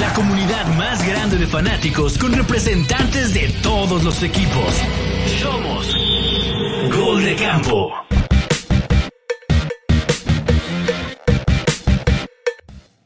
La 0.00 0.12
comunidad 0.14 0.66
más 0.78 1.06
grande 1.06 1.36
de 1.36 1.46
fanáticos 1.46 2.16
con 2.16 2.32
representantes 2.32 3.34
de 3.34 3.50
todos 3.62 4.02
los 4.02 4.22
equipos. 4.22 4.74
Somos 5.42 5.94
Gol 6.96 7.22
de 7.22 7.36
Campo. 7.36 7.92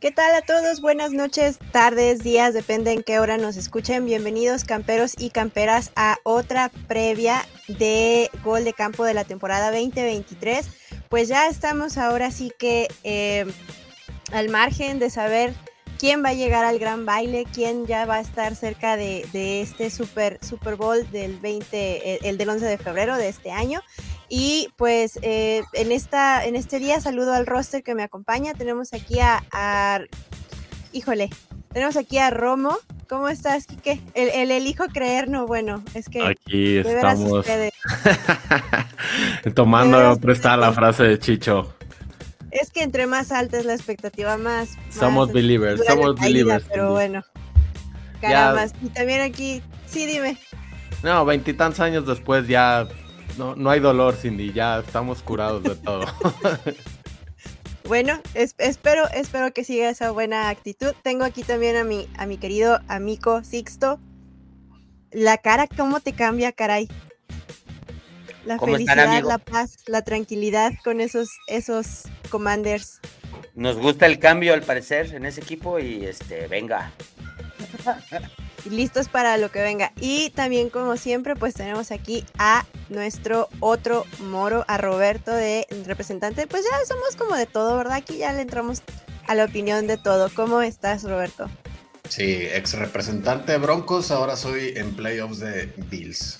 ¿Qué 0.01 0.13
tal 0.13 0.33
a 0.37 0.43
todos? 0.43 0.81
Buenas 0.81 1.11
noches, 1.11 1.59
tardes, 1.73 2.23
días, 2.23 2.55
depende 2.55 2.93
en 2.93 3.03
qué 3.03 3.19
hora 3.19 3.39
nos 3.39 3.57
escuchen. 3.57 4.07
Bienvenidos 4.07 4.63
camperos 4.63 5.15
y 5.19 5.31
camperas 5.31 5.91
a 5.97 6.19
otra 6.23 6.71
previa 6.87 7.45
de 7.67 8.31
gol 8.45 8.63
de 8.63 8.73
campo 8.73 9.05
de 9.05 9.15
la 9.15 9.25
temporada 9.25 9.73
2023. 9.73 10.67
Pues 11.09 11.29
ya 11.29 11.49
estamos 11.49 11.97
ahora 11.97 12.31
sí 12.31 12.53
que 12.59 12.89
eh, 13.03 13.47
al 14.33 14.49
margen 14.51 14.99
de 14.99 15.09
saber 15.09 15.55
quién 15.99 16.23
va 16.23 16.31
a 16.31 16.35
llegar 16.35 16.65
al 16.65 16.79
gran 16.79 17.07
baile, 17.07 17.47
quién 17.53 17.87
ya 17.87 18.07
va 18.07 18.17
a 18.17 18.21
estar 18.21 18.55
cerca 18.55 18.97
de, 18.97 19.27
este 19.63 19.91
Super, 19.91 20.39
Super 20.45 20.77
Bowl 20.77 21.11
del 21.11 21.39
20, 21.41 22.29
el, 22.29 22.39
del 22.39 22.49
11 22.49 22.67
de 22.67 22.79
febrero 22.79 23.17
de 23.17 23.29
este 23.29 23.51
año. 23.51 23.81
Y 24.29 24.69
pues 24.77 25.19
eh, 25.23 25.63
en, 25.73 25.93
esta, 25.93 26.45
en 26.45 26.55
este 26.55 26.79
día 26.79 27.01
saludo 27.01 27.33
al 27.33 27.47
roster 27.47 27.83
que 27.83 27.95
me 27.95 28.03
acompaña. 28.03 28.55
Tenemos 28.55 28.93
aquí 28.93 29.19
a, 29.21 30.03
híjole, 30.93 31.31
tenemos 31.73 31.97
aquí 31.97 32.19
a 32.19 32.31
Romo. 32.31 32.77
¿Cómo 33.09 33.29
estás, 33.29 33.67
Kike? 33.67 34.01
El, 34.15 34.29
el 34.31 34.51
elijo 34.51 34.85
creer, 34.87 35.29
no, 35.29 35.47
bueno, 35.47 35.83
es 35.95 36.09
que... 36.09 36.23
Aquí 36.23 36.77
estamos 36.77 37.45
tomando 39.55 40.19
prestada 40.21 40.59
la 40.59 40.73
frase 40.73 41.05
de 41.05 41.19
Chicho. 41.19 41.75
Es 42.51 42.71
que 42.71 42.83
entre 42.83 43.07
más 43.07 43.33
alta 43.33 43.59
es 43.59 43.65
la 43.65 43.75
expectativa, 43.75 44.37
más. 44.37 44.77
Somos 44.91 45.33
believers, 45.33 45.85
somos 45.87 46.21
believers. 46.21 46.65
pero 46.71 46.93
bueno. 46.93 47.25
Caramba. 48.21 48.67
Y 48.83 48.89
también 48.89 49.23
aquí, 49.23 49.63
sí, 49.87 50.07
dime. 50.07 50.39
No, 51.03 51.25
veintitantos 51.25 51.81
años 51.81 52.07
después 52.07 52.49
ya 52.49 52.89
no, 53.39 53.55
no 53.55 53.71
hay 53.71 53.81
dolor, 53.81 54.17
Cindy, 54.17 54.53
ya 54.53 54.81
estamos 54.81 55.23
curados 55.23 55.63
de 55.63 55.77
todo. 55.77 56.05
bueno, 57.89 58.21
espero, 58.35 59.09
espero 59.15 59.53
que 59.53 59.65
siga 59.65 59.89
esa 59.89 60.11
buena 60.11 60.51
actitud. 60.51 60.93
Tengo 61.03 61.25
aquí 61.25 61.43
también 61.43 61.77
a 61.77 61.85
mi, 61.85 62.07
a 62.19 62.27
mi 62.27 62.37
querido 62.37 62.81
amigo 62.87 63.43
Sixto. 63.43 63.99
La 65.11 65.39
cara, 65.39 65.67
¿cómo 65.67 66.01
te 66.01 66.13
cambia, 66.13 66.53
caray? 66.53 66.87
La 68.45 68.59
felicidad, 68.59 69.23
la 69.25 69.39
paz, 69.39 69.79
la 69.87 70.03
tranquilidad 70.03 70.73
con 70.85 71.01
esos, 71.01 71.31
esos 71.49 72.05
commanders. 72.31 73.01
Nos 73.55 73.77
gusta 73.79 74.07
el 74.07 74.19
cambio 74.19 74.53
al 74.53 74.63
parecer 74.63 75.15
en 75.15 75.25
ese 75.25 75.41
equipo 75.41 75.79
y 75.79 76.05
este, 76.05 76.47
venga. 76.47 76.93
listos 78.71 79.09
para 79.09 79.37
lo 79.39 79.51
que 79.51 79.61
venga. 79.61 79.93
Y 80.01 80.31
también, 80.31 80.71
como 80.71 80.97
siempre, 80.97 81.37
pues 81.37 81.55
tenemos 81.55 81.91
aquí 81.91 82.25
a 82.39 82.67
nuestro 82.89 83.49
otro 83.61 84.05
moro, 84.21 84.65
a 84.69 84.79
Roberto 84.79 85.31
de 85.31 85.67
representante. 85.87 86.47
Pues 86.47 86.65
ya 86.65 86.87
somos 86.87 87.17
como 87.17 87.37
de 87.37 87.47
todo, 87.47 87.77
¿verdad? 87.77 87.95
Aquí 87.95 88.19
ya 88.19 88.33
le 88.33 88.43
entramos 88.43 88.83
a 89.27 89.35
la 89.35 89.45
opinión 89.45 89.87
de 89.87 89.97
todo. 89.99 90.31
¿Cómo 90.35 90.63
estás, 90.63 91.05
Roberto? 91.05 91.49
Sí, 92.09 92.49
ex 92.53 92.73
representante 92.73 93.53
de 93.53 93.59
Broncos, 93.59 94.11
ahora 94.11 94.37
soy 94.37 94.73
en 94.77 94.95
playoffs 94.95 95.41
de 95.41 95.73
Bills. 95.91 96.39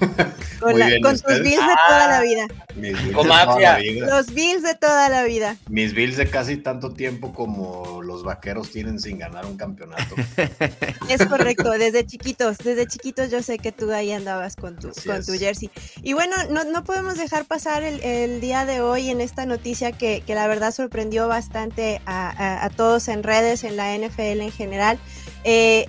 Con, 0.60 0.74
tus 0.74 1.40
Bills 1.42 1.66
de 1.66 1.74
toda 1.88 2.08
la 2.08 2.20
vida. 2.20 2.46
Mis 2.74 2.92
Bills 2.92 3.06
de 3.06 3.14
toda 3.14 3.58
la 3.58 3.78
vida. 3.78 4.06
Los 4.06 4.34
Bills 4.34 4.62
de 4.62 4.74
toda 4.74 5.08
la 5.08 5.24
vida. 5.24 5.56
Mis 5.68 5.94
Bills 5.94 6.16
de 6.18 6.28
casi 6.28 6.58
tanto 6.58 6.92
tiempo 6.92 7.32
como 7.32 8.02
los 8.02 8.22
vaqueros 8.24 8.70
tienen 8.70 9.00
sin 9.00 9.18
ganar 9.18 9.46
un 9.46 9.56
campeonato. 9.56 10.14
Es 11.08 11.24
correcto, 11.26 11.70
desde 11.70 12.06
chiquitos, 12.06 12.58
desde 12.58 12.86
chiquitos 12.86 13.30
yo 13.30 13.42
sé 13.42 13.58
que 13.58 13.72
tú 13.72 13.90
ahí 13.90 14.12
andabas 14.12 14.54
con 14.54 14.76
tu, 14.76 14.90
con 15.06 15.24
tu 15.24 15.32
jersey. 15.32 15.70
Y 16.02 16.12
bueno, 16.12 16.36
no, 16.50 16.64
no 16.64 16.84
podemos 16.84 17.16
dejar 17.16 17.46
pasar 17.46 17.82
el, 17.82 18.40
día 18.40 18.64
de 18.64 18.80
hoy 18.80 19.10
en 19.10 19.20
esta 19.20 19.46
noticia 19.46 19.92
que, 19.92 20.22
que 20.26 20.34
la 20.34 20.46
verdad 20.46 20.72
sorprendió 20.72 21.26
bastante 21.26 22.00
a, 22.06 22.64
a, 22.64 22.70
todos 22.70 23.08
en 23.08 23.22
redes, 23.22 23.64
en 23.64 23.76
la 23.76 23.96
NFL 23.96 24.40
en 24.40 24.52
general. 24.52 24.98
Eh, 25.44 25.86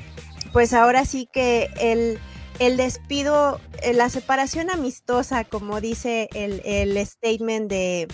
pues 0.54 0.74
ahora 0.74 1.06
sí 1.06 1.30
que 1.32 1.70
el 1.80 2.20
el 2.62 2.78
despido, 2.78 3.60
eh, 3.82 3.92
la 3.94 4.12
separación 4.12 4.70
amistosa, 4.70 5.46
como 5.46 5.82
dice 5.82 6.30
el, 6.36 6.96
statement 7.08 7.68
de, 7.68 8.08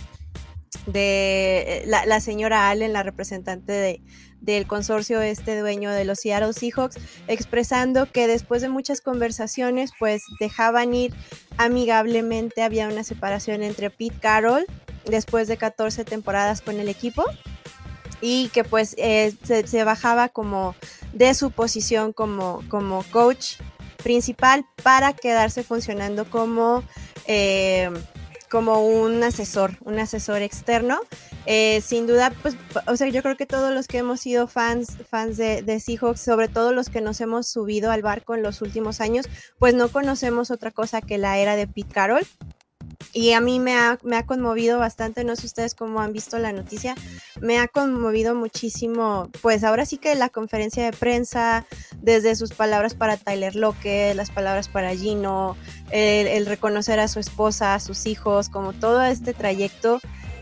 de 0.86 1.84
eh, 1.84 1.84
la, 1.86 2.20
señora 2.22 2.70
Allen, 2.70 2.94
la 2.94 3.04
representante 3.04 3.74
de, 3.74 4.02
del 4.40 4.66
consorcio 4.66 5.20
este 5.20 5.60
dueño 5.60 5.92
de 5.92 6.06
los 6.06 6.20
Seattle 6.20 6.54
Seahawks, 6.54 6.96
expresando 7.28 8.10
que 8.10 8.28
después 8.28 8.62
de 8.62 8.70
muchas 8.70 9.02
conversaciones, 9.02 9.92
pues 10.00 10.22
dejaban 10.40 10.94
ir 10.94 11.14
amigablemente, 11.58 12.64
había 12.64 12.88
una 12.88 13.04
separación 13.04 13.64
entre 13.64 13.90
Pete 13.90 14.18
Carroll, 14.18 14.66
después 15.06 15.50
de 15.50 15.58
14 15.58 16.06
temporadas 16.06 16.62
con 16.62 16.80
el 16.80 16.88
equipo, 16.88 17.26
y 18.22 18.48
que 18.54 18.64
pues 18.64 18.96
eh, 18.98 19.34
se, 19.44 19.84
bajaba 19.84 20.30
como 20.30 20.74
de 21.12 21.34
su 21.34 21.52
posición 21.52 22.14
como, 22.14 22.64
como 22.70 23.04
coach 23.12 23.58
principal 23.98 24.66
para 24.84 25.14
quedarse 25.14 25.64
funcionando 25.64 26.30
como, 26.30 26.84
eh, 27.28 27.90
como 28.50 28.86
un 28.86 29.24
asesor, 29.24 29.78
un 29.82 30.00
asesor 30.00 30.42
externo. 30.42 31.00
Eh, 31.46 31.82
sin 31.82 32.08
duda, 32.08 32.34
pues, 32.42 32.56
o 32.88 32.98
sea, 32.98 33.08
yo 33.08 33.24
creo 33.24 33.38
que 33.38 33.46
todos 33.46 33.74
los 33.74 33.88
que 33.88 34.00
hemos 34.00 34.20
sido 34.20 34.48
fans, 34.48 34.98
fans 35.10 35.38
de, 35.38 35.62
de 35.62 35.80
Seahawks, 35.80 36.20
sobre 36.20 36.48
todo 36.50 36.74
los 36.74 36.90
que 36.90 37.02
nos 37.02 37.22
hemos 37.22 37.48
subido 37.50 37.92
al 37.92 38.02
barco 38.02 38.36
en 38.36 38.44
los 38.44 38.62
últimos 38.62 39.00
años, 39.00 39.28
pues 39.58 39.74
no 39.74 39.90
conocemos 39.90 40.52
otra 40.52 40.72
cosa 40.72 41.02
que 41.02 41.18
la 41.18 41.38
era 41.38 41.56
de 41.56 41.68
Pete 41.68 41.94
Carroll 41.94 42.28
y 43.14 43.34
a 43.34 43.42
mí 43.42 43.60
me 43.60 43.76
ha, 43.76 43.98
me 44.04 44.18
ha 44.18 44.26
conmovido 44.26 44.80
bastante, 44.80 45.24
no 45.24 45.36
sé 45.36 45.46
ustedes 45.46 45.76
cómo 45.76 46.02
han 46.02 46.14
visto 46.14 46.38
la 46.38 46.52
noticia, 46.52 46.96
me 47.42 47.60
ha 47.60 47.68
conmovido 47.68 48.36
muchísimo, 48.36 49.30
pues 49.42 49.64
ahora 49.64 49.86
sí 49.86 49.98
que 49.98 50.16
la 50.16 50.30
conferencia 50.30 50.84
de 50.84 50.92
prensa, 50.92 51.66
desde 52.02 52.36
sus 52.36 52.54
palabras 52.54 52.94
para 52.94 53.18
Tyler 53.18 53.56
Locke, 53.56 54.14
las 54.16 54.30
palabras 54.32 54.68
para 54.68 54.96
Gino, 54.96 55.56
el, 55.92 56.46
reconocer 56.46 57.00
a 57.00 57.08
su 57.08 57.20
esposa, 57.20 57.76
a 57.76 57.80
sus 57.80 58.06
hijos, 58.06 58.50
como 58.50 58.74
todo 58.74 59.04
este 59.04 59.34
trayecto, 59.34 60.00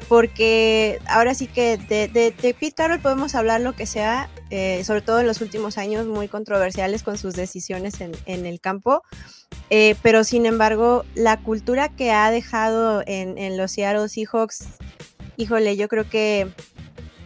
porque 0.08 1.00
ahora 1.08 1.34
sí 1.34 1.48
que 1.48 1.78
de, 1.78 2.08
de, 2.08 2.32
de 2.32 2.54
Pete 2.54 2.74
Carroll 2.74 3.00
podemos 3.00 3.36
hablar 3.36 3.62
lo 3.62 3.74
que 3.74 3.86
sea, 3.86 4.30
eh, 4.50 4.84
sobre 4.84 5.02
todo 5.02 5.20
en 5.20 5.28
los 5.28 5.42
últimos 5.42 5.78
años 5.78 6.06
muy 6.06 6.28
controversiales 6.28 7.04
con 7.04 7.18
sus 7.18 7.34
decisiones 7.34 8.02
en, 8.02 8.12
en 8.26 8.46
el 8.46 8.60
campo, 8.60 9.02
eh, 9.70 9.96
pero 10.02 10.24
sin 10.24 10.46
embargo, 10.46 11.06
la 11.16 11.42
cultura 11.42 11.90
que 11.90 12.12
ha 12.12 12.30
dejado 12.30 13.04
en, 13.06 13.58
los 13.58 13.72
Seattle 13.72 14.10
Seahawks, 14.10 14.68
híjole, 15.38 15.76
yo 15.76 15.88
creo 15.88 16.08
que 16.08 16.48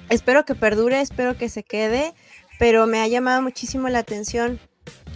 espero 0.10 0.46
que 0.46 0.56
perdure, 0.56 1.02
espero 1.02 1.38
que 1.38 1.50
se 1.50 1.64
quede, 1.64 2.14
pero 2.58 2.88
me 2.88 3.00
ha 3.00 3.08
llamado 3.08 3.42
muchísimo 3.42 3.90
la 3.90 4.00
atención 4.00 4.60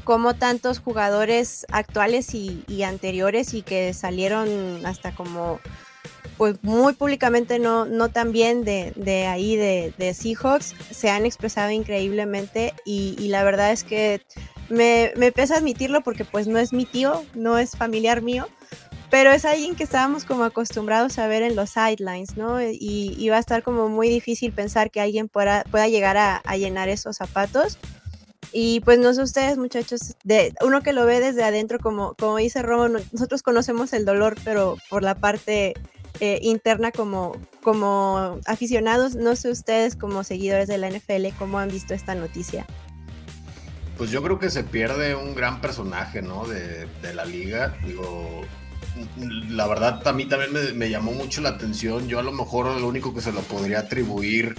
cómo 0.03 0.35
tantos 0.35 0.79
jugadores 0.79 1.65
actuales 1.71 2.33
y, 2.33 2.83
anteriores 2.83 3.53
y 3.53 3.61
que 3.61 3.93
salieron 3.93 4.85
hasta 4.85 5.15
como 5.15 5.59
pues 6.43 6.61
muy 6.61 6.91
públicamente 6.91 7.57
no, 7.57 7.85
no 7.85 8.09
tan 8.09 8.33
bien 8.33 8.65
de, 8.65 9.27
ahí 9.27 9.55
de, 9.55 10.13
Seahawks, 10.13 10.75
se 10.91 11.09
han 11.09 11.25
expresado 11.25 11.71
increíblemente 11.71 12.73
y, 12.83 13.15
y 13.17 13.29
la 13.29 13.45
verdad 13.45 13.71
es 13.71 13.85
que 13.85 14.21
me, 14.67 15.13
me 15.15 15.31
pesa 15.31 15.55
admitirlo 15.55 16.03
porque 16.03 16.25
pues 16.25 16.47
no 16.47 16.59
es 16.59 16.73
mi 16.73 16.83
tío, 16.83 17.23
no 17.33 17.57
es 17.59 17.77
familiar 17.77 18.21
mío, 18.21 18.49
pero 19.09 19.31
es 19.31 19.45
alguien 19.45 19.77
que 19.77 19.85
estábamos 19.85 20.25
como 20.25 20.43
acostumbrados 20.43 21.17
a 21.17 21.27
ver 21.27 21.43
en 21.43 21.55
los 21.55 21.69
sidelines, 21.69 22.35
¿no? 22.35 22.61
Y, 22.61 23.29
va 23.29 23.37
a 23.37 23.39
estar 23.39 23.63
como 23.63 23.87
muy 23.87 24.09
difícil 24.09 24.51
pensar 24.51 24.91
que 24.91 24.99
alguien 24.99 25.29
pueda, 25.29 25.63
pueda 25.71 25.87
llegar 25.87 26.17
a, 26.17 26.41
llenar 26.57 26.89
esos 26.89 27.15
zapatos. 27.15 27.77
Y 28.51 28.81
pues 28.81 28.99
no 28.99 29.13
sé 29.13 29.21
ustedes, 29.21 29.57
muchachos, 29.57 30.17
de 30.25 30.53
uno 30.59 30.81
que 30.81 30.91
lo 30.91 31.05
ve 31.05 31.21
desde 31.21 31.45
adentro, 31.45 31.79
como, 31.79 32.15
como 32.15 32.35
dice 32.35 32.61
Romo, 32.61 32.89
nosotros 33.13 33.43
conocemos 33.43 33.93
el 33.93 34.03
dolor, 34.03 34.35
pero 34.43 34.75
por 34.89 35.03
la 35.03 35.15
parte 35.15 35.75
eh, 36.19 36.39
interna 36.41 36.91
como, 36.91 37.35
como 37.61 38.39
aficionados, 38.45 39.15
no 39.15 39.35
sé 39.35 39.49
ustedes 39.49 39.95
como 39.95 40.23
seguidores 40.23 40.67
de 40.67 40.77
la 40.77 40.89
NFL, 40.89 41.35
cómo 41.37 41.59
han 41.59 41.69
visto 41.69 41.93
esta 41.93 42.15
noticia. 42.15 42.65
Pues 43.97 44.09
yo 44.09 44.23
creo 44.23 44.39
que 44.39 44.49
se 44.49 44.63
pierde 44.63 45.15
un 45.15 45.35
gran 45.35 45.61
personaje, 45.61 46.21
¿no? 46.21 46.45
De, 46.45 46.87
la 47.13 47.25
liga. 47.25 47.77
Digo, 47.85 48.41
la 49.49 49.67
verdad 49.67 50.07
a 50.07 50.13
mí 50.13 50.25
también 50.25 50.77
me, 50.77 50.89
llamó 50.89 51.11
mucho 51.11 51.41
la 51.41 51.49
atención. 51.49 52.07
Yo 52.07 52.19
a 52.19 52.23
lo 52.23 52.31
mejor 52.31 52.65
lo 52.79 52.87
único 52.87 53.13
que 53.13 53.21
se 53.21 53.31
lo 53.31 53.41
podría 53.41 53.79
atribuir, 53.79 54.55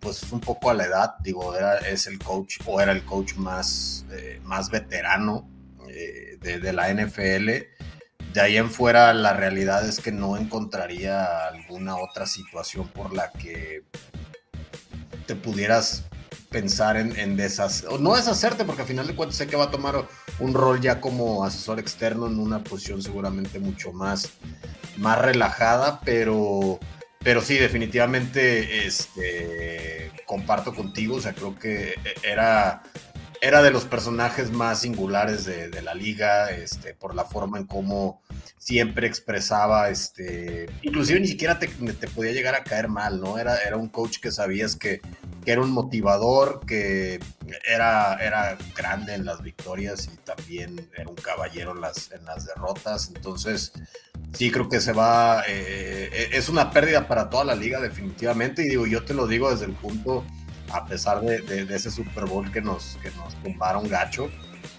pues 0.00 0.30
un 0.32 0.40
poco 0.40 0.70
a 0.70 0.74
la 0.74 0.84
edad. 0.84 1.14
Digo, 1.20 1.54
era, 1.54 1.78
es 1.78 2.06
el 2.06 2.18
coach 2.18 2.58
o 2.66 2.80
era 2.80 2.92
el 2.92 3.04
coach 3.04 3.36
más, 3.36 4.04
eh, 4.12 4.40
más 4.44 4.70
veterano 4.70 5.48
eh, 5.88 6.38
de, 6.40 6.72
la 6.72 6.92
NFL. 6.92 7.50
De 8.32 8.40
ahí 8.40 8.56
en 8.56 8.70
fuera 8.70 9.12
la 9.12 9.32
realidad 9.32 9.86
es 9.88 10.00
que 10.00 10.12
no 10.12 10.36
encontraría 10.36 11.46
alguna 11.48 11.96
otra 11.96 12.26
situación 12.26 12.88
por 12.88 13.12
la 13.12 13.30
que 13.32 13.82
te 15.26 15.34
pudieras 15.34 16.04
pensar 16.50 16.96
en, 16.96 17.16
en 17.16 17.38
o 17.88 17.98
no 17.98 18.16
deshacerte, 18.16 18.64
porque 18.64 18.82
al 18.82 18.88
final 18.88 19.06
de 19.06 19.14
cuentas 19.14 19.38
sé 19.38 19.46
que 19.46 19.56
va 19.56 19.64
a 19.64 19.70
tomar 19.70 20.06
un 20.40 20.52
rol 20.52 20.80
ya 20.80 21.00
como 21.00 21.44
asesor 21.44 21.78
externo 21.78 22.26
en 22.26 22.38
una 22.38 22.62
posición 22.64 23.02
seguramente 23.02 23.60
mucho 23.60 23.92
más, 23.92 24.30
más 24.96 25.18
relajada, 25.18 26.00
pero, 26.04 26.80
pero 27.20 27.40
sí, 27.40 27.56
definitivamente 27.56 28.86
este, 28.86 30.10
comparto 30.26 30.74
contigo, 30.74 31.16
o 31.16 31.20
sea, 31.20 31.34
creo 31.34 31.56
que 31.56 31.94
era 32.24 32.82
era 33.40 33.62
de 33.62 33.70
los 33.70 33.84
personajes 33.84 34.50
más 34.50 34.80
singulares 34.80 35.46
de, 35.46 35.82
la 35.82 35.94
liga, 35.94 36.50
este, 36.50 36.94
por 36.94 37.14
la 37.14 37.24
forma 37.24 37.58
en 37.58 37.66
cómo 37.66 38.22
siempre 38.58 39.06
expresaba, 39.06 39.88
este, 39.88 40.68
inclusive 40.82 41.20
ni 41.20 41.26
siquiera 41.26 41.58
te, 41.58 41.68
podía 41.68 42.32
llegar 42.32 42.54
a 42.54 42.64
caer 42.64 42.88
mal, 42.88 43.20
¿no? 43.20 43.38
Era, 43.38 43.56
era 43.62 43.78
un 43.78 43.88
coach 43.88 44.18
que 44.18 44.30
sabías 44.30 44.76
que, 44.76 45.00
era 45.46 45.62
un 45.62 45.70
motivador, 45.70 46.60
que 46.66 47.18
era, 47.66 48.14
era 48.16 48.58
grande 48.76 49.14
en 49.14 49.24
las 49.24 49.42
victorias 49.42 50.08
y 50.12 50.16
también 50.18 50.90
era 50.96 51.08
un 51.08 51.16
caballero 51.16 51.72
en 51.72 51.80
las, 51.80 52.12
en 52.12 52.24
las 52.26 52.46
derrotas, 52.46 53.10
entonces 53.14 53.72
sí 54.34 54.50
creo 54.50 54.68
que 54.68 54.80
se 54.80 54.92
va, 54.92 55.42
eh, 55.48 56.10
eh, 56.12 56.28
es 56.34 56.50
una 56.50 56.70
pérdida 56.70 57.08
para 57.08 57.30
toda 57.30 57.44
la 57.44 57.54
liga 57.54 57.80
definitivamente, 57.80 58.62
y 58.62 58.68
digo, 58.68 58.86
yo 58.86 59.02
te 59.02 59.14
lo 59.14 59.26
digo 59.26 59.50
desde 59.50 59.64
el 59.64 59.72
punto 59.72 60.24
a 60.72 60.86
pesar 60.86 61.20
de, 61.20 61.66
ese 61.74 61.90
Super 61.90 62.24
Bowl 62.26 62.50
que 62.50 62.60
nos, 62.60 62.98
que 63.02 63.10
nos 63.12 63.34
tumbaron 63.42 63.88
gacho. 63.88 64.30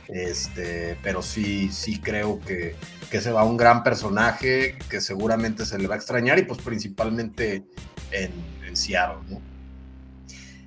Este, 0.08 0.98
pero 1.02 1.22
sí, 1.22 1.70
sí 1.72 2.00
creo 2.00 2.40
que, 2.42 2.76
que 3.10 3.22
se 3.22 3.32
va 3.32 3.46
un 3.46 3.56
gran 3.56 3.84
personaje 3.84 4.78
que 4.90 5.00
seguramente 5.00 5.66
se 5.66 5.78
le 5.78 5.88
va 5.88 5.96
a 5.96 5.98
extrañar 5.98 6.38
y 6.38 6.44
pues 6.44 6.60
principalmente 6.62 7.64
en, 8.12 8.32
Seattle, 8.74 9.18
¿no? 9.30 9.42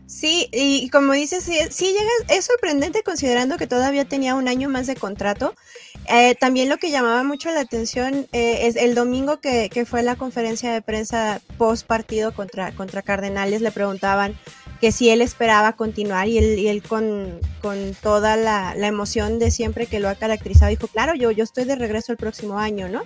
Sí, 0.07 0.49
y 0.53 0.91
como 0.91 1.15
dices, 1.15 1.43
sí, 1.43 1.87
llega, 1.87 2.37
es 2.37 2.45
sorprendente 2.45 3.03
considerando 3.03 3.57
que 3.57 3.67
todavía 3.67 4.05
tenía 4.05 4.35
un 4.35 4.47
año 4.47 4.69
más 4.69 4.87
de 4.87 4.95
contrato. 4.95 5.55
Eh, 6.09 6.35
también 6.35 6.69
lo 6.69 6.77
que 6.77 6.91
llamaba 6.91 7.25
mucho 7.25 7.51
la 7.51 7.61
atención 7.61 8.27
eh, 8.33 8.67
es 8.67 8.77
el 8.77 8.95
domingo 8.95 9.41
que, 9.41 9.71
que, 9.71 9.87
fue 9.87 10.03
la 10.03 10.17
conferencia 10.17 10.71
de 10.71 10.83
prensa 10.83 11.41
post 11.57 11.87
partido 11.87 12.35
contra, 12.35 12.73
contra 12.73 13.01
Cardenales, 13.01 13.63
le 13.63 13.73
preguntaban 13.73 14.37
que 14.85 14.93
si 14.93 15.09
él 15.09 15.23
esperaba 15.23 15.73
continuar 15.73 16.29
y 16.29 16.37
él, 16.37 16.59
y 16.59 16.69
él 16.69 16.83
con, 16.83 17.41
con, 17.63 17.95
toda 18.03 18.37
la, 18.37 18.75
la, 18.75 18.87
emoción 18.87 19.39
de 19.39 19.51
siempre 19.51 19.87
que 19.87 19.99
lo 19.99 20.11
ha 20.11 20.15
caracterizado, 20.15 20.69
dijo, 20.69 20.89
claro, 20.89 21.15
yo, 21.15 21.31
yo 21.31 21.43
estoy 21.43 21.65
de 21.65 21.75
regreso 21.75 22.13
el 22.13 22.19
próximo 22.19 22.59
año, 22.59 22.87
¿no? 22.91 23.01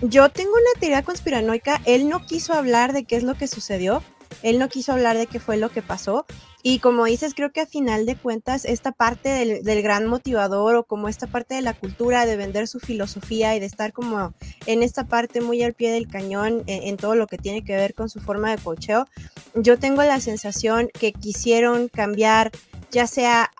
Yo 0.00 0.30
tengo 0.30 0.50
una 0.50 0.80
teoría 0.80 1.04
conspiranoica, 1.04 1.80
él 1.84 2.08
no 2.08 2.26
quiso 2.26 2.54
hablar 2.54 2.92
de 2.92 3.04
qué 3.04 3.14
es 3.14 3.22
lo 3.22 3.34
que 3.34 3.46
sucedió, 3.46 4.02
él 4.42 4.58
no 4.58 4.68
quiso 4.68 4.92
hablar 4.92 5.16
de 5.16 5.26
qué 5.26 5.40
fue 5.40 5.56
lo 5.56 5.70
que 5.70 5.82
pasó. 5.82 6.26
Y 6.64 6.78
como 6.78 7.06
dices, 7.06 7.34
creo 7.34 7.50
que 7.50 7.60
a 7.60 7.66
final 7.66 8.06
de 8.06 8.14
cuentas, 8.14 8.64
esta 8.64 8.92
parte 8.92 9.28
del, 9.30 9.82
gran 9.82 10.06
motivador 10.06 10.76
o 10.76 10.84
como 10.84 11.08
esta 11.08 11.26
parte 11.26 11.56
de 11.56 11.62
la 11.62 11.74
cultura 11.74 12.24
de 12.24 12.36
vender 12.36 12.68
su 12.68 12.78
filosofía 12.78 13.56
y 13.56 13.60
de 13.60 13.66
estar 13.66 13.92
como 13.92 14.32
en 14.66 14.84
esta 14.84 15.08
parte 15.08 15.40
muy 15.40 15.60
al 15.64 15.74
pie 15.74 15.90
del 15.90 16.06
cañón 16.06 16.62
en, 16.66 16.96
todo 16.96 17.16
lo 17.16 17.26
que 17.26 17.36
tiene 17.36 17.64
que 17.64 17.74
ver 17.74 17.94
con 17.94 18.08
su 18.08 18.20
forma 18.20 18.54
de 18.54 18.62
cocheo, 18.62 19.08
yo 19.54 19.76
tengo 19.78 20.04
la 20.04 20.20
sensación 20.20 20.88
que 20.98 21.12
quisieron 21.12 21.88
cambiar 21.88 22.52
ya 22.92 23.06
sea 23.06 23.50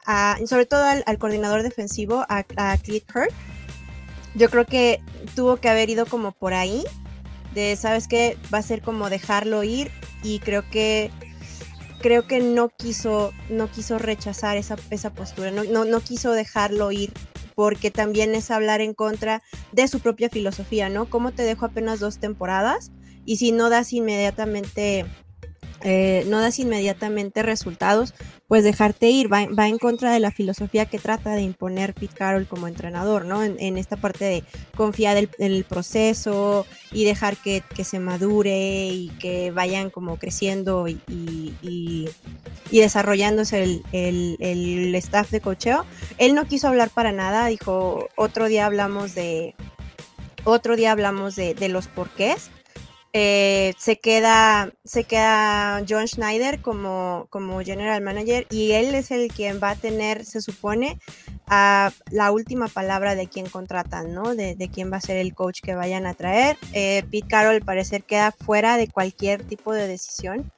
sobre 0.47 0.67
todo 0.67 0.85
al, 0.85 1.19
coordinador 1.19 1.63
defensivo, 1.63 2.25
a, 2.29 2.45
a 2.57 2.77
Clint 2.77 3.05
Hurt. 3.15 3.33
Yo 4.35 4.49
creo 4.49 4.67
que 4.67 5.01
tuvo 5.35 5.57
que 5.57 5.69
haber 5.69 5.91
ido 5.91 6.07
como 6.07 6.33
por 6.33 6.55
ahí, 6.55 6.85
de, 7.55 7.77
¿sabes 7.77 8.09
qué? 8.09 8.37
Va 8.53 8.59
a 8.59 8.63
ser 8.63 8.83
como 8.83 9.11
dejarlo 9.11 9.63
ir 9.63 9.91
y 10.23 10.39
creo 10.39 10.69
que 10.71 11.11
creo 12.01 12.27
que 12.27 12.41
no 12.41 12.69
quiso, 12.69 13.33
no 13.49 13.71
quiso 13.71 13.99
rechazar 13.99 14.57
esa, 14.57 14.77
esa 14.91 15.15
postura, 15.15 15.51
no, 15.51 15.65
no, 15.65 15.85
no, 15.85 16.01
quiso 16.01 16.33
dejarlo 16.33 16.91
ir, 16.91 17.13
porque 17.55 17.91
también 17.91 18.35
es 18.35 18.51
hablar 18.51 18.81
en 18.81 18.93
contra 18.93 19.43
de 19.71 19.87
su 19.87 20.01
propia 20.01 20.29
filosofía, 20.29 20.89
¿no? 20.89 21.09
¿Cómo 21.09 21.33
te 21.33 21.45
dejo 21.45 21.65
apenas 21.65 22.01
dos 22.01 22.19
temporadas? 22.19 22.91
Y 23.25 23.37
si 23.37 23.53
no 23.53 23.71
das 23.71 23.93
inmediatamente 23.93 25.07
eh, 25.84 26.25
no 26.29 26.40
das 26.40 26.58
inmediatamente 26.58 27.43
resultados, 27.43 28.14
pues 28.46 28.64
dejarte 28.64 29.08
ir, 29.08 29.32
va, 29.32 29.43
en 29.43 29.79
contra 29.79 30.12
de 30.12 30.20
la 30.20 30.31
filosofía 30.31 30.87
que 30.87 30.99
trata 30.99 31.34
de 31.34 31.43
imponer 31.43 31.94
Pete 31.94 32.14
Carroll 32.14 32.46
como 32.46 32.69
entrenador, 32.69 33.25
¿no? 33.25 33.43
En, 33.43 33.79
esta 33.79 33.96
parte 33.96 34.25
de 34.25 34.44
confiar 34.76 35.17
en 35.17 35.29
el 35.38 35.64
proceso 35.64 36.67
y 36.93 37.05
dejar 37.05 37.37
que, 37.37 37.62
se 37.82 37.99
madure 37.99 38.88
y 38.88 39.08
que 39.19 39.50
vayan 39.50 39.90
como 39.90 40.19
creciendo 40.19 40.87
y, 40.87 41.00
y, 41.08 42.08
desarrollándose 42.70 43.62
el, 43.62 43.82
el, 44.40 44.94
staff 44.96 45.31
de 45.31 45.40
cocheo. 45.40 45.84
Él 46.19 46.34
no 46.34 46.46
quiso 46.46 46.69
hablar 46.69 46.90
para 46.90 47.12
nada, 47.12 47.46
dijo, 47.46 48.08
otro 48.17 48.49
día 48.49 48.67
hablamos 48.67 49.14
de, 49.14 49.55
otro 50.44 50.76
día 50.76 50.93
hablamos 50.93 51.37
de, 51.37 51.55
de 51.55 51.69
los 51.69 51.88
porqués 51.88 52.50
eh, 53.14 53.75
se 53.79 53.99
queda 53.99 54.73
se 54.85 55.05
queda 55.05 55.85
John 55.87 56.09
Schneider 56.09 56.62
como, 56.62 57.26
como 57.29 57.61
general 57.61 58.00
manager 58.03 58.47
y 58.50 58.73
él 58.73 58.94
es 58.94 59.11
el 59.11 59.29
quien 59.29 59.61
va 59.62 59.70
a 59.70 59.76
tener, 59.76 60.25
se 60.25 60.41
supone, 60.41 60.99
a 61.47 61.93
la 62.11 62.32
última 62.32 62.69
palabra 62.69 63.14
de 63.14 63.26
quien 63.26 63.47
contratan, 63.47 64.14
¿no? 64.14 64.35
De, 64.35 64.55
de 64.55 64.69
quién 64.70 64.91
va 64.91 64.97
a 64.97 65.03
ser 65.03 65.19
el 65.19 65.35
coach 65.35 65.61
que 65.61 65.75
vayan 65.75 66.06
a 66.06 66.14
traer. 66.14 66.56
Eh, 66.73 67.03
Pete 67.11 67.29
Carroll 67.29 67.56
al 67.56 67.62
parecer 67.62 68.05
queda 68.05 68.32
fuera 68.32 68.79
de 68.79 68.88
cualquier 68.88 69.43
tipo 69.43 69.75
de 69.75 69.87
decisión 69.87 70.50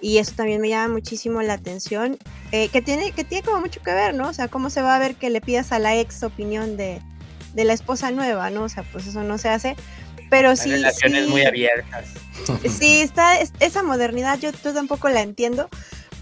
y 0.00 0.18
eso 0.18 0.32
también 0.34 0.60
me 0.60 0.68
llama 0.68 0.94
muchísimo 0.94 1.40
la 1.42 1.54
atención, 1.54 2.18
eh, 2.50 2.68
que, 2.68 2.82
tiene, 2.82 3.12
que 3.12 3.22
tiene 3.22 3.44
como 3.44 3.60
mucho 3.60 3.80
que 3.80 3.92
ver, 3.94 4.14
¿no? 4.14 4.28
O 4.28 4.32
sea, 4.32 4.48
cómo 4.48 4.68
se 4.68 4.82
va 4.82 4.96
a 4.96 4.98
ver 4.98 5.14
que 5.14 5.30
le 5.30 5.40
pidas 5.40 5.70
a 5.70 5.78
la 5.78 5.96
ex 5.96 6.24
opinión 6.24 6.76
de, 6.76 7.00
de 7.54 7.64
la 7.64 7.72
esposa 7.72 8.10
nueva, 8.10 8.50
¿no? 8.50 8.64
O 8.64 8.68
sea, 8.68 8.82
pues 8.82 9.06
eso 9.06 9.22
no 9.22 9.38
se 9.38 9.48
hace 9.48 9.76
pero 10.32 10.56
sí. 10.56 10.70
Relaciones 10.70 11.28
muy 11.28 11.44
abiertas. 11.44 12.06
Sí, 12.68 13.02
está 13.02 13.38
esa 13.60 13.84
modernidad, 13.84 14.36
yo, 14.40 14.50
tampoco 14.52 15.08
la 15.08 15.20
entiendo, 15.20 15.68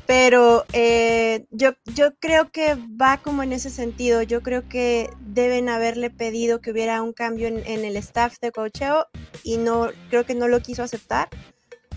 pero 0.04 0.66
eh, 0.74 1.46
yo, 1.50 1.70
yo 1.94 2.14
creo 2.16 2.50
que 2.50 2.74
va 2.74 3.18
como 3.18 3.42
en 3.42 3.54
ese 3.54 3.70
sentido. 3.70 4.20
Yo 4.20 4.42
creo 4.42 4.68
que 4.68 5.08
deben 5.20 5.70
haberle 5.70 6.10
pedido 6.10 6.60
que 6.60 6.72
hubiera 6.72 7.00
un 7.00 7.14
cambio 7.14 7.48
en, 7.48 7.84
el 7.84 7.96
staff 7.96 8.38
de 8.42 8.52
cocheo 8.52 9.06
y 9.44 9.56
no, 9.56 9.88
creo 10.10 10.26
que 10.26 10.34
no 10.34 10.46
lo 10.46 10.60
quiso 10.60 10.82
aceptar. 10.82 11.28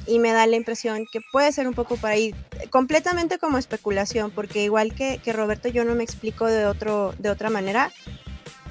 Y 0.06 0.20
me 0.20 0.32
da 0.32 0.48
la 0.48 0.56
impresión 0.56 1.06
que 1.12 1.20
puede 1.34 1.52
ser 1.52 1.68
un 1.68 1.74
poco 1.74 1.98
por 1.98 2.12
ahí, 2.12 2.34
completamente 2.70 3.40
como 3.40 3.58
especulación, 3.58 4.32
porque 4.32 4.64
igual 4.64 4.94
que, 4.94 5.18
que 5.18 5.34
Roberto, 5.34 5.68
yo 5.68 5.84
no 5.84 5.96
me 5.96 6.04
explico 6.04 6.46
de, 6.46 6.66
otro, 6.66 7.14
de 7.18 7.30
otra 7.30 7.50
manera 7.50 7.92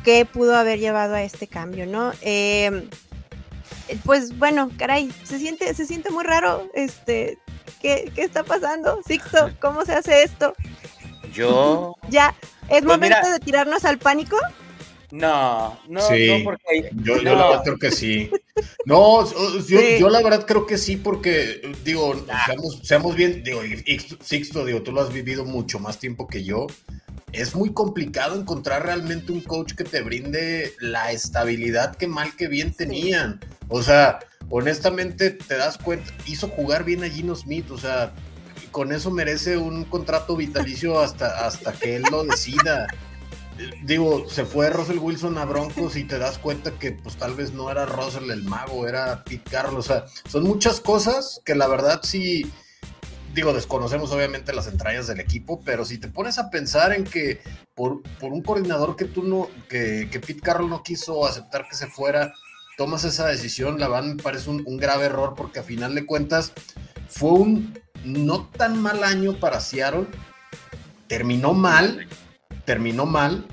qué 0.02 0.24
pudo 0.24 0.56
haber 0.56 0.78
llevado 0.78 1.14
a 1.14 1.22
este 1.22 1.46
cambio, 1.46 1.84
¿no? 1.86 2.12
Eh, 2.22 2.88
pues 4.04 4.38
bueno, 4.38 4.70
caray, 4.76 5.12
se 5.24 5.38
siente, 5.38 5.72
se 5.74 5.86
siente 5.86 6.10
muy 6.10 6.24
raro. 6.24 6.68
Este, 6.74 7.38
¿qué, 7.80 8.10
está 8.16 8.44
pasando? 8.44 9.00
Sixto, 9.06 9.50
¿cómo 9.60 9.84
se 9.84 9.94
hace 9.94 10.22
esto? 10.22 10.54
Yo. 11.32 11.94
Ya, 12.08 12.34
¿es 12.68 12.82
pues 12.82 12.84
momento 12.84 13.30
de 13.30 13.38
tirarnos 13.38 13.84
al 13.84 13.98
pánico? 13.98 14.36
No, 15.10 15.78
no, 15.88 16.00
no 16.00 16.44
porque. 16.44 16.90
Yo, 16.94 17.18
yo 17.18 17.34
la 17.34 17.48
verdad 17.48 17.64
creo 17.64 17.78
que 17.78 17.90
sí. 17.90 18.30
No, 18.86 19.24
yo, 19.66 20.08
la 20.08 20.22
verdad 20.22 20.46
creo 20.46 20.66
que 20.66 20.78
sí, 20.78 20.96
porque, 20.96 21.60
digo, 21.84 22.14
ah. 22.28 22.42
seamos, 22.46 22.80
seamos, 22.82 23.14
bien, 23.14 23.42
digo, 23.42 23.60
Sixto, 24.20 24.64
digo, 24.64 24.82
tú 24.82 24.92
lo 24.92 25.02
has 25.02 25.12
vivido 25.12 25.44
mucho 25.44 25.78
más 25.78 25.98
tiempo 25.98 26.26
que 26.26 26.44
yo 26.44 26.66
es 27.32 27.54
muy 27.54 27.72
complicado 27.72 28.38
encontrar 28.38 28.84
realmente 28.84 29.32
un 29.32 29.40
coach 29.40 29.72
que 29.74 29.84
te 29.84 30.02
brinde 30.02 30.74
la 30.80 31.12
estabilidad 31.12 31.96
que 31.96 32.06
mal 32.06 32.36
que 32.36 32.48
bien 32.48 32.74
tenían. 32.74 33.40
O 33.68 33.82
sea, 33.82 34.20
honestamente 34.50 35.30
te 35.30 35.56
das 35.56 35.78
cuenta, 35.78 36.12
hizo 36.26 36.48
jugar 36.48 36.84
bien 36.84 37.04
a 37.04 37.08
Gino 37.08 37.34
Smith, 37.34 37.70
o 37.70 37.78
sea, 37.78 38.12
con 38.70 38.92
eso 38.92 39.10
merece 39.10 39.56
un 39.56 39.84
contrato 39.84 40.36
vitalicio 40.36 41.00
hasta, 41.00 41.46
hasta 41.46 41.72
que 41.72 41.96
él 41.96 42.04
lo 42.10 42.24
decida. 42.24 42.86
Digo, 43.84 44.28
se 44.28 44.44
fue 44.44 44.70
Russell 44.70 44.98
Wilson 44.98 45.38
a 45.38 45.44
Broncos 45.44 45.96
y 45.96 46.04
te 46.04 46.18
das 46.18 46.38
cuenta 46.38 46.72
que 46.72 46.92
pues 46.92 47.16
tal 47.16 47.34
vez 47.34 47.52
no 47.52 47.70
era 47.70 47.86
Russell 47.86 48.30
el 48.30 48.42
mago, 48.44 48.88
era 48.88 49.24
Pete 49.24 49.50
Carlos. 49.50 49.90
O 49.90 49.92
sea, 49.92 50.04
son 50.28 50.44
muchas 50.44 50.80
cosas 50.80 51.40
que 51.44 51.54
la 51.54 51.68
verdad 51.68 52.00
sí, 52.02 52.50
digo, 53.34 53.52
desconocemos 53.52 54.12
obviamente 54.12 54.52
las 54.52 54.66
entrañas 54.66 55.06
del 55.06 55.20
equipo, 55.20 55.60
pero 55.64 55.84
si 55.84 55.98
te 55.98 56.08
pones 56.08 56.38
a 56.38 56.50
pensar 56.50 56.92
en 56.92 57.04
que 57.04 57.40
por, 57.74 58.02
por 58.20 58.32
un 58.32 58.42
coordinador 58.42 58.96
que 58.96 59.06
tú 59.06 59.22
no, 59.22 59.48
que, 59.68 60.08
que, 60.10 60.20
Pete 60.20 60.40
Carroll 60.40 60.68
no 60.68 60.82
quiso 60.82 61.26
aceptar 61.26 61.66
que 61.68 61.76
se 61.76 61.86
fuera, 61.86 62.34
tomas 62.76 63.04
esa 63.04 63.26
decisión, 63.26 63.78
la 63.78 63.88
van 63.88 64.16
me 64.16 64.22
parece 64.22 64.50
un, 64.50 64.76
grave 64.76 65.06
error 65.06 65.34
porque 65.36 65.60
a 65.60 65.62
final 65.62 65.94
de 65.94 66.06
cuentas 66.06 66.52
fue 67.08 67.30
un 67.30 67.78
no 68.04 68.48
tan 68.48 68.80
mal 68.80 69.04
año 69.04 69.38
para 69.38 69.60
Seattle, 69.60 70.06
terminó 71.06 71.54
mal, 71.54 72.08
terminó 72.64 73.06
mal, 73.06 73.46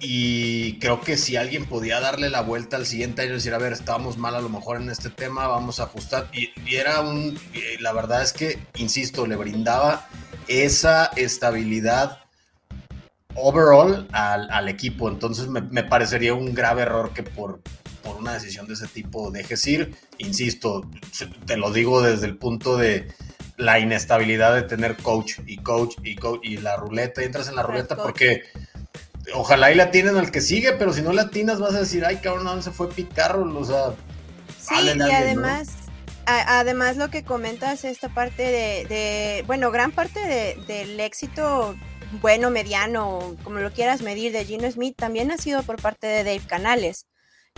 y 0.00 0.78
creo 0.78 1.00
que 1.00 1.16
si 1.16 1.36
alguien 1.36 1.66
podía 1.66 2.00
darle 2.00 2.30
la 2.30 2.42
vuelta 2.42 2.76
al 2.76 2.86
siguiente 2.86 3.22
año 3.22 3.32
y 3.32 3.34
decir, 3.34 3.54
a 3.54 3.58
ver, 3.58 3.72
estábamos 3.72 4.18
mal 4.18 4.34
a 4.34 4.40
lo 4.40 4.48
mejor 4.48 4.80
en 4.80 4.90
este 4.90 5.10
tema, 5.10 5.46
vamos 5.46 5.80
a 5.80 5.84
ajustar. 5.84 6.28
Y, 6.32 6.50
era 6.74 7.00
un, 7.00 7.38
la 7.80 7.92
verdad 7.92 8.22
es 8.22 8.32
que, 8.32 8.58
insisto, 8.76 9.26
le 9.26 9.36
brindaba 9.36 10.08
esa 10.48 11.06
estabilidad 11.16 12.18
overall 13.34 14.08
al, 14.12 14.68
equipo. 14.68 15.08
Entonces 15.08 15.48
me, 15.48 15.82
parecería 15.84 16.34
un 16.34 16.54
grave 16.54 16.82
error 16.82 17.12
que 17.12 17.22
por, 17.22 17.60
por 18.02 18.16
una 18.16 18.34
decisión 18.34 18.66
de 18.66 18.74
ese 18.74 18.88
tipo 18.88 19.30
dejes 19.30 19.66
ir. 19.66 19.94
Insisto, 20.18 20.88
te 21.46 21.56
lo 21.56 21.72
digo 21.72 22.02
desde 22.02 22.26
el 22.26 22.36
punto 22.36 22.76
de 22.76 23.08
la 23.56 23.78
inestabilidad 23.78 24.54
de 24.54 24.62
tener 24.62 24.96
coach 24.96 25.38
y 25.46 25.58
coach 25.58 25.96
y 26.02 26.16
coach 26.16 26.40
y 26.42 26.58
la 26.58 26.76
ruleta, 26.76 27.22
y 27.22 27.26
entras 27.26 27.48
en 27.48 27.56
la 27.56 27.62
ruleta 27.62 27.96
porque 27.96 28.42
ojalá 29.34 29.72
y 29.72 29.74
la 29.74 29.90
tienen 29.90 30.16
al 30.16 30.30
que 30.30 30.40
sigue, 30.40 30.72
pero 30.72 30.92
si 30.92 31.02
no 31.02 31.12
la 31.12 31.30
tienes 31.30 31.58
vas 31.58 31.74
a 31.74 31.80
decir, 31.80 32.04
ay 32.04 32.16
cabrón, 32.16 32.44
¿dónde 32.44 32.62
se 32.62 32.70
fue 32.70 32.88
Pete 32.88 33.14
Carroll? 33.14 33.56
O 33.56 33.64
sea, 33.64 33.94
sí, 34.58 34.74
y 34.96 35.10
además, 35.10 35.68
además 36.26 36.96
lo 36.96 37.10
que 37.10 37.24
comentas, 37.24 37.84
esta 37.84 38.08
parte 38.08 38.42
de, 38.42 39.44
bueno, 39.46 39.70
gran 39.70 39.92
parte 39.92 40.56
del 40.66 41.00
éxito 41.00 41.74
bueno, 42.22 42.50
mediano, 42.50 43.36
como 43.42 43.58
lo 43.58 43.72
quieras 43.72 44.00
medir, 44.00 44.32
de 44.32 44.44
Gino 44.44 44.70
Smith, 44.70 44.96
también 44.96 45.32
ha 45.32 45.38
sido 45.38 45.62
por 45.64 45.80
parte 45.80 46.06
de 46.06 46.22
Dave 46.22 46.46
Canales, 46.46 47.06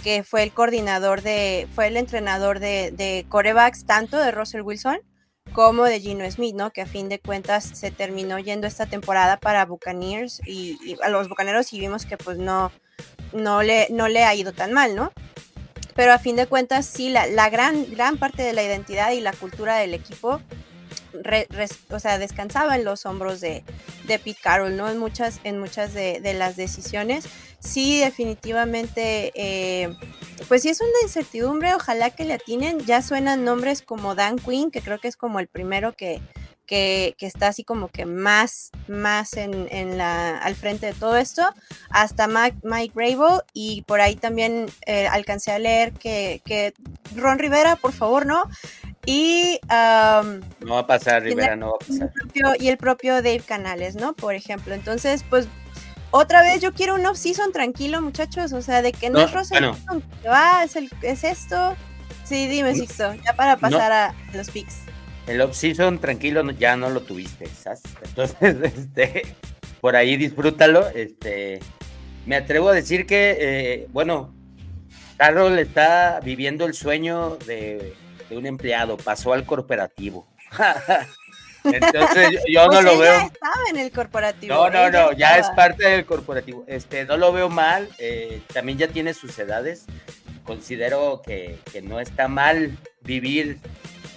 que 0.03 0.23
fue 0.23 0.43
el 0.43 0.53
coordinador 0.53 1.23
de, 1.23 1.69
fue 1.75 1.89
el 1.89 1.97
entrenador 1.97 2.59
de, 2.61 2.91
de 2.93 3.27
corebacks, 3.29 3.85
tanto 3.85 4.17
de 4.17 4.31
Russell 4.31 4.63
Wilson 4.63 5.01
como 5.53 5.85
de 5.85 6.01
Gino 6.01 6.31
Smith, 6.31 6.55
¿no? 6.55 6.71
Que 6.71 6.83
a 6.83 6.87
fin 6.87 7.09
de 7.09 7.19
cuentas 7.19 7.65
se 7.65 7.91
terminó 7.91 8.39
yendo 8.39 8.67
esta 8.67 8.87
temporada 8.87 9.39
para 9.39 9.65
Buccaneers 9.65 10.41
y, 10.47 10.97
a 11.03 11.09
los 11.09 11.29
Bucaneros 11.29 11.73
y 11.73 11.81
vimos 11.81 12.07
que 12.07 12.17
pues 12.17 12.39
no, 12.39 12.73
no, 13.33 13.63
le, 13.63 13.89
no 13.91 14.09
le 14.09 14.25
ha 14.25 14.35
ido 14.35 14.53
tan 14.53 14.73
mal, 14.73 14.95
¿no? 14.95 15.13
Pero 15.95 16.13
a 16.13 16.19
fin 16.19 16.37
de 16.37 16.47
cuentas 16.47 16.87
sí, 16.87 17.09
la, 17.09 17.27
la 17.27 17.51
gran, 17.51 17.91
gran 17.91 18.19
parte 18.19 18.43
de 18.43 18.53
la 18.53 18.63
identidad 18.63 19.13
y 19.13 19.21
la 19.21 19.33
cultura 19.33 19.77
del 19.77 19.95
equipo 19.95 20.41
o 21.91 21.99
sea, 21.99 22.19
descansaba 22.19 22.77
en 22.77 22.85
los 22.85 23.07
hombros 23.07 23.41
de, 23.41 23.65
de 24.07 24.19
Pete 24.19 24.41
Carroll, 24.43 24.77
¿no? 24.77 24.89
En 24.89 24.99
muchas, 24.99 25.41
en 25.45 25.59
muchas 25.59 25.95
de, 25.95 26.21
las 26.35 26.57
decisiones. 26.57 27.27
Sí, 27.61 28.01
definitivamente, 28.01 29.33
eh, 29.35 29.95
pues 30.47 30.63
sí 30.63 30.69
es 30.69 30.81
una 30.81 30.91
incertidumbre, 31.03 31.75
ojalá 31.75 32.11
que 32.11 32.25
le 32.25 32.35
atinen. 32.35 32.81
Ya 32.81 33.03
suenan 33.03 33.45
nombres 33.45 33.83
como 33.83 34.15
Dan 34.15 34.39
Quinn, 34.39 34.71
que 34.71 34.81
creo 34.81 34.99
que 34.99 35.09
es 35.09 35.17
como 35.17 35.41
el 35.41 35.49
primero 35.49 35.93
que, 35.93 36.21
que, 36.69 37.17
está 37.21 37.49
así 37.49 37.65
como 37.65 37.89
que 37.89 38.05
más, 38.05 38.71
más 38.87 39.33
en, 39.37 39.97
la, 39.97 40.37
al 40.39 40.55
frente 40.55 40.87
de 40.87 40.93
todo 40.93 41.17
esto, 41.17 41.43
hasta 41.89 42.29
Mike, 42.29 42.59
Mike 42.63 42.95
y 43.55 43.83
por 43.83 44.01
ahí 44.01 44.17
también 44.17 44.67
eh, 44.87 45.09
alcancé 45.09 45.51
a 45.51 45.59
leer 45.59 45.93
que, 45.95 46.43
que, 46.45 46.75
Ron 47.17 47.39
Rivera, 47.39 47.77
por 47.77 47.93
favor, 47.93 48.27
¿no? 48.27 48.45
Y... 49.11 49.59
no 49.71 50.75
va 50.75 50.81
a 50.81 50.87
pasar, 50.87 51.23
Rivera, 51.23 51.57
no 51.57 51.71
va 51.71 51.77
a 51.77 51.79
pasar. 51.79 52.13
y 52.61 52.69
el 52.69 52.77
propio 52.77 53.15
Dave 53.15 53.41
Canales, 53.41 53.97
¿no? 53.97 54.13
Por 54.13 54.35
ejemplo, 54.35 54.75
entonces, 54.75 55.25
pues 55.31 55.49
otra 56.11 56.43
vez 56.43 56.61
yo 56.61 56.75
quiero 56.75 56.95
un 56.95 57.07
off-season 57.07 57.51
tranquilo, 57.53 58.03
muchachos. 58.03 58.53
O 58.53 58.61
sea, 58.61 58.83
de 58.83 58.93
que 58.93 59.09
no, 59.09 59.21
es 59.21 59.33
Rosa 59.33 59.55
va, 60.27 60.63
es, 60.63 60.77
es, 61.01 61.25
esto. 61.25 61.75
Sí, 62.25 62.49
dime, 62.49 62.75
Sixto, 62.75 63.15
ya 63.15 63.33
para 63.33 63.57
pasar 63.57 63.93
a 63.93 64.15
los 64.35 64.51
picks 64.51 64.83
el 65.27 65.41
off-season 65.41 65.99
tranquilo 65.99 66.49
ya 66.53 66.77
no 66.77 66.91
lo 66.91 67.01
tuviste, 67.01 67.47
¿sabes? 67.47 67.83
Entonces, 68.03 68.57
este, 68.63 69.23
por 69.81 69.97
ahí 69.97 70.17
disfrútalo. 70.17 70.89
Este, 70.89 71.61
me 72.27 72.37
atrevo 72.37 72.69
a 72.71 72.75
decir 72.75 73.07
que, 73.07 73.37
eh, 73.41 73.87
bueno, 73.91 74.35
Carroll 75.17 75.59
está 75.59 76.21
viviendo 76.23 76.67
el 76.67 76.75
sueño 76.75 77.37
de, 77.47 77.95
un 78.37 78.47
empleado, 78.47 78.97
pasó 78.97 79.33
al 79.33 79.45
corporativo. 79.45 80.27
Entonces 81.65 82.43
yo 82.49 82.67
no 82.69 82.81
lo 82.81 82.99
veo. 82.99 83.19
Ya 83.19 83.27
estaba 83.27 83.63
en 83.71 83.77
el 83.79 83.91
corporativo. 83.91 84.55
No, 84.55 84.71
no, 84.71 84.91
no, 84.91 85.13
ya, 85.13 85.39
es 85.39 85.49
parte 85.51 85.89
del 85.89 86.07
corporativo. 86.07 86.65
Este, 86.67 87.05
no 87.05 87.17
lo 87.17 87.33
veo 87.33 87.49
mal. 87.49 87.89
Eh, 87.99 88.41
también 88.53 88.79
ya 88.79 88.89
tiene 88.89 89.15
sus 89.15 89.39
edades. 89.39 89.85
Considero 90.45 91.21
que, 91.25 91.59
que 91.73 91.83
no 91.83 92.01
está 92.01 92.29
mal 92.29 92.79
vivir 93.03 93.59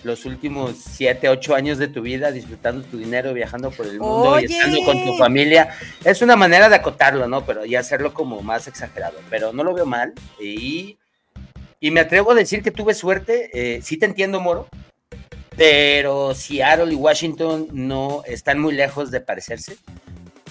los 0.03 0.25
últimos 0.25 0.77
siete, 0.77 1.30
ocho 1.30 1.56
años 1.56 1.77
de 1.77 1.88
tu 1.88 2.01
vida 2.01 2.32
disfrutando 2.32 2.84
tu 2.88 2.98
dinero, 2.98 3.34
viajando 3.34 3.70
por 3.72 3.86
el 3.86 4.00
mundo 4.00 4.39
y 4.39 4.46
estando 4.46 4.84
con 4.84 5.06
tu 5.06 5.18
familia. 5.18 5.75
Es 6.03 6.22
una 6.22 6.36
manera 6.36 6.70
de 6.70 6.75
acotarlo, 6.75 7.27
¿no? 7.27 7.46
Pero 7.46 7.65
y 7.65 7.75
hacerlo 7.75 8.13
como 8.13 8.41
más 8.41 8.68
exagerado. 8.68 9.20
Pero 9.30 9.53
no 9.53 9.63
lo 9.63 9.74
veo 9.74 9.86
mal. 9.86 10.13
Y, 10.39 10.98
y 11.82 11.92
me 11.92 12.00
atrevo 12.00 12.32
a 12.32 12.36
decir 12.36 12.64
que 12.64 12.72
tuve 12.72 12.94
suerte. 12.94 13.50
Eh, 13.54 13.82
sí 13.82 13.98
te 13.98 14.06
entiendo, 14.06 14.40
Moro. 14.40 14.70
Pero 15.58 16.34
Seattle 16.34 16.94
y 16.94 16.96
Washington 16.96 17.68
no 17.74 18.24
están 18.26 18.60
muy 18.60 18.74
lejos 18.74 19.12
de 19.12 19.20
parecerse 19.20 19.76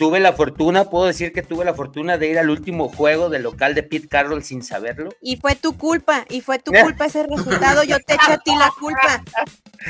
tuve 0.00 0.18
la 0.18 0.32
fortuna, 0.32 0.86
puedo 0.86 1.04
decir 1.04 1.30
que 1.30 1.42
tuve 1.42 1.62
la 1.62 1.74
fortuna 1.74 2.16
de 2.16 2.28
ir 2.28 2.38
al 2.38 2.48
último 2.48 2.88
juego 2.88 3.28
del 3.28 3.42
local 3.42 3.74
de 3.74 3.82
Pete 3.82 4.08
Carroll 4.08 4.42
sin 4.42 4.62
saberlo. 4.62 5.10
Y 5.20 5.36
fue 5.36 5.56
tu 5.56 5.76
culpa, 5.76 6.24
y 6.30 6.40
fue 6.40 6.58
tu 6.58 6.72
culpa 6.72 7.04
ese 7.04 7.22
resultado, 7.24 7.84
yo 7.84 7.98
te 8.00 8.14
echo 8.14 8.32
a 8.32 8.38
ti 8.38 8.50
la 8.58 8.70
culpa. 8.80 9.22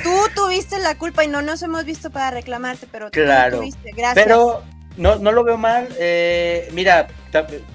Tú 0.02 0.10
tuviste 0.34 0.80
la 0.80 0.98
culpa 0.98 1.22
y 1.22 1.28
no 1.28 1.42
nos 1.42 1.62
hemos 1.62 1.84
visto 1.84 2.10
para 2.10 2.32
reclamarte, 2.32 2.88
pero 2.90 3.08
tú 3.08 3.20
tuviste, 3.52 3.92
gracias. 3.92 4.14
Pero 4.26 4.64
no, 4.96 5.14
no 5.14 5.30
lo 5.30 5.44
veo 5.44 5.56
mal. 5.56 5.86
Eh, 5.96 6.68
mira, 6.72 7.06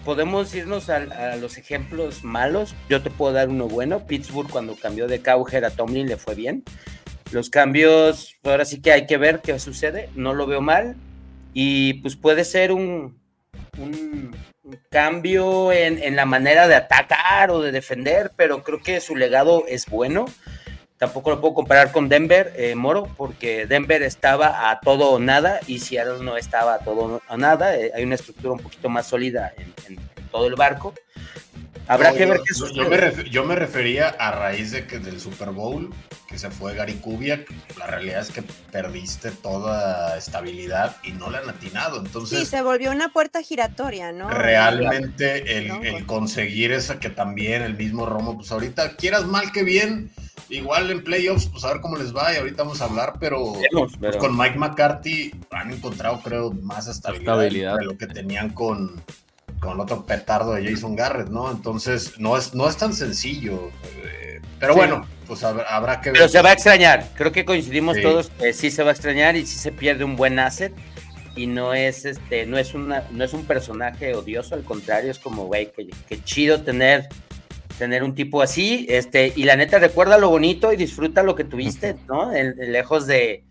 podemos 0.03 0.53
irnos 0.53 0.89
a, 0.89 1.35
los 1.37 1.57
ejemplos 1.57 2.23
malos. 2.23 2.75
Yo 2.89 3.01
te 3.01 3.09
puedo 3.09 3.33
dar 3.33 3.49
uno 3.49 3.67
bueno. 3.67 4.05
Pittsburgh 4.05 4.49
cuando 4.49 4.75
cambió 4.75 5.07
de 5.07 5.21
Cowher 5.21 5.65
a 5.65 5.69
Tomlin 5.69 6.07
le 6.07 6.17
fue 6.17 6.35
bien. 6.35 6.63
Los 7.31 7.49
cambios, 7.49 8.35
ahora 8.43 8.65
sí 8.65 8.81
que 8.81 8.91
hay 8.91 9.05
que 9.05 9.17
ver 9.17 9.41
qué 9.41 9.57
sucede. 9.59 10.09
No 10.15 10.33
lo 10.33 10.45
veo 10.47 10.61
mal 10.61 10.95
y 11.53 11.95
pues 11.95 12.15
puede 12.15 12.43
ser 12.43 12.71
un, 12.71 13.17
un, 13.77 14.35
cambio 14.89 15.71
en, 15.71 16.15
la 16.15 16.25
manera 16.25 16.67
de 16.67 16.75
atacar 16.75 17.51
o 17.51 17.61
de 17.61 17.71
defender, 17.71 18.31
pero 18.35 18.63
creo 18.63 18.81
que 18.81 18.99
su 18.99 19.15
legado 19.15 19.63
es 19.67 19.85
bueno. 19.85 20.25
Tampoco 21.05 21.29
lo 21.29 21.39
puedo 21.39 21.53
comparar 21.53 21.91
con 21.91 22.09
Denver, 22.09 22.51
eh, 22.55 22.73
Moro, 22.73 23.07
porque 23.15 23.67
Denver 23.67 24.01
estaba 24.01 24.71
a 24.71 24.79
todo 24.79 25.11
o 25.11 25.19
nada 25.19 25.59
y 25.67 25.77
Seattle 25.77 26.23
no 26.23 26.35
estaba 26.35 26.73
a 26.73 26.79
todo 26.79 27.21
o 27.29 27.37
nada. 27.37 27.77
Eh, 27.77 27.91
hay 27.93 28.03
una 28.03 28.15
estructura 28.15 28.53
un 28.53 28.59
poquito 28.59 28.89
más 28.89 29.05
sólida 29.05 29.53
en, 29.87 29.99
todo 30.31 30.47
el 30.47 30.55
barco. 30.55 30.95
Habrá 31.87 32.13
que 32.13 32.25
ver 32.25 32.41
qué 32.45 32.53
sucede. 32.53 33.29
Yo 33.29 33.45
me, 33.45 33.55
refería 33.55 34.09
a 34.09 34.31
raíz 34.31 34.71
de 34.71 34.87
que 34.87 34.99
del 34.99 35.19
Super 35.19 35.51
Bowl 35.51 35.91
se 36.37 36.49
fue 36.49 36.75
Gary 36.75 36.95
Kubiak, 36.95 37.51
la 37.77 37.87
realidad 37.87 38.21
es 38.21 38.31
que 38.31 38.43
perdiste 38.71 39.31
toda 39.31 40.17
estabilidad 40.17 40.97
y 41.03 41.11
no 41.11 41.29
le 41.29 41.37
han 41.37 41.49
atinado. 41.49 41.99
Entonces, 41.99 42.39
sí, 42.39 42.45
se 42.45 42.61
volvió 42.61 42.91
una 42.91 43.09
puerta 43.09 43.41
giratoria, 43.41 44.11
¿no? 44.11 44.29
Realmente 44.29 45.57
el, 45.57 46.05
conseguir 46.05 46.71
esa 46.71 46.99
que 46.99 47.09
también 47.09 47.61
el 47.61 47.75
mismo 47.75 48.05
Romo, 48.05 48.37
pues 48.37 48.51
ahorita 48.51 48.95
quieras 48.95 49.25
mal 49.25 49.51
que 49.51 49.63
bien, 49.63 50.11
igual 50.49 50.91
en 50.91 51.03
playoffs, 51.03 51.47
pues 51.47 51.63
a 51.63 51.73
ver 51.73 51.81
cómo 51.81 51.97
les 51.97 52.15
va 52.15 52.33
y 52.33 52.37
ahorita 52.37 52.63
vamos 52.63 52.81
a 52.81 52.85
hablar, 52.85 53.13
pero, 53.19 53.53
pues, 53.99 54.17
con 54.17 54.37
Mike 54.37 54.57
McCarthy 54.57 55.31
han 55.51 55.73
encontrado, 55.73 56.21
creo, 56.21 56.51
más 56.51 56.87
estabilidad, 56.87 57.77
de 57.77 57.85
lo 57.85 57.97
que 57.97 58.07
tenían 58.07 58.49
con, 58.49 59.01
con 59.59 59.73
el 59.73 59.79
otro 59.79 60.05
petardo 60.05 60.53
de 60.53 60.69
Jason 60.69 60.95
Garrett, 60.95 61.29
¿no? 61.29 61.51
Entonces, 61.51 62.19
no 62.19 62.37
es, 62.37 62.53
no 62.53 62.67
es 62.69 62.77
tan 62.77 62.93
sencillo. 62.93 63.71
Eh, 64.03 64.41
pero 64.59 64.75
bueno, 64.75 65.07
pues 65.27 65.43
habrá, 65.43 66.01
que 66.01 66.09
ver. 66.09 66.19
Pero 66.19 66.29
se 66.29 66.41
va 66.41 66.49
a 66.49 66.53
extrañar. 66.53 67.09
Creo 67.15 67.31
que 67.31 67.45
coincidimos 67.45 68.01
todos 68.01 68.29
que 68.29 68.53
sí 68.53 68.71
se 68.71 68.83
va 68.83 68.89
a 68.89 68.93
extrañar 68.93 69.35
y 69.35 69.45
sí 69.45 69.57
se 69.57 69.71
pierde 69.71 70.03
un 70.03 70.15
buen 70.15 70.39
asset. 70.39 70.73
Y 71.35 71.47
no 71.47 71.73
es 71.73 72.05
este, 72.05 72.45
no 72.45 72.57
es 72.57 72.73
una, 72.73 73.03
no 73.11 73.23
es 73.23 73.33
un 73.33 73.45
personaje 73.45 74.15
odioso, 74.15 74.55
al 74.55 74.63
contrario, 74.63 75.11
es 75.11 75.19
como, 75.19 75.45
güey, 75.47 75.69
que, 76.07 76.23
chido 76.23 76.61
tener, 76.61 77.09
tener 77.77 78.03
un 78.03 78.15
tipo 78.15 78.41
así. 78.41 78.85
Este, 78.89 79.33
y 79.35 79.43
la 79.43 79.57
neta, 79.57 79.79
recuerda 79.79 80.17
lo 80.17 80.29
bonito 80.29 80.71
y 80.71 80.77
disfruta 80.77 81.23
lo 81.23 81.35
que 81.35 81.43
tuviste, 81.43 81.97
¿no? 82.07 82.31
lejos 82.31 83.05
de, 83.05 83.43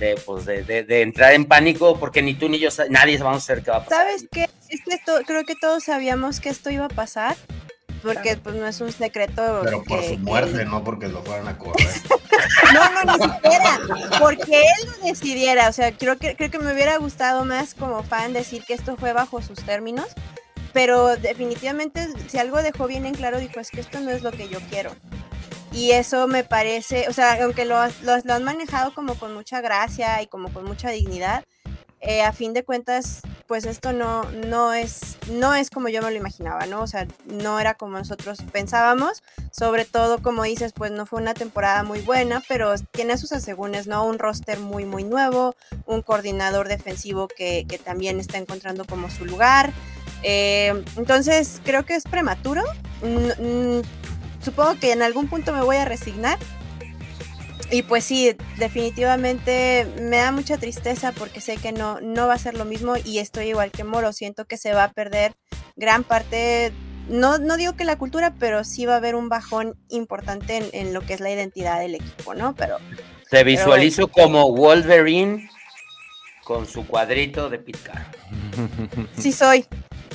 de, 0.00 0.16
pues 0.26 0.46
de, 0.46 0.64
de, 0.64 1.02
entrar 1.02 1.34
en 1.34 1.44
pánico, 1.44 1.98
porque 2.00 2.22
ni 2.22 2.34
tú 2.34 2.48
ni 2.48 2.58
yo, 2.58 2.70
nadie 2.88 3.18
vamos 3.18 3.44
a 3.44 3.46
saber 3.46 3.62
qué 3.62 3.70
va 3.70 3.76
a 3.76 3.84
pasar. 3.84 3.98
¿Sabes 3.98 4.26
qué? 4.32 4.48
Es 4.68 4.80
que 4.84 4.98
creo 5.26 5.44
que 5.44 5.54
todos 5.54 5.84
sabíamos 5.84 6.40
que 6.40 6.48
esto 6.48 6.70
iba 6.70 6.86
a 6.86 6.88
pasar 6.88 7.36
porque 8.02 8.36
pues 8.36 8.56
no 8.56 8.66
es 8.66 8.80
un 8.80 8.92
secreto. 8.92 9.60
Pero 9.62 9.84
por 9.84 10.02
su 10.02 10.18
muerte, 10.18 10.64
no 10.64 10.82
porque 10.82 11.08
lo 11.08 11.22
fueran 11.22 11.48
a 11.48 11.58
correr. 11.58 11.86
no, 12.74 13.04
no, 13.04 13.16
ni 13.16 13.34
siquiera, 13.34 13.80
porque 14.18 14.62
él 14.62 14.88
lo 14.88 15.06
decidiera, 15.06 15.68
o 15.68 15.72
sea, 15.72 15.92
creo 15.92 16.16
que, 16.16 16.34
creo 16.34 16.50
que 16.50 16.58
me 16.58 16.72
hubiera 16.72 16.96
gustado 16.96 17.44
más 17.44 17.74
como 17.74 18.02
fan 18.02 18.32
decir 18.32 18.64
que 18.64 18.74
esto 18.74 18.96
fue 18.96 19.12
bajo 19.12 19.42
sus 19.42 19.62
términos, 19.62 20.06
pero 20.72 21.16
definitivamente 21.16 22.08
si 22.28 22.38
algo 22.38 22.62
dejó 22.62 22.86
bien 22.86 23.06
en 23.06 23.14
claro, 23.14 23.38
dijo, 23.38 23.60
es 23.60 23.70
que 23.70 23.80
esto 23.80 24.00
no 24.00 24.10
es 24.10 24.22
lo 24.22 24.32
que 24.32 24.48
yo 24.48 24.60
quiero. 24.70 24.92
Y 25.72 25.92
eso 25.92 26.26
me 26.26 26.42
parece, 26.44 27.08
o 27.08 27.12
sea, 27.12 27.42
aunque 27.44 27.64
lo, 27.64 27.76
lo, 28.02 28.18
lo 28.24 28.34
han 28.34 28.44
manejado 28.44 28.92
como 28.92 29.14
con 29.14 29.34
mucha 29.34 29.60
gracia 29.60 30.20
y 30.22 30.26
como 30.26 30.52
con 30.52 30.64
mucha 30.64 30.90
dignidad, 30.90 31.44
eh, 32.02 32.22
a 32.22 32.32
fin 32.32 32.54
de 32.54 32.64
cuentas, 32.64 33.20
pues 33.46 33.66
esto 33.66 33.92
no, 33.92 34.24
no, 34.30 34.72
es, 34.72 35.18
no 35.30 35.54
es 35.54 35.68
como 35.68 35.88
yo 35.90 36.00
me 36.00 36.10
lo 36.10 36.16
imaginaba, 36.16 36.64
¿no? 36.64 36.80
O 36.80 36.86
sea, 36.86 37.06
no 37.26 37.60
era 37.60 37.74
como 37.74 37.98
nosotros 37.98 38.38
pensábamos, 38.50 39.22
sobre 39.52 39.84
todo, 39.84 40.22
como 40.22 40.44
dices, 40.44 40.72
pues 40.72 40.90
no 40.92 41.04
fue 41.04 41.20
una 41.20 41.34
temporada 41.34 41.82
muy 41.82 42.00
buena, 42.00 42.42
pero 42.48 42.72
tiene 42.90 43.18
sus 43.18 43.32
asegúnes, 43.32 43.86
¿no? 43.86 44.06
Un 44.06 44.18
roster 44.18 44.58
muy, 44.58 44.86
muy 44.86 45.04
nuevo, 45.04 45.54
un 45.84 46.00
coordinador 46.00 46.68
defensivo 46.68 47.28
que, 47.28 47.66
que 47.68 47.76
también 47.76 48.18
está 48.18 48.38
encontrando 48.38 48.86
como 48.86 49.10
su 49.10 49.26
lugar. 49.26 49.70
Eh, 50.22 50.82
entonces, 50.96 51.60
creo 51.64 51.84
que 51.84 51.96
es 51.96 52.04
prematuro. 52.04 52.62
Supongo 54.40 54.78
que 54.78 54.92
en 54.92 55.02
algún 55.02 55.28
punto 55.28 55.52
me 55.52 55.62
voy 55.62 55.76
a 55.76 55.84
resignar, 55.84 56.38
y 57.70 57.82
pues 57.82 58.04
sí, 58.04 58.36
definitivamente 58.58 59.86
me 60.00 60.16
da 60.16 60.32
mucha 60.32 60.58
tristeza 60.58 61.12
porque 61.12 61.40
sé 61.40 61.56
que 61.56 61.72
no, 61.72 62.00
no 62.00 62.26
va 62.26 62.34
a 62.34 62.38
ser 62.38 62.54
lo 62.54 62.64
mismo 62.64 62.94
y 63.04 63.18
estoy 63.18 63.50
igual 63.50 63.70
que 63.70 63.84
Moro, 63.84 64.12
siento 64.12 64.44
que 64.44 64.56
se 64.56 64.72
va 64.72 64.84
a 64.84 64.92
perder 64.92 65.34
gran 65.76 66.02
parte, 66.02 66.72
no, 67.08 67.38
no 67.38 67.56
digo 67.56 67.76
que 67.76 67.84
la 67.84 67.96
cultura, 67.96 68.34
pero 68.38 68.64
sí 68.64 68.86
va 68.86 68.94
a 68.94 68.96
haber 68.96 69.14
un 69.14 69.28
bajón 69.28 69.76
importante 69.88 70.68
en, 70.72 70.92
lo 70.92 71.02
que 71.02 71.14
es 71.14 71.20
la 71.20 71.30
identidad 71.30 71.78
del 71.78 71.94
equipo, 71.94 72.34
¿no? 72.34 72.56
Pero... 72.56 72.78
Te 73.30 73.44
visualizo 73.44 74.08
como 74.08 74.52
Wolverine 74.52 75.48
con 76.42 76.66
su 76.66 76.84
cuadrito 76.84 77.48
de 77.48 77.60
picar. 77.60 78.10
Sí 79.16 79.30
soy, 79.30 79.64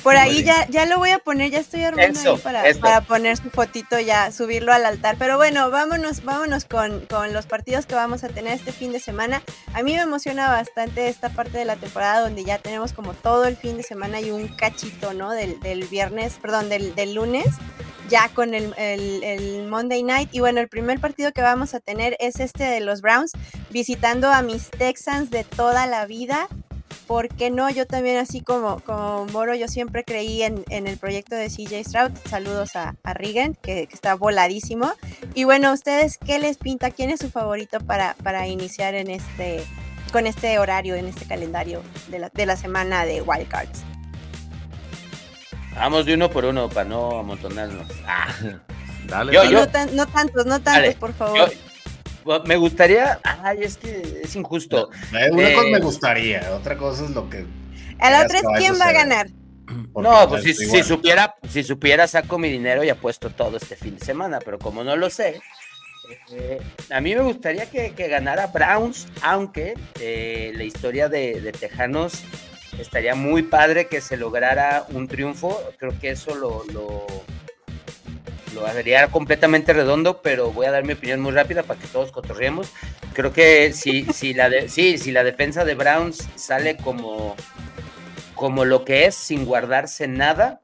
por 0.06 0.16
ahí 0.16 0.44
ya, 0.44 0.68
ya 0.68 0.86
lo 0.86 0.98
voy 0.98 1.10
a 1.10 1.18
poner, 1.18 1.50
ya 1.50 1.58
estoy 1.58 1.82
armando 1.82 2.20
ahí 2.20 2.38
para, 2.38 2.62
para, 2.80 3.00
poner 3.00 3.36
su 3.36 3.50
fotito 3.50 3.98
ya, 3.98 4.30
subirlo 4.30 4.72
al 4.72 4.86
altar. 4.86 5.16
Pero 5.18 5.36
bueno, 5.36 5.68
vámonos, 5.72 6.22
vámonos 6.22 6.64
con, 6.64 7.00
con, 7.06 7.32
los 7.32 7.46
partidos 7.46 7.86
que 7.86 7.96
vamos 7.96 8.22
a 8.22 8.28
tener 8.28 8.52
este 8.52 8.70
fin 8.70 8.92
de 8.92 9.00
semana. 9.00 9.42
A 9.74 9.82
mí 9.82 9.94
me 9.94 10.02
emociona 10.02 10.46
bastante 10.46 11.08
esta 11.08 11.30
parte 11.30 11.58
de 11.58 11.64
la 11.64 11.74
temporada 11.74 12.20
donde 12.20 12.44
ya 12.44 12.58
tenemos 12.58 12.92
como 12.92 13.14
todo 13.14 13.46
el 13.46 13.56
fin 13.56 13.78
de 13.78 13.82
semana 13.82 14.20
y 14.20 14.30
un 14.30 14.46
cachito, 14.46 15.12
¿no? 15.12 15.32
Del, 15.32 15.58
del 15.58 15.82
viernes, 15.86 16.38
perdón, 16.40 16.68
del, 16.68 16.94
del 16.94 17.14
lunes 17.14 17.46
ya 18.08 18.28
con 18.28 18.54
el, 18.54 18.72
el, 18.76 19.24
el, 19.24 19.66
Monday 19.66 20.04
Night. 20.04 20.28
Y 20.30 20.38
bueno, 20.38 20.60
el 20.60 20.68
primer 20.68 21.00
partido 21.00 21.32
que 21.32 21.42
vamos 21.42 21.74
a 21.74 21.80
tener 21.80 22.16
es 22.20 22.38
este 22.38 22.62
de 22.62 22.78
los 22.78 23.00
Browns, 23.00 23.32
visitando 23.70 24.30
a 24.30 24.42
mis 24.42 24.70
Texans 24.70 25.30
de 25.30 25.42
toda 25.42 25.88
la 25.88 26.06
vida. 26.06 26.46
¿Por 27.06 27.28
qué 27.28 27.50
no? 27.50 27.70
Yo 27.70 27.86
también, 27.86 28.18
así 28.18 28.40
como, 28.40 28.80
como 28.80 29.26
Moro, 29.26 29.54
yo 29.54 29.68
siempre 29.68 30.04
creí 30.04 30.42
en, 30.42 30.64
el 30.68 30.98
proyecto 30.98 31.34
de 31.34 31.48
CJ 31.48 31.84
Stroud. 31.84 32.12
Saludos 32.28 32.76
a, 32.76 32.94
a 33.02 33.14
Regan, 33.14 33.54
que, 33.54 33.88
está 33.92 34.14
voladísimo. 34.14 34.92
Y 35.34 35.44
bueno, 35.44 35.72
¿ustedes 35.72 36.18
qué 36.18 36.38
les 36.38 36.58
pinta? 36.58 36.90
¿Quién 36.90 37.10
es 37.10 37.20
su 37.20 37.30
favorito 37.30 37.80
para, 37.80 38.14
para 38.22 38.46
iniciar 38.48 38.94
en 38.94 39.10
este, 39.10 39.64
con 40.12 40.26
este 40.26 40.58
horario, 40.58 40.94
en 40.94 41.06
este 41.06 41.26
calendario 41.26 41.82
de 42.08 42.18
la, 42.18 42.30
de 42.32 42.46
la 42.46 42.56
semana 42.56 43.04
de 43.04 43.22
Wildcards? 43.22 43.84
Vamos 45.74 46.06
de 46.06 46.14
uno 46.14 46.30
por 46.30 46.44
uno 46.44 46.68
para 46.68 46.88
no 46.88 47.18
amontonarnos. 47.18 47.86
Ah. 48.06 48.28
Dale, 49.06 49.32
No, 49.52 49.68
tantos, 50.08 50.46
no 50.46 50.60
tantos, 50.60 50.94
por 50.96 51.12
favor. 51.12 51.52
Me 52.44 52.56
gustaría. 52.56 53.20
Ay, 53.22 53.58
es 53.62 53.76
que 53.76 54.20
es 54.22 54.34
injusto. 54.36 54.90
Una 55.10 55.30
cosa 55.30 55.62
me 55.62 55.76
eh, 55.76 55.80
gustaría, 55.80 56.54
otra 56.54 56.76
cosa 56.76 57.04
es 57.04 57.10
lo 57.10 57.28
que. 57.30 57.46
A 57.98 58.10
la 58.10 58.24
otra 58.24 58.38
es 58.38 58.44
quién 58.58 58.74
va 58.80 58.86
a 58.86 58.92
ganar. 58.92 59.28
no, 59.94 60.28
pues 60.28 60.44
si, 60.44 60.82
supiera, 60.82 61.34
si 61.48 61.62
supiera, 61.62 62.06
saco 62.06 62.38
mi 62.38 62.50
dinero 62.50 62.84
y 62.84 62.88
apuesto 62.88 63.30
todo 63.30 63.56
este 63.56 63.76
fin 63.76 63.96
de 63.98 64.04
semana, 64.04 64.38
pero 64.44 64.58
como 64.58 64.84
no 64.84 64.96
lo 64.96 65.10
sé, 65.10 65.40
eh, 66.30 66.60
a 66.90 67.00
mí 67.00 67.14
me 67.14 67.22
gustaría 67.22 67.66
que, 67.66 67.90
ganara 68.08 68.48
Browns, 68.48 69.08
aunque 69.22 69.74
eh, 70.00 70.52
la 70.54 70.64
historia 70.64 71.08
de, 71.08 71.40
de, 71.40 71.52
Tejanos 71.52 72.22
estaría 72.78 73.14
muy 73.14 73.42
padre 73.42 73.86
que 73.86 74.00
se 74.00 74.16
lograra 74.16 74.84
un 74.90 75.08
triunfo. 75.08 75.60
Creo 75.78 75.98
que 75.98 76.10
eso 76.10 76.34
lo, 76.34 76.64
lo 76.72 77.06
lo 78.56 78.66
haría 78.66 79.06
completamente 79.08 79.72
redondo, 79.72 80.22
pero 80.22 80.50
voy 80.50 80.66
a 80.66 80.70
dar 80.70 80.84
mi 80.84 80.94
opinión 80.94 81.20
muy 81.20 81.32
rápida 81.32 81.62
para 81.62 81.78
que 81.78 81.86
todos 81.86 82.10
cotorriemos. 82.10 82.72
Creo 83.12 83.32
que 83.32 83.72
si, 83.72 84.04
si, 84.06 84.34
la, 84.34 84.48
de, 84.48 84.68
si 84.68 85.12
la 85.12 85.22
defensa 85.24 85.64
de 85.64 85.74
Browns 85.74 86.26
sale 86.34 86.76
como, 86.78 87.36
como 88.34 88.64
lo 88.64 88.84
que 88.84 89.06
es, 89.06 89.14
sin 89.14 89.44
guardarse 89.44 90.08
nada, 90.08 90.62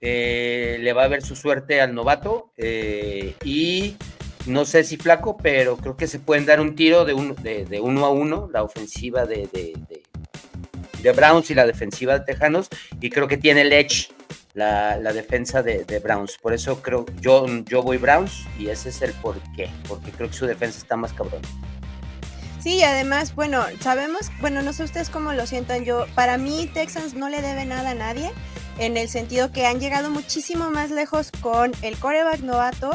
eh, 0.00 0.78
le 0.80 0.92
va 0.92 1.04
a 1.04 1.08
ver 1.08 1.22
su 1.22 1.34
suerte 1.34 1.80
al 1.80 1.94
novato. 1.94 2.52
Eh, 2.56 3.34
y 3.44 3.96
no 4.46 4.64
sé 4.64 4.84
si 4.84 4.96
flaco, 4.96 5.36
pero 5.36 5.76
creo 5.76 5.96
que 5.96 6.06
se 6.06 6.20
pueden 6.20 6.46
dar 6.46 6.60
un 6.60 6.76
tiro 6.76 7.04
de, 7.04 7.66
de, 7.68 7.80
uno 7.80 8.06
a 8.06 8.10
uno, 8.10 8.48
la 8.52 8.62
ofensiva 8.62 9.26
de, 9.26 9.48
de, 9.48 9.74
Browns 11.12 11.50
y 11.50 11.54
la 11.54 11.66
defensiva 11.66 12.18
de 12.18 12.24
Tejanos. 12.24 12.68
Y 13.00 13.10
creo 13.10 13.26
que 13.26 13.36
tiene 13.36 13.62
el 13.62 13.72
la, 14.56 15.12
defensa 15.12 15.62
de, 15.62 16.00
Browns. 16.02 16.38
Por 16.40 16.52
eso 16.52 16.82
creo, 16.82 17.06
yo, 17.20 17.46
yo 17.64 17.82
voy 17.82 17.98
Browns 17.98 18.44
y 18.58 18.68
ese 18.68 18.88
es 18.88 19.02
el 19.02 19.12
por 19.12 19.38
qué, 19.54 19.70
porque 19.86 20.10
creo 20.10 20.28
que 20.28 20.34
su 20.34 20.46
defensa 20.46 20.78
está 20.78 20.96
más 20.96 21.12
cabrón. 21.12 21.42
Sí, 22.60 22.82
además, 22.82 23.34
bueno, 23.34 23.64
sabemos, 23.80 24.30
bueno, 24.40 24.62
no 24.62 24.72
sé 24.72 24.82
ustedes 24.82 25.10
cómo 25.10 25.32
lo 25.34 25.46
sientan 25.46 25.84
yo, 25.84 26.06
para 26.14 26.36
mí 26.36 26.68
Texans 26.72 27.14
no 27.14 27.28
le 27.28 27.42
debe 27.42 27.64
nada 27.64 27.90
a 27.90 27.94
nadie, 27.94 28.32
en 28.78 28.96
el 28.96 29.08
sentido 29.08 29.52
que 29.52 29.66
han 29.66 29.78
llegado 29.78 30.10
muchísimo 30.10 30.70
más 30.70 30.90
lejos 30.90 31.30
con 31.30 31.72
el 31.82 31.96
coreback 31.96 32.40
novato 32.40 32.90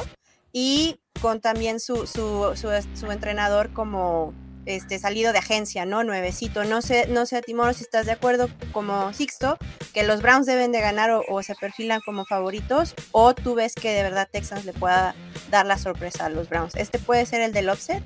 y 0.51 0.99
con 1.21 1.39
también 1.39 1.79
su, 1.79 2.07
su, 2.07 2.53
su 2.55 3.11
entrenador 3.11 3.71
como 3.71 4.33
este, 4.75 4.99
salido 4.99 5.33
de 5.33 5.39
agencia, 5.39 5.85
¿no? 5.85 6.03
Nuevecito. 6.03 6.63
No 6.63 6.81
sé, 6.81 7.07
no 7.07 7.25
sé, 7.25 7.41
Timor, 7.41 7.73
si 7.73 7.83
estás 7.83 8.05
de 8.05 8.13
acuerdo 8.13 8.49
como 8.71 9.13
Sixto, 9.13 9.57
que 9.93 10.03
los 10.03 10.21
Browns 10.21 10.45
deben 10.45 10.71
de 10.71 10.81
ganar 10.81 11.11
o, 11.11 11.43
se 11.43 11.55
perfilan 11.55 12.01
como 12.05 12.25
favoritos, 12.25 12.95
o 13.11 13.33
tú 13.33 13.55
ves 13.55 13.73
que 13.75 13.91
de 13.91 14.03
verdad 14.03 14.27
Texans 14.31 14.65
le 14.65 14.73
pueda 14.73 15.15
dar 15.49 15.65
la 15.65 15.77
sorpresa 15.77 16.25
a 16.25 16.29
los 16.29 16.49
Browns. 16.49 16.75
¿Este 16.75 16.99
puede 16.99 17.25
ser 17.25 17.41
el 17.41 17.53
del 17.53 17.69
offset? 17.69 18.03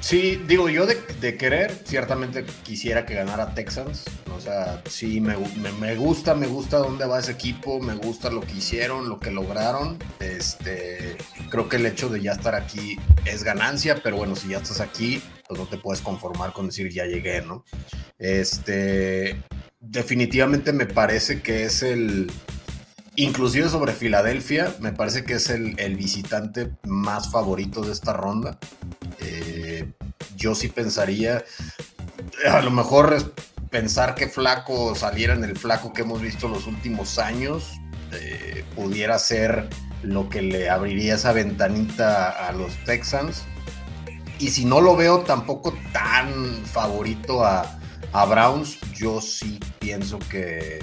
Sí, 0.00 0.42
digo, 0.48 0.68
yo 0.70 0.86
de, 0.86 1.36
querer, 1.36 1.72
ciertamente 1.84 2.44
quisiera 2.62 3.04
que 3.04 3.14
ganara 3.14 3.54
Texans. 3.54 4.04
O 4.34 4.40
sea, 4.40 4.82
sí, 4.88 5.20
me, 5.20 5.36
me, 5.78 5.94
gusta, 5.94 6.34
me 6.34 6.46
gusta 6.46 6.78
dónde 6.78 7.04
va 7.04 7.18
ese 7.18 7.32
equipo, 7.32 7.80
me 7.80 7.94
gusta 7.94 8.30
lo 8.30 8.40
que 8.40 8.54
hicieron, 8.54 9.10
lo 9.10 9.20
que 9.20 9.30
lograron. 9.30 9.98
Este, 10.18 11.18
creo 11.50 11.68
que 11.68 11.76
el 11.76 11.86
hecho 11.86 12.08
de 12.08 12.22
ya 12.22 12.32
estar 12.32 12.54
aquí 12.54 12.98
es 13.26 13.44
ganancia, 13.44 14.00
pero 14.02 14.16
bueno, 14.16 14.34
si 14.36 14.48
ya 14.48 14.56
estás 14.56 14.80
aquí, 14.80 15.22
pues 15.46 15.60
no 15.60 15.66
te 15.66 15.76
puedes 15.76 16.00
conformar 16.00 16.54
con 16.54 16.66
decir 16.66 16.90
ya 16.90 17.04
llegué, 17.04 17.42
¿no? 17.42 17.64
Este, 18.18 19.42
definitivamente 19.80 20.72
me 20.72 20.86
parece 20.86 21.42
que 21.42 21.64
es 21.64 21.82
el, 21.82 22.32
inclusive 23.16 23.68
sobre 23.68 23.92
Filadelfia, 23.92 24.74
me 24.80 24.92
parece 24.92 25.24
que 25.24 25.34
es 25.34 25.50
el, 25.50 25.78
el 25.78 25.96
visitante 25.96 26.70
más 26.84 27.30
favorito 27.30 27.82
de 27.82 27.92
esta 27.92 28.14
ronda. 28.14 28.58
Yo 30.40 30.54
sí 30.54 30.68
pensaría, 30.68 31.44
a 32.50 32.62
lo 32.62 32.70
mejor 32.70 33.34
pensar 33.70 34.14
que 34.14 34.26
Flaco 34.26 34.94
saliera 34.94 35.34
en 35.34 35.44
el 35.44 35.56
Flaco 35.56 35.92
que 35.92 36.00
hemos 36.00 36.22
visto 36.22 36.48
los 36.48 36.66
últimos 36.66 37.18
años, 37.18 37.78
eh, 38.12 38.64
pudiera 38.74 39.18
ser 39.18 39.68
lo 40.02 40.30
que 40.30 40.40
le 40.40 40.70
abriría 40.70 41.16
esa 41.16 41.34
ventanita 41.34 42.48
a 42.48 42.52
los 42.52 42.74
Texans. 42.84 43.44
Y 44.38 44.48
si 44.48 44.64
no 44.64 44.80
lo 44.80 44.96
veo 44.96 45.20
tampoco 45.20 45.76
tan 45.92 46.64
favorito 46.64 47.44
a, 47.44 47.76
Browns, 48.26 48.78
yo 48.94 49.20
sí 49.20 49.60
pienso 49.78 50.18
que, 50.18 50.80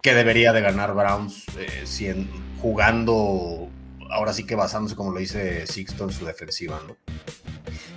que 0.00 0.14
debería 0.14 0.52
de 0.52 0.60
ganar 0.62 0.94
Browns 0.94 1.44
eh, 1.58 2.24
jugando, 2.62 3.68
ahora 4.10 4.32
sí 4.32 4.44
que 4.46 4.54
basándose, 4.54 4.94
como 4.94 5.10
lo 5.10 5.18
dice 5.18 5.66
Sixto, 5.66 6.04
en 6.04 6.12
su 6.12 6.24
defensiva, 6.24 6.80
¿no? 6.86 6.96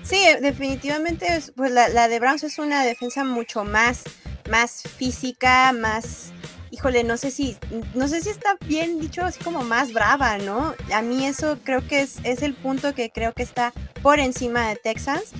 Sí, 0.03 0.21
definitivamente, 0.41 1.27
pues 1.55 1.71
la, 1.71 2.07
de 2.07 2.19
Browns 2.19 2.43
es 2.43 2.59
una 2.59 2.83
defensa 2.83 3.23
mucho 3.23 3.63
más, 3.63 4.03
más 4.49 4.83
física, 4.83 5.71
más, 5.71 6.33
híjole, 6.71 7.05
no 7.05 7.15
sé 7.15 7.31
si, 7.31 7.57
no 7.93 8.07
sé 8.09 8.21
si 8.21 8.29
está 8.29 8.57
bien 8.65 8.99
dicho, 8.99 9.23
así 9.23 9.41
como 9.41 9.63
más 9.63 9.93
brava, 9.93 10.37
¿no? 10.37 10.75
A 10.93 11.01
mí 11.01 11.25
eso 11.25 11.57
creo 11.63 11.87
que 11.87 12.01
es, 12.01 12.17
es 12.23 12.41
el 12.41 12.53
punto 12.53 12.93
que 12.93 13.11
creo 13.11 13.33
que 13.33 13.43
está 13.43 13.71
por 14.01 14.19
encima 14.19 14.67
de 14.67 14.75
Texans. 14.75 15.31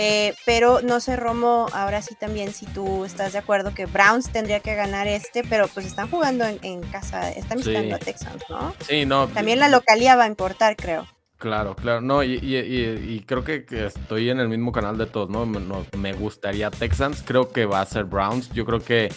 Eh, 0.00 0.34
pero 0.46 0.80
no 0.80 1.00
sé, 1.00 1.16
Romo, 1.16 1.66
ahora 1.72 2.02
sí 2.02 2.14
también, 2.14 2.54
si 2.54 2.66
tú 2.66 3.04
estás 3.04 3.32
de 3.32 3.40
acuerdo 3.40 3.74
que 3.74 3.86
Browns 3.86 4.30
tendría 4.30 4.60
que 4.60 4.76
ganar 4.76 5.08
este, 5.08 5.42
pero 5.42 5.66
pues 5.66 5.86
están 5.86 6.08
jugando 6.08 6.44
en, 6.44 6.82
casa, 6.82 7.32
están 7.32 7.58
visitando 7.58 7.96
a 7.96 7.98
Texans, 7.98 8.44
¿no? 8.48 8.76
Sí, 8.86 9.04
no. 9.06 9.26
También 9.26 9.58
la 9.58 9.68
localía 9.68 10.14
va 10.14 10.22
a 10.22 10.28
importar, 10.28 10.76
creo. 10.76 11.08
Claro, 11.38 11.76
claro, 11.76 12.00
no, 12.00 12.24
y, 12.24 13.22
creo 13.24 13.44
que, 13.44 13.64
estoy 13.70 14.28
en 14.28 14.40
el 14.40 14.48
mismo 14.48 14.72
canal 14.72 14.98
de 14.98 15.06
todos, 15.06 15.30
¿no? 15.30 15.46
Me, 15.46 16.12
gustaría 16.12 16.68
Texans, 16.68 17.22
creo 17.24 17.52
que 17.52 17.64
va 17.64 17.80
a 17.80 17.86
ser 17.86 18.06
Browns, 18.06 18.50
yo 18.50 18.64
creo 18.66 18.80
que, 18.80 19.08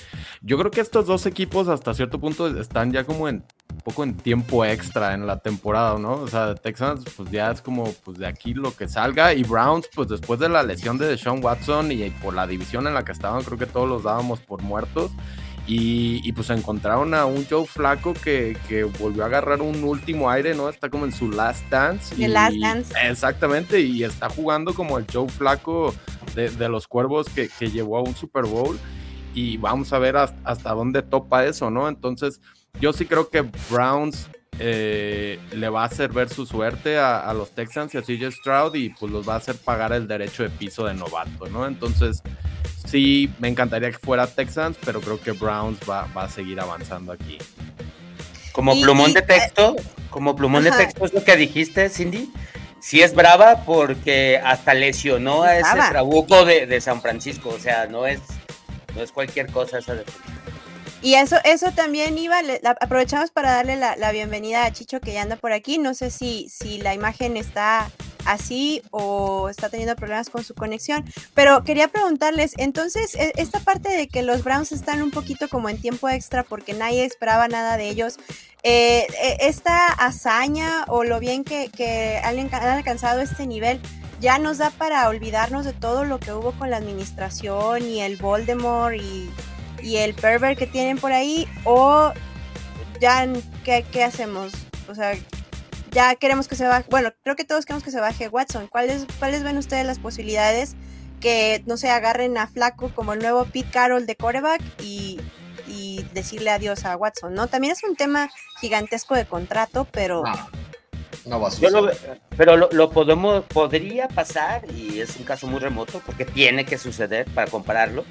yo 0.41 0.60
creo 0.60 0.69
que 0.69 0.81
estos 0.81 1.07
dos 1.07 1.25
equipos 1.25 1.67
hasta 1.67 1.95
cierto 1.95 2.19
punto 2.19 2.45
están 2.60 2.91
ya 2.91 3.05
como 3.05 3.27
en 3.27 3.43
un 3.73 3.79
poco 3.79 4.03
en 4.03 4.15
tiempo 4.15 4.63
extra 4.63 5.15
en 5.15 5.25
la 5.25 5.39
temporada, 5.39 5.97
¿no? 5.97 6.13
O 6.13 6.27
sea, 6.27 6.53
Texans 6.53 7.05
pues 7.17 7.31
ya 7.31 7.49
es 7.49 7.60
como 7.60 7.91
pues 8.03 8.19
de 8.19 8.27
aquí 8.27 8.53
lo 8.53 8.75
que 8.75 8.88
salga 8.88 9.34
y 9.34 9.41
Browns 9.41 9.89
pues 9.91 10.07
después 10.07 10.39
de 10.39 10.49
la 10.49 10.62
lesión 10.62 10.99
de 10.99 11.07
Deshaun 11.07 11.43
Watson 11.43 11.91
y 11.91 12.07
por 12.12 12.36
la 12.36 12.45
división 12.45 12.86
en 12.86 12.93
la 12.93 13.03
que 13.03 13.13
estaban, 13.13 13.43
creo 13.43 13.57
que 13.57 13.65
todos 13.65 13.89
los 13.89 14.03
dábamos 14.03 14.41
por 14.41 14.62
muertos. 14.62 15.10
Y, 15.67 16.32
pues 16.34 16.50
encontraron 16.50 17.13
a 17.13 17.26
un 17.26 17.45
Joe 17.50 17.65
Flaco 17.65 18.13
que, 18.13 18.58
volvió 19.00 19.24
a 19.24 19.28
agarrar 19.28 19.62
un 19.62 19.84
último 19.84 20.30
aire, 20.30 20.56
¿no? 20.56 20.69
Está 20.69 20.89
como 20.89 21.06
en 21.06 21.12
su 21.12 21.32
last 21.32 21.63
dance. 21.69 22.15
Last 22.28 22.58
dance. 22.58 22.93
Exactamente, 23.04 23.80
y 23.80 24.04
está 24.04 24.30
jugando 24.30 24.74
como 24.74 24.97
el 24.97 25.06
Joe 25.12 25.30
Flaco 25.30 25.93
de, 26.36 26.69
los 26.69 26.88
cuervos 26.88 27.28
que, 27.30 27.50
llevó 27.69 27.97
a 27.97 28.02
un 28.02 28.15
Super 28.15 28.45
Bowl. 28.45 28.78
Y 29.34 29.56
vamos 29.58 29.93
a 29.93 30.00
ver 30.00 30.17
hasta, 30.17 30.74
dónde 30.74 31.04
topa 31.04 31.45
eso, 31.45 31.69
¿no? 31.69 31.88
Entonces, 31.88 32.41
yo 32.82 32.91
sí 32.91 33.06
creo 33.06 33.30
que 33.30 33.50
Browns 33.69 34.30
eh, 34.60 35.39
le 35.54 35.69
va 35.69 35.84
a 35.84 35.86
hacer 35.86 36.12
ver 36.12 36.28
su 36.28 36.45
suerte 36.45 36.97
a, 36.97 37.19
a, 37.30 37.34
los 37.34 37.52
Texans 37.52 37.95
y 37.95 37.97
a 37.97 38.02
CJ 38.02 38.32
Stroud 38.32 38.76
y 38.76 38.89
pues 38.89 39.10
los 39.10 39.28
va 39.28 39.36
a 39.36 39.38
hacer 39.38 39.56
pagar 39.56 39.93
el 39.93 40.06
derecho 40.06 40.43
de 40.43 40.50
piso 40.50 40.86
de 40.86 40.95
novato, 40.95 41.47
¿no? 41.50 41.65
Entonces, 41.65 42.21
sí, 42.91 43.32
me 43.39 43.47
encantaría 43.47 43.89
que 43.89 43.97
fuera 43.97 44.27
Texans, 44.27 44.77
pero 44.86 44.99
creo 44.99 45.19
que 45.19 45.32
Browns 45.32 45.80
va, 45.89 46.08
a 46.13 46.30
seguir 46.30 46.60
avanzando 46.60 47.13
aquí. 47.13 47.38
Como 48.51 48.80
plumón 48.80 49.13
de 49.13 49.21
texto, 49.21 49.77
como 50.10 50.36
plumón 50.36 50.65
de 50.65 50.71
texto 50.71 51.06
es 51.06 51.13
lo 51.13 51.23
que 51.23 51.38
dijiste, 51.38 51.89
Cindy. 51.89 52.32
Sí 52.82 53.01
es 53.01 53.13
brava 53.13 53.63
porque 53.63 54.41
hasta 54.43 54.73
lesionó 54.73 55.43
a 55.43 55.58
ese 55.58 55.77
trabuco 55.89 56.43
de, 56.45 56.82
San 56.82 57.01
Francisco. 57.01 57.49
O 57.49 57.60
sea, 57.60 57.86
no 57.86 58.06
es, 58.06 58.19
no 58.95 59.01
es 59.01 59.12
cualquier 59.12 59.47
cosa 59.51 59.77
esa 59.77 59.95
Y 61.02 61.16
eso, 61.16 61.38
eso 61.44 61.72
también 61.72 62.18
iba, 62.18 62.42
aprovechamos 62.80 63.32
para 63.32 63.52
darle 63.52 63.76
la, 63.76 63.96
la, 63.96 64.12
bienvenida 64.12 64.66
a 64.66 64.72
Chicho 64.72 65.02
que 65.02 65.14
ya 65.14 65.24
anda 65.24 65.36
por 65.36 65.52
aquí. 65.52 65.80
No 65.80 65.94
sé 65.96 66.12
si, 66.12 66.48
si 66.50 66.78
la 66.78 66.94
imagen 66.94 67.38
está 67.38 67.90
así 68.26 68.82
o 68.92 69.50
está 69.50 69.70
teniendo 69.70 69.96
problemas 69.96 70.30
con 70.30 70.44
su 70.44 70.54
conexión. 70.54 71.06
Pero 71.34 71.64
quería 71.64 71.88
preguntarles, 71.88 72.54
entonces, 72.58 73.16
e, 73.16 73.34
esta 73.38 73.60
parte 73.60 73.90
de 73.90 74.08
que 74.08 74.22
los 74.22 74.44
Browns 74.44 74.72
están 74.72 75.02
un 75.02 75.12
poquito 75.12 75.48
como 75.50 75.70
en 75.70 75.80
tiempo 75.80 76.10
extra 76.10 76.44
porque 76.44 76.74
nadie 76.74 77.06
esperaba 77.06 77.48
nada 77.48 77.78
de 77.78 77.90
ellos, 77.90 78.18
eh, 78.64 79.08
e, 79.22 79.48
esta 79.48 79.88
hazaña 79.88 80.86
o 80.88 81.04
lo 81.04 81.20
bien 81.20 81.44
que, 81.44 82.22
han, 82.24 82.54
alcanzado 82.54 83.22
este 83.22 83.48
nivel, 83.48 83.80
ya 84.20 84.38
nos 84.38 84.60
da 84.60 84.70
para 84.70 85.08
olvidarnos 85.10 85.66
de 85.66 85.74
todo 85.74 86.06
lo 86.06 86.20
que 86.20 86.32
hubo 86.32 86.52
con 86.52 86.70
la 86.70 86.78
administración 86.78 87.84
y 87.84 88.02
el 88.02 88.18
Voldemort 88.18 88.96
y, 88.96 89.32
y 89.82 89.98
el 89.98 90.13
pervert 90.13 90.58
que 90.58 90.67
tienen 90.67 90.98
por 90.98 91.12
ahí, 91.12 91.48
o 91.63 92.12
ya, 93.00 93.28
¿qué, 93.63 93.86
qué 93.91 94.04
hacemos? 94.04 94.54
O 94.88 94.96
sea, 94.96 95.13
ya 95.91 96.15
queremos 96.15 96.48
que 96.48 96.56
se 96.56 96.65
baje, 96.65 96.88
bueno, 96.89 97.12
creo 97.24 97.36
que 97.36 97.44
todos 97.44 97.65
queremos 97.65 97.84
que 97.84 97.91
se 97.91 98.00
baje 98.00 98.30
Watson. 98.30 98.67
¿Cuáles, 98.67 99.06
cuáles 99.20 99.44
ven 99.44 99.58
ustedes 99.58 99.86
las 99.86 100.00
posibilidades 100.00 100.76
que, 101.20 101.63
no 101.65 101.78
se 101.78 101.89
agarren 101.89 102.38
a 102.38 102.48
Flaco 102.48 102.91
como 102.96 103.13
el 103.13 103.20
nuevo 103.20 103.46
Pete 103.46 103.70
Carroll 103.70 104.06
de 104.06 104.15
coreback 104.15 104.62
y, 104.82 105.20
decirle 106.13 106.50
adiós 106.50 106.84
a 106.84 106.98
Watson, 106.98 107.34
¿no? 107.34 107.48
También 107.48 107.72
es 107.72 107.84
un 107.84 107.96
tema 107.96 108.30
gigantesco 108.60 109.15
de 109.15 109.26
contrato, 109.26 109.88
pero... 109.91 110.24
No, 111.26 111.39
va 111.39 111.48
a 111.48 111.52
pero 112.36 112.58
lo, 112.58 112.70
lo, 112.72 112.89
podemos, 112.89 113.46
podría 113.46 114.10
pasar, 114.10 114.63
y 114.74 115.00
es 115.00 115.15
un 115.15 115.24
caso 115.24 115.48
muy 115.48 115.60
remoto, 115.60 116.02
porque 116.06 116.26
tiene 116.26 116.65
que 116.65 116.78
suceder 116.78 117.26
para 117.34 117.50
compararlo, 117.50 118.04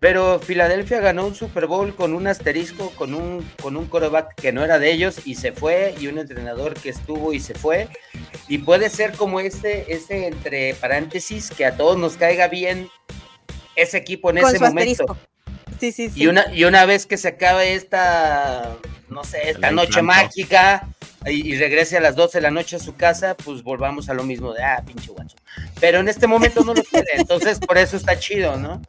pero 0.00 0.38
Filadelfia 0.38 1.00
ganó 1.00 1.26
un 1.26 1.34
Super 1.34 1.66
Bowl 1.66 1.94
con 1.94 2.14
un 2.14 2.26
asterisco, 2.26 2.90
con 2.90 3.14
un, 3.14 3.48
con 3.60 3.76
un 3.76 3.86
coreback 3.86 4.34
que 4.34 4.52
no 4.52 4.64
era 4.64 4.78
de 4.78 4.92
ellos 4.92 5.26
y 5.26 5.34
se 5.34 5.52
fue, 5.52 5.94
y 5.98 6.06
un 6.06 6.18
entrenador 6.18 6.74
que 6.74 6.90
estuvo 6.90 7.32
y 7.32 7.40
se 7.40 7.54
fue. 7.54 7.88
Y 8.46 8.58
puede 8.58 8.90
ser 8.90 9.12
como 9.12 9.40
este, 9.40 9.92
ese 9.92 10.28
entre 10.28 10.74
paréntesis, 10.74 11.50
que 11.50 11.66
a 11.66 11.76
todos 11.76 11.98
nos 11.98 12.16
caiga 12.16 12.48
bien 12.48 12.88
ese 13.74 13.98
equipo 13.98 14.30
en 14.30 14.38
ese 14.38 14.58
momento. 14.60 15.16
Sí, 15.80 15.92
sí, 15.92 16.10
sí. 16.10 16.22
Y 16.22 16.26
una, 16.28 16.52
y 16.54 16.64
una 16.64 16.84
vez 16.86 17.06
que 17.06 17.16
se 17.16 17.28
acabe 17.28 17.74
esta, 17.74 18.76
no 19.08 19.24
sé, 19.24 19.50
esta 19.50 19.70
noche 19.70 20.02
mágica 20.02 20.88
y, 21.26 21.56
regrese 21.56 21.96
a 21.96 22.00
las 22.00 22.14
12 22.14 22.38
de 22.38 22.42
la 22.42 22.50
noche 22.50 22.76
a 22.76 22.78
su 22.78 22.94
casa, 22.94 23.36
pues 23.36 23.62
volvamos 23.62 24.08
a 24.08 24.14
lo 24.14 24.22
mismo 24.22 24.52
de, 24.54 24.62
ah, 24.62 24.82
pinche 24.86 25.10
guacho. 25.10 25.36
Pero 25.80 26.00
en 26.00 26.08
este 26.08 26.26
momento 26.26 26.64
no 26.64 26.74
lo 26.74 26.82
quiere, 26.82 27.08
entonces 27.16 27.58
por 27.58 27.76
eso 27.76 27.96
está 27.96 28.18
chido, 28.18 28.56
¿no? 28.56 28.80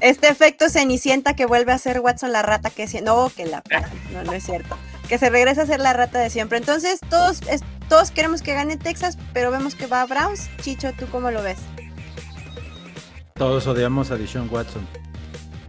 Este 0.00 0.28
efecto 0.28 0.68
cenicienta 0.68 1.34
que 1.34 1.46
vuelve 1.46 1.72
a 1.72 1.78
ser 1.78 2.00
Watson 2.00 2.32
la 2.32 2.42
rata 2.42 2.70
que 2.70 2.86
no, 3.02 3.30
que 3.34 3.46
la 3.46 3.62
no, 4.12 4.22
no 4.22 4.32
es 4.32 4.44
cierto. 4.44 4.76
Que 5.08 5.18
se 5.18 5.28
regresa 5.28 5.62
a 5.62 5.66
ser 5.66 5.80
la 5.80 5.92
rata 5.92 6.18
de 6.18 6.30
siempre. 6.30 6.58
Entonces, 6.58 7.00
todos, 7.10 7.40
todos 7.88 8.10
queremos 8.10 8.40
que 8.40 8.54
gane 8.54 8.76
Texas, 8.76 9.18
pero 9.34 9.50
vemos 9.50 9.74
que 9.74 9.86
va 9.86 10.00
a 10.00 10.06
Browns. 10.06 10.48
Chicho, 10.62 10.92
¿tú 10.98 11.06
cómo 11.10 11.30
lo 11.30 11.42
ves? 11.42 11.58
Todos 13.34 13.66
odiamos 13.66 14.10
a 14.10 14.16
Dishon 14.16 14.48
Watson. 14.50 14.86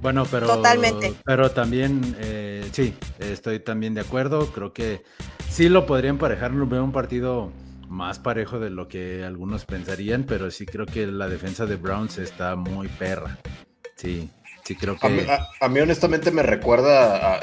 Bueno, 0.01 0.25
pero. 0.29 0.47
Totalmente. 0.47 1.13
Pero 1.25 1.51
también, 1.51 2.15
eh, 2.19 2.67
sí, 2.71 2.95
estoy 3.19 3.60
también 3.60 3.93
de 3.93 4.01
acuerdo. 4.01 4.47
Creo 4.51 4.73
que 4.73 5.03
sí 5.49 5.69
lo 5.69 5.86
podría 5.86 6.10
emparejar. 6.10 6.51
Veo 6.51 6.84
un 6.84 6.91
partido 6.91 7.51
más 7.88 8.19
parejo 8.19 8.60
de 8.60 8.69
lo 8.69 8.88
que 8.88 9.23
algunos 9.23 9.65
pensarían, 9.65 10.23
pero 10.23 10.51
sí 10.51 10.65
creo 10.65 10.86
que 10.86 11.08
la 11.08 11.27
defensa 11.27 11.65
de 11.65 11.75
Browns 11.75 12.17
está 12.17 12.55
muy 12.55 12.88
perra. 12.88 13.38
Sí, 13.95 14.29
sí 14.63 14.75
creo 14.75 14.97
que... 14.97 15.27
A 15.62 15.69
mí, 15.69 15.79
honestamente 15.79 16.31
me 16.31 16.43
recuerda 16.43 17.39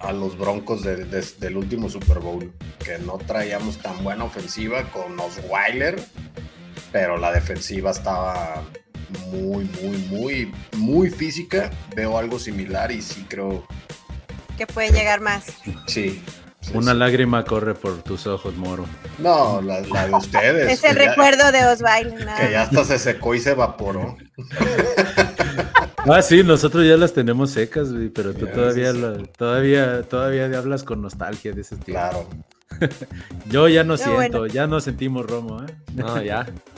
a, 0.00 0.12
los 0.12 0.36
Broncos 0.36 0.82
del 0.82 1.56
último 1.56 1.88
Super 1.88 2.18
Bowl, 2.18 2.52
que 2.84 2.98
no 2.98 3.18
traíamos 3.18 3.78
tan 3.78 4.02
buena 4.02 4.24
ofensiva 4.24 4.84
con 4.90 5.18
Osweiler, 5.20 6.00
pero 6.90 7.16
la 7.18 7.32
defensiva 7.32 7.90
estaba 7.90 8.64
muy, 9.30 9.70
muy, 9.82 9.98
muy, 10.08 10.52
muy 10.76 11.10
física. 11.10 11.70
Veo 11.94 12.18
algo 12.18 12.38
similar 12.38 12.90
y 12.92 13.02
sí 13.02 13.24
creo... 13.28 13.66
Que 14.56 14.66
puede 14.66 14.90
llegar 14.90 15.20
más. 15.20 15.46
Sí, 15.86 16.20
una 16.74 16.92
lágrima 16.92 17.44
corre 17.44 17.74
por 17.74 18.02
tus 18.02 18.26
ojos, 18.26 18.56
Moro. 18.56 18.84
No, 19.18 19.60
la, 19.62 19.80
de 19.80 20.14
ustedes. 20.14 20.72
es 20.72 20.84
el 20.84 20.96
recuerdo 20.96 21.50
de 21.52 21.64
Osvaldo. 21.66 22.16
Que 22.16 22.52
ya 22.52 22.62
hasta 22.62 22.84
se 22.84 22.98
secó 22.98 23.34
y 23.34 23.40
se 23.40 23.50
evaporó. 23.50 24.16
ah, 25.98 26.22
sí, 26.22 26.42
nosotros 26.42 26.86
ya 26.86 26.96
las 26.96 27.12
tenemos 27.12 27.52
secas, 27.52 27.88
pero 28.14 28.34
tú 28.34 28.46
todavía, 28.46 28.92
todavía, 29.36 30.02
todavía 30.02 30.46
hablas 30.58 30.82
con 30.82 31.00
nostalgia 31.00 31.52
de 31.52 31.60
ese 31.62 31.76
tipo. 31.76 31.92
Claro. 31.92 32.28
Yo 33.50 33.68
ya 33.68 33.84
no, 33.84 33.96
siento, 33.96 34.46
ya 34.46 34.66
no 34.66 34.80
sentimos 34.80 35.26
Romo, 35.26 35.62
¿eh? 35.62 35.74
No, 35.94 36.22
ya. 36.22 36.46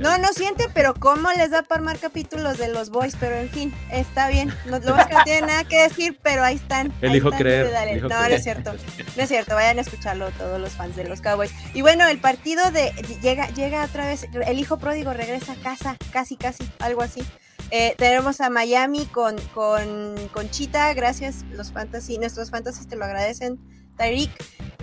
No, 0.00 0.18
no 0.18 0.28
siente, 0.32 0.66
pero 0.74 0.94
¿cómo 0.94 1.30
les 1.32 1.50
da 1.50 1.62
para 1.62 1.80
armar 1.80 1.98
capítulos 1.98 2.58
de 2.58 2.68
los 2.68 2.90
boys? 2.90 3.16
Pero 3.18 3.36
en 3.36 3.48
fin, 3.48 3.74
está 3.90 4.28
bien. 4.28 4.52
No, 4.66 4.78
no 4.78 4.96
tiene 5.24 5.46
nada 5.46 5.64
que 5.64 5.82
decir, 5.82 6.18
pero 6.22 6.42
ahí 6.42 6.56
están. 6.56 6.92
Elijo 7.00 7.30
creer. 7.30 8.02
no, 8.02 8.08
no 8.08 8.26
es 8.26 8.42
cierto. 8.42 8.72
No 9.16 9.22
es 9.22 9.28
cierto. 9.28 9.54
Vayan 9.54 9.78
a 9.78 9.82
escucharlo 9.82 10.30
todos 10.32 10.60
los 10.60 10.72
fans 10.72 10.96
de 10.96 11.04
los 11.04 11.20
Cowboys. 11.20 11.52
Y 11.74 11.82
bueno, 11.82 12.06
el 12.06 12.18
partido 12.18 12.70
de 12.70 12.92
llega, 13.22 13.48
llega 13.48 13.84
otra 13.84 14.06
vez. 14.06 14.26
El 14.32 14.58
hijo 14.58 14.78
pródigo 14.78 15.12
regresa 15.12 15.52
a 15.52 15.56
casa, 15.56 15.96
casi, 16.12 16.36
casi, 16.36 16.70
algo 16.80 17.02
así. 17.02 17.22
Eh, 17.70 17.94
tenemos 17.98 18.40
a 18.40 18.48
Miami 18.48 19.04
con, 19.06 19.36
con, 19.54 20.16
con 20.32 20.48
Chita, 20.50 20.92
gracias, 20.94 21.44
los 21.52 21.70
fantasy, 21.70 22.18
nuestros 22.18 22.50
fantasy 22.50 22.86
te 22.86 22.96
lo 22.96 23.04
agradecen, 23.04 23.58
Tyreek. 23.98 24.30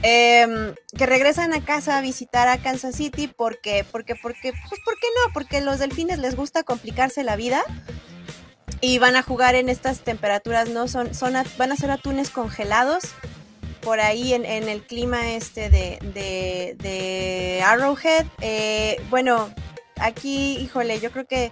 Em, 0.03 0.75
que 0.95 1.07
regresan 1.07 1.53
a 1.53 1.65
casa 1.65 1.97
a 1.97 2.01
visitar 2.01 2.47
a 2.47 2.59
Kansas 2.59 2.95
City 2.95 3.27
porque, 3.27 3.83
porque, 3.91 4.13
porque, 4.15 4.51
pues, 4.51 4.81
¿por 4.85 4.99
qué 4.99 5.07
no? 5.15 5.33
Porque 5.33 5.61
los 5.61 5.79
delfines 5.79 6.19
les 6.19 6.35
gusta 6.35 6.61
complicarse 6.61 7.23
la 7.23 7.35
vida 7.35 7.63
y 8.81 8.99
van 8.99 9.15
a 9.15 9.23
jugar 9.23 9.55
en 9.55 9.67
estas 9.67 10.01
temperaturas, 10.01 10.69
¿no? 10.69 10.87
Son, 10.87 11.15
son 11.15 11.33
van 11.57 11.71
a 11.71 11.75
ser 11.75 11.89
atunes 11.89 12.29
congelados 12.29 13.05
por 13.81 13.99
ahí 13.99 14.33
en, 14.33 14.45
el 14.45 14.81
clima 14.83 15.31
este 15.31 15.69
de, 15.69 17.63
Arrowhead. 17.65 18.25
Eh, 18.41 19.01
bueno, 19.09 19.53
aquí, 19.97 20.57
híjole, 20.57 20.99
yo 20.99 21.11
creo 21.11 21.25
que 21.25 21.51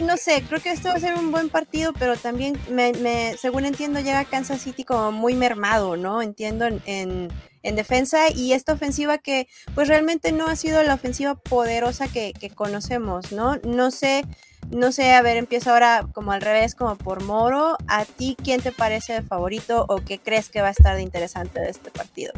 no 0.00 0.16
sé, 0.16 0.42
creo 0.48 0.60
que 0.60 0.70
esto 0.70 0.88
va 0.88 0.94
a 0.94 1.00
ser 1.00 1.14
un 1.14 1.30
buen 1.30 1.48
partido, 1.48 1.92
pero 1.92 2.16
también, 2.16 2.58
me, 2.70 3.36
según 3.38 3.64
entiendo, 3.64 4.00
llega 4.00 4.24
Kansas 4.24 4.62
City 4.62 4.84
como 4.84 5.12
muy 5.12 5.34
mermado, 5.34 5.96
¿no? 5.96 6.22
Entiendo 6.22 6.66
en, 6.66 7.28
defensa 7.62 8.30
y 8.34 8.54
esta 8.54 8.72
ofensiva 8.72 9.18
que 9.18 9.46
pues 9.74 9.88
realmente 9.88 10.32
no 10.32 10.46
ha 10.46 10.56
sido 10.56 10.82
la 10.82 10.94
ofensiva 10.94 11.34
poderosa 11.34 12.08
que, 12.08 12.32
conocemos, 12.54 13.30
¿no? 13.30 13.56
No 13.56 13.90
sé, 13.90 14.24
no 14.70 14.90
sé, 14.90 15.12
a 15.12 15.20
ver, 15.20 15.36
empiezo 15.36 15.72
ahora 15.72 16.08
como 16.14 16.32
al 16.32 16.40
revés, 16.40 16.74
como 16.74 16.96
por 16.96 17.22
Moro. 17.22 17.76
¿A 17.86 18.06
ti 18.06 18.38
quién 18.42 18.62
te 18.62 18.72
parece 18.72 19.12
de 19.12 19.22
favorito 19.22 19.84
o 19.86 19.98
qué 20.02 20.18
crees 20.18 20.48
que 20.48 20.62
va 20.62 20.68
a 20.68 20.70
estar 20.70 20.96
de 20.96 21.02
interesante 21.02 21.60
de 21.60 21.68
este 21.68 21.90
partido? 21.90 22.32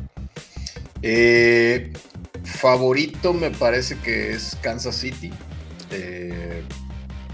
Eh, 1.02 1.92
favorito 2.42 3.32
me 3.32 3.50
parece 3.50 3.96
que 3.98 4.32
es 4.32 4.56
Kansas 4.60 4.96
City. 4.96 5.32
Eh, 5.92 6.64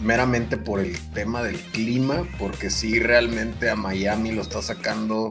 meramente 0.01 0.57
por 0.57 0.81
el 0.81 0.99
tema 1.13 1.43
del 1.43 1.57
clima, 1.57 2.27
porque 2.39 2.71
si 2.71 2.99
realmente 2.99 3.71
a 3.71 3.77
Miami 3.77 4.33
lo 4.33 4.43
está 4.43 4.63
sacando 4.63 5.31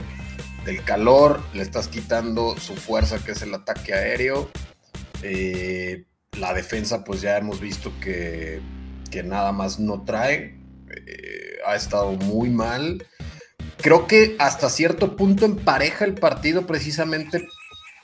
del 0.65 0.83
calor, 0.83 1.41
le 1.53 1.61
estás 1.61 1.87
quitando 1.87 2.57
su 2.57 2.75
fuerza 2.75 3.23
que 3.23 3.31
es 3.33 3.41
el 3.41 3.53
ataque 3.53 3.93
aéreo. 3.93 4.49
Eh, 5.21 6.05
la 6.37 6.53
defensa 6.53 7.03
pues 7.03 7.21
ya 7.21 7.37
hemos 7.37 7.59
visto 7.59 7.91
que, 8.01 8.61
que 9.11 9.23
nada 9.23 9.51
más 9.51 9.79
no 9.79 10.03
trae, 10.03 10.59
eh, 10.89 11.57
ha 11.65 11.75
estado 11.75 12.13
muy 12.13 12.49
mal. 12.49 13.05
Creo 13.77 14.07
que 14.07 14.35
hasta 14.39 14.69
cierto 14.69 15.15
punto 15.15 15.45
empareja 15.45 16.05
el 16.05 16.15
partido 16.15 16.65
precisamente 16.65 17.47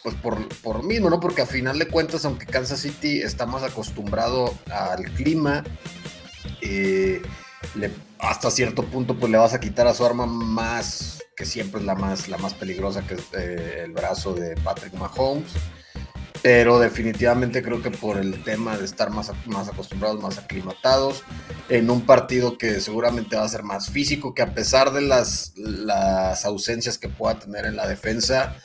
pues 0.03 0.15
por, 0.15 0.47
por 0.59 0.83
¿no? 0.83 1.19
Porque 1.19 1.41
a 1.41 1.45
final 1.45 1.77
de 1.77 1.87
cuentas, 1.87 2.25
aunque 2.25 2.45
Kansas 2.45 2.79
City 2.79 3.21
está 3.21 3.45
más 3.45 3.63
acostumbrado 3.63 4.53
al 4.71 5.03
clima, 5.11 5.63
eh, 6.61 7.21
hasta 8.19 8.51
cierto 8.51 8.83
punto 8.85 9.17
pues 9.17 9.31
le 9.31 9.37
vas 9.37 9.53
a 9.53 9.59
quitar 9.59 9.87
a 9.87 9.93
su 9.93 10.05
arma 10.05 10.25
más, 10.25 11.23
que 11.35 11.45
siempre 11.45 11.79
es 11.79 11.85
la 11.85 11.95
más, 11.95 12.27
la 12.27 12.37
más 12.37 12.53
peligrosa, 12.53 13.05
que 13.05 13.15
es 13.15 13.21
eh, 13.33 13.81
el 13.85 13.91
brazo 13.91 14.33
de 14.33 14.55
Patrick 14.57 14.93
Mahomes. 14.93 15.51
Pero 16.43 16.79
definitivamente 16.79 17.61
creo 17.61 17.83
que 17.83 17.91
por 17.91 18.17
el 18.17 18.43
tema 18.43 18.75
de 18.75 18.85
estar 18.85 19.11
más, 19.11 19.31
más 19.45 19.69
acostumbrados, 19.69 20.19
más 20.21 20.39
aclimatados, 20.39 21.23
en 21.69 21.89
un 21.91 22.01
partido 22.01 22.57
que 22.57 22.79
seguramente 22.79 23.35
va 23.35 23.43
a 23.43 23.49
ser 23.49 23.61
más 23.61 23.89
físico, 23.91 24.33
que 24.33 24.41
a 24.41 24.53
pesar 24.55 24.91
de 24.91 25.01
las, 25.01 25.53
las 25.55 26.43
ausencias 26.45 26.97
que 26.97 27.09
pueda 27.09 27.37
tener 27.37 27.65
en 27.65 27.75
la 27.75 27.87
defensa, 27.87 28.55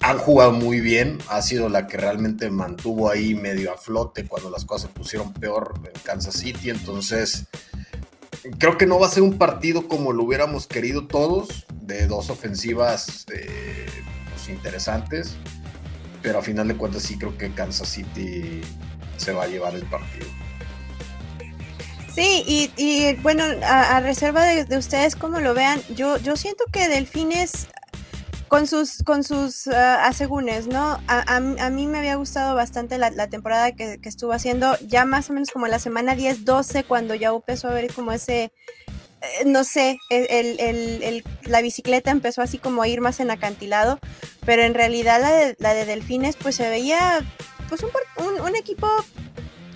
han 0.00 0.18
jugado 0.18 0.52
muy 0.52 0.80
bien, 0.80 1.18
ha 1.28 1.42
sido 1.42 1.68
la 1.68 1.86
que 1.86 1.98
realmente 1.98 2.50
mantuvo 2.50 3.10
ahí 3.10 3.34
medio 3.34 3.72
a 3.72 3.76
flote 3.76 4.26
cuando 4.26 4.50
las 4.50 4.64
cosas 4.64 4.88
se 4.88 4.98
pusieron 4.98 5.32
peor 5.32 5.74
en 5.84 6.00
Kansas 6.02 6.34
City, 6.34 6.70
entonces 6.70 7.46
creo 8.58 8.78
que 8.78 8.86
no 8.86 8.98
va 8.98 9.06
a 9.06 9.10
ser 9.10 9.22
un 9.22 9.36
partido 9.36 9.88
como 9.88 10.12
lo 10.12 10.24
hubiéramos 10.24 10.66
querido 10.66 11.06
todos, 11.06 11.66
de 11.82 12.06
dos 12.06 12.30
ofensivas 12.30 13.26
eh, 13.34 13.86
pues, 14.30 14.48
interesantes, 14.48 15.36
pero 16.22 16.38
a 16.38 16.42
final 16.42 16.68
de 16.68 16.76
cuentas 16.76 17.02
sí 17.02 17.18
creo 17.18 17.36
que 17.36 17.52
Kansas 17.52 17.88
City 17.88 18.62
se 19.18 19.32
va 19.32 19.44
a 19.44 19.48
llevar 19.48 19.74
el 19.74 19.84
partido. 19.84 20.26
Sí, 22.14 22.72
y, 22.76 23.14
bueno, 23.22 23.44
a, 23.64 24.00
reserva 24.00 24.44
de, 24.44 24.64
de, 24.64 24.76
ustedes 24.78 25.14
como 25.14 25.40
lo 25.40 25.54
vean, 25.54 25.80
yo, 25.94 26.16
yo 26.18 26.36
siento 26.36 26.64
que 26.72 26.88
Delfines 26.88 27.68
con 28.50 28.66
sus, 28.66 29.04
con 29.04 29.22
sus 29.22 29.68
ah, 29.68 30.06
asegúnes, 30.06 30.66
¿no? 30.66 30.98
A, 31.06 31.36
a, 31.36 31.70
mí 31.70 31.86
me 31.86 31.98
había 31.98 32.16
gustado 32.16 32.56
bastante 32.56 32.98
la, 32.98 33.28
temporada 33.28 33.70
que, 33.70 34.00
estuvo 34.02 34.32
haciendo, 34.32 34.76
ya 34.80 35.04
más 35.04 35.30
o 35.30 35.32
menos 35.32 35.52
como 35.52 35.68
la 35.68 35.78
semana 35.78 36.16
10, 36.16 36.44
12, 36.44 36.82
cuando 36.82 37.14
ya 37.14 37.28
empezó 37.28 37.68
a 37.68 37.74
ver 37.74 37.94
como 37.94 38.10
ese, 38.10 38.52
eh, 39.20 39.44
no 39.46 39.62
sé, 39.62 40.00
el, 40.10 40.58
el, 40.58 41.24
la 41.44 41.62
bicicleta 41.62 42.10
empezó 42.10 42.42
así 42.42 42.58
como 42.58 42.82
a 42.82 42.88
ir 42.88 43.00
más 43.00 43.20
en 43.20 43.30
acantilado, 43.30 44.00
pero 44.44 44.62
en 44.62 44.74
realidad 44.74 45.20
la 45.20 45.30
de, 45.30 45.56
la 45.60 45.72
de 45.72 45.84
Delfines 45.86 46.34
pues 46.34 46.56
se 46.56 46.68
veía 46.68 47.24
pues 47.68 47.84
un, 47.84 48.40
un, 48.40 48.56
equipo 48.56 48.88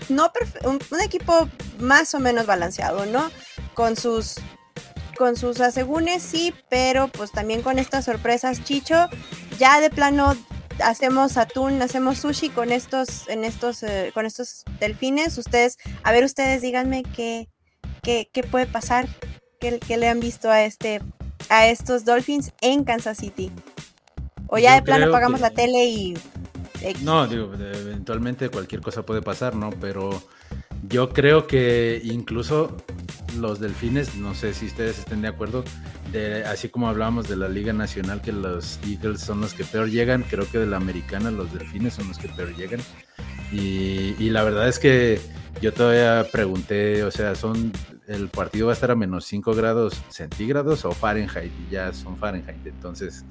no 0.08 0.32
un, 0.64 0.80
un 0.90 1.00
equipo 1.00 1.48
más 1.78 2.12
o 2.12 2.18
menos 2.18 2.44
balanceado, 2.44 3.06
¿no? 3.06 3.30
Con 3.74 3.94
sus 3.94 4.40
con 5.16 5.36
sus 5.36 5.60
asegúnes, 5.60 6.22
sí, 6.22 6.54
pero 6.68 7.08
pues 7.08 7.30
también 7.32 7.62
con 7.62 7.78
estas 7.78 8.04
sorpresas, 8.04 8.62
Chicho, 8.64 9.08
ya 9.58 9.80
de 9.80 9.90
plano 9.90 10.34
hacemos 10.82 11.36
atún, 11.36 11.80
hacemos 11.82 12.18
sushi 12.18 12.48
con 12.48 12.72
estos, 12.72 13.28
en 13.28 13.44
estos, 13.44 13.82
eh, 13.82 14.10
con 14.14 14.26
estos 14.26 14.64
delfines. 14.80 15.38
Ustedes, 15.38 15.78
a 16.02 16.12
ver, 16.12 16.24
ustedes 16.24 16.62
díganme 16.62 17.02
qué, 17.14 17.48
qué, 18.02 18.28
qué 18.32 18.42
puede 18.42 18.66
pasar, 18.66 19.08
qué, 19.60 19.78
qué, 19.78 19.96
le 19.96 20.08
han 20.08 20.20
visto 20.20 20.50
a 20.50 20.62
este, 20.64 21.00
a 21.48 21.66
estos 21.66 22.04
Dolphins 22.04 22.52
en 22.60 22.84
Kansas 22.84 23.18
City. 23.18 23.50
O 24.48 24.58
ya 24.58 24.74
de 24.74 24.82
plano 24.82 25.06
apagamos 25.06 25.40
la 25.40 25.50
tele 25.50 25.84
y. 25.86 26.14
No, 27.02 27.26
digo, 27.26 27.52
eventualmente 27.54 28.50
cualquier 28.50 28.82
cosa 28.82 29.06
puede 29.06 29.22
pasar, 29.22 29.56
¿no? 29.56 29.70
Pero 29.70 30.22
yo 30.88 31.10
creo 31.10 31.46
que 31.46 32.00
incluso 32.04 32.76
los 33.38 33.60
delfines, 33.60 34.16
no 34.16 34.34
sé 34.34 34.54
si 34.54 34.66
ustedes 34.66 34.98
estén 34.98 35.22
de 35.22 35.28
acuerdo, 35.28 35.64
de, 36.12 36.44
así 36.44 36.68
como 36.68 36.88
hablábamos 36.88 37.28
de 37.28 37.36
la 37.36 37.48
Liga 37.48 37.72
Nacional, 37.72 38.20
que 38.20 38.32
los 38.32 38.78
Eagles 38.86 39.20
son 39.20 39.40
los 39.40 39.54
que 39.54 39.64
peor 39.64 39.90
llegan, 39.90 40.22
creo 40.22 40.48
que 40.50 40.58
de 40.58 40.66
la 40.66 40.76
Americana 40.76 41.30
los 41.30 41.52
delfines 41.52 41.94
son 41.94 42.08
los 42.08 42.18
que 42.18 42.28
peor 42.28 42.54
llegan. 42.56 42.80
Y, 43.52 44.30
la 44.30 44.42
verdad 44.42 44.68
es 44.68 44.78
que 44.78 45.20
yo 45.60 45.72
todavía 45.72 46.26
pregunté, 46.32 47.04
o 47.04 47.10
sea, 47.10 47.34
son 47.36 47.72
el 48.08 48.28
partido 48.28 48.66
va 48.66 48.72
a 48.72 48.74
estar 48.74 48.90
a 48.90 48.96
menos 48.96 49.24
5 49.26 49.54
grados 49.54 50.02
centígrados 50.08 50.84
o 50.84 50.92
Fahrenheit, 50.92 51.52
y 51.68 51.72
ya 51.72 51.92
son 51.92 52.16
Fahrenheit, 52.16 52.66
entonces... 52.66 53.24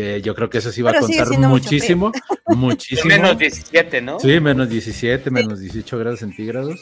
Eh, 0.00 0.22
yo 0.22 0.32
creo 0.32 0.48
que 0.48 0.58
eso 0.58 0.70
sí 0.70 0.80
va 0.80 0.92
a 0.92 1.00
contar 1.00 1.28
muchísimo, 1.40 2.12
muchísimo. 2.46 3.08
menos 3.08 3.36
17, 3.36 4.00
¿no? 4.00 4.20
Sí, 4.20 4.38
menos 4.38 4.68
17, 4.68 5.28
menos 5.32 5.58
18 5.58 5.98
grados 5.98 6.20
centígrados. 6.20 6.78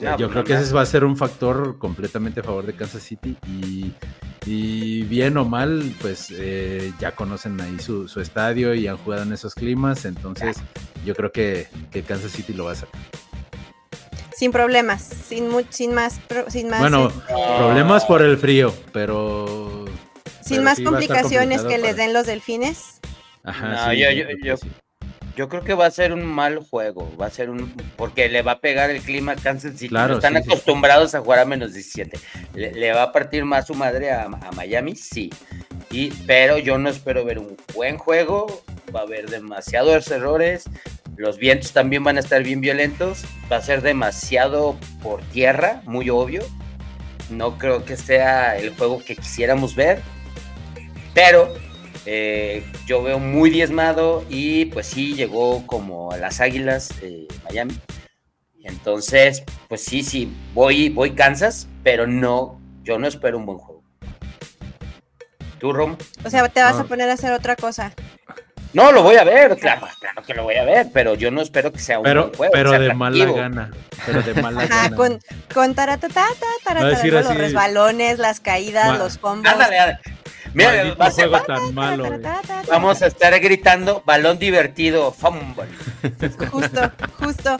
Eh, 0.00 0.10
yo 0.16 0.30
creo 0.30 0.42
que 0.42 0.54
ese 0.54 0.72
va 0.72 0.80
a 0.80 0.86
ser 0.86 1.04
un 1.04 1.18
factor 1.18 1.76
completamente 1.78 2.40
a 2.40 2.42
favor 2.42 2.64
de 2.64 2.72
Kansas 2.72 3.02
City 3.02 3.36
y, 4.46 5.02
bien 5.02 5.36
o 5.36 5.44
mal, 5.44 5.92
pues 6.00 6.32
eh, 6.34 6.94
ya 6.98 7.14
conocen 7.14 7.60
ahí 7.60 7.78
su, 7.78 8.06
estadio 8.22 8.72
y 8.72 8.86
han 8.86 8.96
jugado 8.96 9.24
en 9.24 9.34
esos 9.34 9.54
climas, 9.54 10.06
entonces 10.06 10.56
yo 11.04 11.14
creo 11.14 11.32
que, 11.32 11.68
Kansas 12.08 12.32
City 12.32 12.54
lo 12.54 12.64
va 12.64 12.72
a 12.72 12.76
sacar. 12.76 13.02
Sin 14.34 14.50
problemas, 14.50 15.02
sin, 15.02 15.50
sin, 15.68 15.92
más, 15.92 16.20
sin 16.48 16.70
más. 16.70 16.80
Bueno, 16.80 17.12
problemas 17.58 18.06
por 18.06 18.22
el 18.22 18.38
frío, 18.38 18.72
pero... 18.94 19.85
Sin 20.46 20.62
más 20.62 20.80
complicaciones 20.80 21.62
que 21.62 21.78
les 21.78 21.96
den 21.96 22.12
los 22.12 22.26
delfines. 22.26 23.00
Ajá, 23.42 23.94
yo, 23.94 24.08
yo, 24.42 24.56
yo 25.36 25.50
creo 25.50 25.62
que 25.62 25.74
va 25.74 25.86
a 25.86 25.90
ser 25.90 26.14
un 26.14 26.24
mal 26.24 26.58
juego, 26.58 27.14
va 27.20 27.26
a 27.26 27.30
ser 27.30 27.50
un 27.50 27.70
porque 27.96 28.28
le 28.28 28.40
va 28.40 28.52
a 28.52 28.58
pegar 28.60 28.90
el 28.90 29.02
clima 29.02 29.32
a 29.32 29.36
Kansas 29.36 29.72
City. 29.72 29.90
Claro, 29.90 30.14
están 30.14 30.36
acostumbrados 30.36 31.14
a 31.14 31.20
jugar 31.20 31.40
a 31.40 31.44
menos 31.44 31.74
17. 31.74 32.18
Le, 32.54 32.92
va 32.92 33.02
a 33.02 33.12
partir 33.12 33.44
más 33.44 33.66
su 33.66 33.74
madre 33.74 34.10
a, 34.10 34.28
Miami, 34.56 34.96
sí. 34.96 35.30
Y, 35.90 36.08
pero 36.26 36.56
yo 36.58 36.78
no 36.78 36.88
espero 36.88 37.24
ver 37.24 37.38
un 37.38 37.56
buen 37.74 37.98
juego, 37.98 38.62
va 38.94 39.00
a 39.00 39.02
haber 39.02 39.28
demasiados 39.28 40.10
errores, 40.10 40.64
los 41.16 41.36
vientos 41.36 41.72
también 41.72 42.02
van 42.02 42.16
a 42.16 42.20
estar 42.20 42.42
bien 42.42 42.62
violentos, 42.62 43.24
va 43.52 43.56
a 43.56 43.62
ser 43.62 43.82
demasiado 43.82 44.76
por 45.02 45.20
tierra, 45.22 45.82
muy 45.84 46.08
obvio. 46.08 46.42
No 47.28 47.58
creo 47.58 47.84
que 47.84 47.96
sea 47.96 48.56
el 48.56 48.74
juego 48.74 49.04
que 49.04 49.16
quisiéramos 49.16 49.74
ver, 49.74 50.00
pero 51.16 51.54
eh, 52.04 52.62
yo 52.84 53.02
veo 53.02 53.18
muy 53.18 53.48
diezmado 53.48 54.22
y 54.28 54.66
pues 54.66 54.86
sí, 54.86 55.14
llegó 55.14 55.66
como 55.66 56.12
a 56.12 56.18
las 56.18 56.42
Águilas 56.42 56.90
de 57.00 57.26
Miami. 57.44 57.80
Entonces, 58.62 59.42
pues 59.66 59.82
sí, 59.82 60.02
sí, 60.02 60.30
voy, 60.52 60.90
voy 60.90 61.12
Kansas, 61.12 61.68
pero 61.82 62.06
no, 62.06 62.60
yo 62.82 62.98
no 62.98 63.08
espero 63.08 63.38
un 63.38 63.46
buen 63.46 63.56
juego. 63.56 63.82
¿Tú, 65.58 65.72
Rom? 65.72 65.96
O 66.22 66.28
sea, 66.28 66.46
te 66.50 66.60
vas 66.60 66.76
a 66.76 66.84
poner 66.84 67.08
a 67.08 67.14
hacer 67.14 67.32
otra 67.32 67.56
cosa. 67.56 67.94
No, 68.74 68.92
lo 68.92 69.02
voy 69.02 69.16
a 69.16 69.24
ver, 69.24 69.56
claro, 69.56 69.88
claro 69.98 70.22
que 70.22 70.34
lo 70.34 70.42
voy 70.42 70.56
a 70.56 70.64
ver, 70.64 70.88
pero 70.92 71.14
yo 71.14 71.30
no 71.30 71.40
espero 71.40 71.72
que 71.72 71.78
sea 71.78 71.98
un 71.98 72.02
buen 72.02 72.34
juego. 72.34 72.52
Pero 72.52 72.72
de 72.72 72.92
mala 72.92 73.24
gana. 73.24 73.70
Pero 74.04 74.20
de 74.20 74.34
mala 74.42 74.64
Ajá, 74.64 74.90
Con, 74.90 75.18
con 75.54 75.74
taratata, 75.74 76.26
taratata, 76.62 77.06
los 77.06 77.34
resbalones, 77.36 78.18
las 78.18 78.40
caídas, 78.40 78.98
los 78.98 79.16
combos. 79.16 79.50
Ándale, 79.50 79.98
Mira, 80.56 80.94
va 80.94 81.38
a 81.38 81.44
tan 81.44 81.74
malo. 81.74 82.06
Vamos 82.68 83.02
a 83.02 83.06
estar 83.06 83.38
gritando 83.40 84.02
balón 84.06 84.38
divertido, 84.38 85.12
fumble. 85.12 85.66
Justo, 86.50 86.90
justo. 87.18 87.56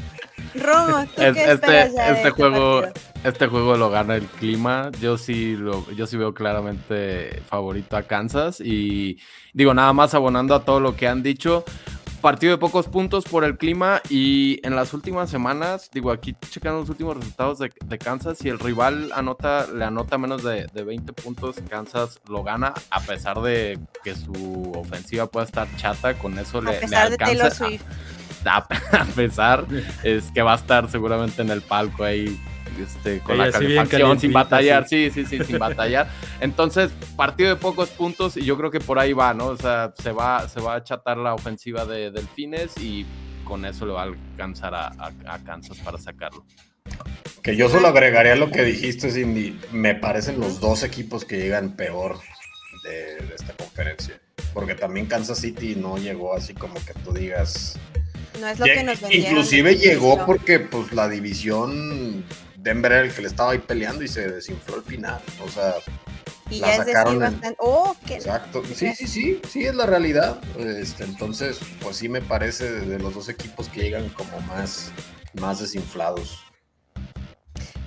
Romo, 0.55 1.05
¿tú 1.05 1.17
qué 1.17 1.29
este, 1.29 1.53
este, 1.53 2.11
este 2.11 2.31
juego, 2.31 2.85
este 3.23 3.47
juego 3.49 3.77
lo 3.77 3.91
gana 3.91 4.17
el 4.17 4.25
clima. 4.25 4.91
Yo 4.99 5.19
sí 5.19 5.55
lo, 5.57 5.87
yo 5.91 6.07
sí 6.07 6.17
veo 6.17 6.33
claramente 6.33 7.43
favorito 7.47 7.99
a 7.99 8.05
Kansas 8.05 8.61
y 8.61 9.19
digo 9.53 9.75
nada 9.75 9.93
más 9.93 10.15
abonando 10.15 10.55
a 10.55 10.65
todo 10.65 10.81
lo 10.81 10.97
que 10.97 11.07
han 11.07 11.23
dicho 11.23 11.67
partido 12.27 12.51
de 12.51 12.59
pocos 12.59 12.89
puntos 12.89 13.25
por 13.25 13.45
el 13.45 13.57
clima 13.57 14.03
y 14.11 14.59
en 14.67 14.75
las 14.75 14.93
últimas 14.93 15.31
semanas, 15.31 15.89
digo, 15.95 16.11
aquí 16.11 16.35
checando 16.51 16.81
los 16.81 16.89
últimos 16.89 17.17
resultados 17.17 17.61
de, 17.61 17.99
Kansas, 17.99 18.39
si 18.39 18.49
el 18.49 18.59
rival 18.59 19.13
anota, 19.15 19.69
le 19.73 19.85
anota 19.85 20.19
menos 20.19 20.43
de, 20.43 20.67
20 20.75 21.13
puntos, 21.13 21.55
Kansas 21.71 22.19
lo 22.29 22.43
gana, 22.43 22.75
a 22.91 23.01
pesar 23.01 23.41
de 23.43 23.79
que 24.03 24.17
su 24.17 24.73
ofensiva 24.75 25.27
pueda 25.29 25.47
estar 25.47 25.69
chata, 25.77 26.19
con 26.19 26.37
eso 26.37 26.61
le, 26.61 26.81
le 26.89 26.97
alcanza. 26.97 27.69
A, 28.45 28.57
a, 29.03 29.05
pesar, 29.15 29.65
es 30.03 30.33
que 30.33 30.43
va 30.43 30.55
a 30.55 30.57
estar 30.57 30.91
seguramente 30.91 31.43
en 31.43 31.51
el 31.51 31.63
palco 31.63 32.03
ahí 32.03 32.41
este, 32.79 33.21
con 33.21 33.39
la 33.39 33.51
calefacción, 33.51 34.19
sin 34.19 34.33
batallar, 34.33 34.89
sí. 34.89 35.11
sí, 35.11 35.25
sí, 35.25 35.39
sin 35.45 35.59
batallar. 35.59 36.09
Entonces, 36.41 36.93
partido 37.17 37.51
de 37.51 37.57
pocos 37.57 37.91
puntos 37.91 38.37
y 38.37 38.45
yo 38.45 38.57
creo 38.57 38.71
que 38.71 38.81
por 38.81 38.99
ahí 38.99 39.13
va, 39.13 39.35
¿no? 39.35 39.47
O 39.47 39.57
sea, 39.57 39.93
se 40.01 40.13
va, 40.13 40.49
se 40.49 40.61
va 40.61 40.77
a 40.77 40.85
chatar 40.85 41.17
la 41.17 41.35
ofensiva 41.35 41.85
de 41.85 42.11
Delfines 42.11 42.77
y 42.79 43.07
con 43.45 43.65
eso 43.65 43.87
le 43.87 43.93
va 43.93 44.03
a 44.03 44.05
alcanzar 44.05 44.75
a, 44.75 44.93
a, 45.27 45.39
Kansas 45.45 45.79
para 45.79 45.97
sacarlo. 45.97 46.45
Que 47.43 47.57
yo 47.57 47.69
solo 47.69 47.89
agregaría 47.89 48.37
lo 48.37 48.51
que 48.51 48.63
dijiste, 48.63 49.11
Cindy. 49.11 49.59
Me 49.73 49.95
parecen 49.95 50.41
los 50.41 50.61
dos 50.61 50.83
equipos 50.83 51.25
que 51.25 51.39
llegan 51.39 51.77
peor 51.77 52.19
de, 52.83 53.35
esta 53.35 53.53
conferencia. 53.55 54.21
Porque 54.53 54.75
también 54.75 55.07
Kansas 55.07 55.39
City 55.39 55.77
no 55.77 55.97
llegó 55.97 56.35
así 56.35 56.55
como 56.55 56.75
que 56.75 56.93
tú 57.05 57.13
digas. 57.13 57.79
No 58.41 58.49
es 58.49 58.59
lo 58.59 58.67
que 58.67 58.83
nos 58.83 59.01
Inclusive 59.11 59.77
llegó 59.77 60.27
porque 60.27 60.61
pues 60.61 60.93
la 60.93 61.09
división 61.09 62.25
Denver 62.67 62.91
era 62.91 63.03
el 63.03 63.15
que 63.15 63.23
le 63.23 63.29
estaba 63.29 63.53
ahí 63.53 63.59
peleando 63.59 64.03
y 64.03 64.09
se 64.09 64.29
desinfló 64.29 64.75
al 64.75 64.83
final. 64.83 65.21
O 65.45 65.49
sea, 65.49 65.75
y 66.51 66.59
ya 66.59 66.77
sacaron 66.77 67.23
es 67.23 67.55
oh, 67.59 67.95
Exacto. 68.09 68.61
Sí, 68.75 68.93
sí, 68.93 69.07
sí, 69.07 69.41
sí, 69.49 69.65
es 69.65 69.75
la 69.75 69.87
realidad. 69.87 70.41
Este, 70.59 71.05
entonces, 71.05 71.61
pues 71.81 71.97
sí 71.97 72.09
me 72.09 72.21
parece 72.21 72.69
de 72.71 72.99
los 72.99 73.15
dos 73.15 73.29
equipos 73.29 73.69
que 73.69 73.83
llegan 73.83 74.09
como 74.09 74.41
más, 74.41 74.91
más 75.41 75.61
desinflados. 75.61 76.41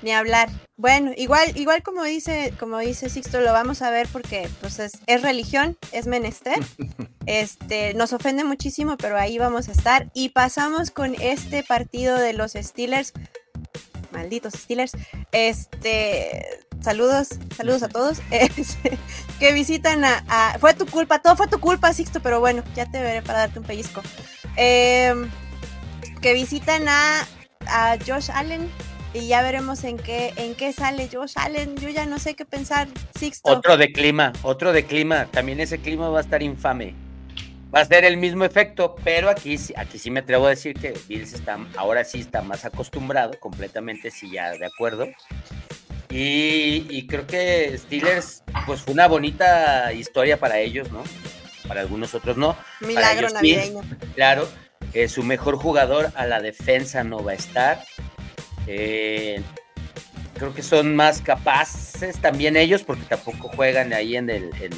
Ni 0.01 0.13
hablar. 0.13 0.49
Bueno, 0.77 1.11
igual, 1.17 1.51
igual 1.55 1.83
como 1.83 2.05
dice, 2.05 2.53
como 2.57 2.77
dice 2.77 3.09
Sixto, 3.09 3.41
lo 3.41 3.51
vamos 3.51 3.81
a 3.81 3.91
ver 3.91 4.07
porque 4.09 4.47
pues 4.61 4.79
es, 4.79 4.93
es 5.07 5.21
religión, 5.21 5.77
es 5.91 6.07
menester. 6.07 6.57
Este, 7.25 7.93
nos 7.93 8.11
ofende 8.11 8.43
muchísimo, 8.43 8.97
pero 8.97 9.15
ahí 9.15 9.37
vamos 9.37 9.69
a 9.69 9.71
estar. 9.71 10.09
Y 10.15 10.29
pasamos 10.29 10.89
con 10.89 11.13
este 11.21 11.61
partido 11.61 12.17
de 12.17 12.33
los 12.33 12.53
Steelers. 12.53 13.13
Malditos 14.11 14.53
Steelers. 14.53 14.91
Este, 15.31 16.45
saludos, 16.81 17.29
saludos 17.55 17.83
a 17.83 17.89
todos. 17.89 18.19
Este, 18.31 18.97
que 19.39 19.53
visitan 19.53 20.03
a, 20.05 20.57
Fue 20.59 20.73
tu 20.73 20.85
culpa, 20.85 21.19
todo 21.19 21.35
fue 21.35 21.47
tu 21.47 21.59
culpa, 21.59 21.93
Sixto, 21.93 22.19
pero 22.21 22.39
bueno, 22.39 22.63
ya 22.75 22.89
te 22.89 23.01
veré 23.01 23.21
para 23.21 23.39
darte 23.39 23.59
un 23.59 23.65
pellizco. 23.65 24.01
Em, 24.55 25.29
que 26.21 26.33
visitan 26.33 26.87
a, 26.87 27.27
a 27.67 27.97
Josh 28.05 28.29
Allen 28.31 28.69
y 29.13 29.27
ya 29.27 29.41
veremos 29.41 29.83
en 29.83 29.97
qué, 29.97 30.33
en 30.35 30.55
qué 30.55 30.73
sale 30.73 31.09
Josh 31.11 31.33
Allen. 31.35 31.75
Yo 31.77 31.89
ya 31.89 32.05
no 32.05 32.19
sé 32.19 32.35
qué 32.35 32.45
pensar, 32.45 32.87
Sixto. 33.17 33.51
Otro 33.51 33.77
de 33.77 33.91
clima, 33.91 34.33
otro 34.43 34.71
de 34.73 34.85
clima. 34.85 35.27
También 35.31 35.59
ese 35.59 35.79
clima 35.79 36.09
va 36.09 36.19
a 36.19 36.21
estar 36.21 36.43
infame. 36.43 37.08
Va 37.73 37.81
a 37.81 37.85
ser 37.85 38.03
el 38.03 38.17
mismo 38.17 38.45
efecto, 38.45 38.95
pero 39.03 39.29
aquí, 39.29 39.57
aquí 39.77 39.99
sí 39.99 40.09
me 40.09 40.21
atrevo 40.21 40.47
a 40.47 40.49
decir 40.49 40.73
que 40.73 40.93
Bills 41.07 41.33
está, 41.33 41.59
ahora 41.77 42.03
sí 42.03 42.19
está 42.19 42.41
más 42.41 42.65
acostumbrado, 42.65 43.39
completamente 43.39 44.09
sí 44.09 44.31
ya 44.31 44.51
de 44.51 44.65
acuerdo. 44.65 45.07
Y, 46.09 47.05
creo 47.05 47.27
que 47.27 47.77
Steelers, 47.77 48.43
pues 48.65 48.81
fue 48.81 48.95
una 48.95 49.07
bonita 49.07 49.93
historia 49.93 50.39
para 50.39 50.57
ellos, 50.57 50.91
¿no? 50.91 51.03
Para 51.67 51.81
algunos 51.81 52.15
otros 52.15 52.35
no. 52.35 52.57
Milagro 52.81 53.29
navideño. 53.29 53.81
claro, 54.15 54.49
eh, 54.93 55.07
su 55.07 55.21
mejor 55.21 55.57
jugador 55.57 56.11
a 56.15 56.25
la 56.25 56.41
defensa 56.41 57.03
no 57.03 57.23
va 57.23 57.33
a 57.33 57.35
estar. 57.35 57.83
Eh, 58.65 59.43
creo 60.33 60.55
que 60.55 60.63
son 60.63 60.95
más 60.95 61.21
capaces 61.21 62.17
también 62.19 62.57
ellos, 62.57 62.81
porque 62.81 63.03
tampoco 63.03 63.49
juegan 63.49 63.93
ahí 63.93 64.15
en, 64.15 64.31
el, 64.31 64.49
en, 64.59 64.73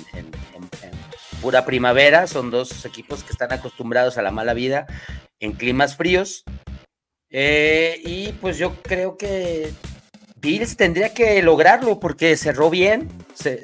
pura 1.42 1.66
primavera. 1.66 2.28
Son 2.28 2.52
dos 2.52 2.86
equipos 2.86 3.24
que 3.24 3.32
están 3.32 3.52
acostumbrados 3.52 4.18
a 4.18 4.22
la 4.22 4.32
mala 4.32 4.54
vida 4.54 4.86
en 5.40 5.54
climas 5.54 5.98
fríos. 5.98 6.44
Eh, 7.30 8.02
y 8.04 8.34
pues 8.34 8.58
yo 8.58 8.76
creo 8.82 9.18
que 9.18 9.72
Bills 10.36 10.76
tendría 10.78 11.14
que 11.14 11.42
lograrlo 11.42 12.00
porque 12.00 12.38
cerró 12.38 12.70
bien. 12.70 13.10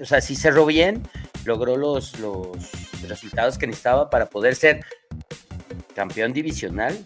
o 0.02 0.06
sea, 0.06 0.22
si 0.22 0.36
cerró 0.36 0.66
bien, 0.66 1.04
logró 1.46 1.78
los, 1.78 2.20
los 2.20 2.72
resultados 3.08 3.58
que 3.58 3.68
necesitaba 3.68 4.10
para 4.10 4.28
poder 4.28 4.56
ser 4.56 4.84
campeón 5.96 6.34
divisional. 6.34 6.98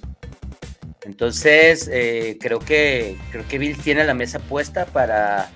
Entonces, 1.04 1.90
eh, 1.92 2.38
creo 2.40 2.60
que 2.60 3.18
creo 3.32 3.48
que 3.48 3.58
Bill 3.58 3.78
tiene 3.78 4.04
la 4.04 4.14
mesa 4.14 4.40
puesta 4.40 4.86
para, 4.86 5.52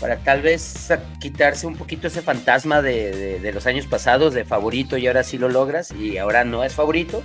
para 0.00 0.18
tal 0.18 0.42
vez 0.42 0.88
quitarse 1.20 1.66
un 1.66 1.76
poquito 1.76 2.06
ese 2.06 2.22
fantasma 2.22 2.82
de, 2.82 3.50
los 3.52 3.66
años 3.66 3.86
pasados 3.86 4.34
de 4.34 4.44
favorito 4.44 4.96
y 4.96 5.06
ahora 5.06 5.22
sí 5.22 5.38
lo 5.38 5.48
logras 5.48 5.92
y 5.92 6.18
ahora 6.18 6.44
no 6.44 6.64
es 6.64 6.74
favorito. 6.74 7.22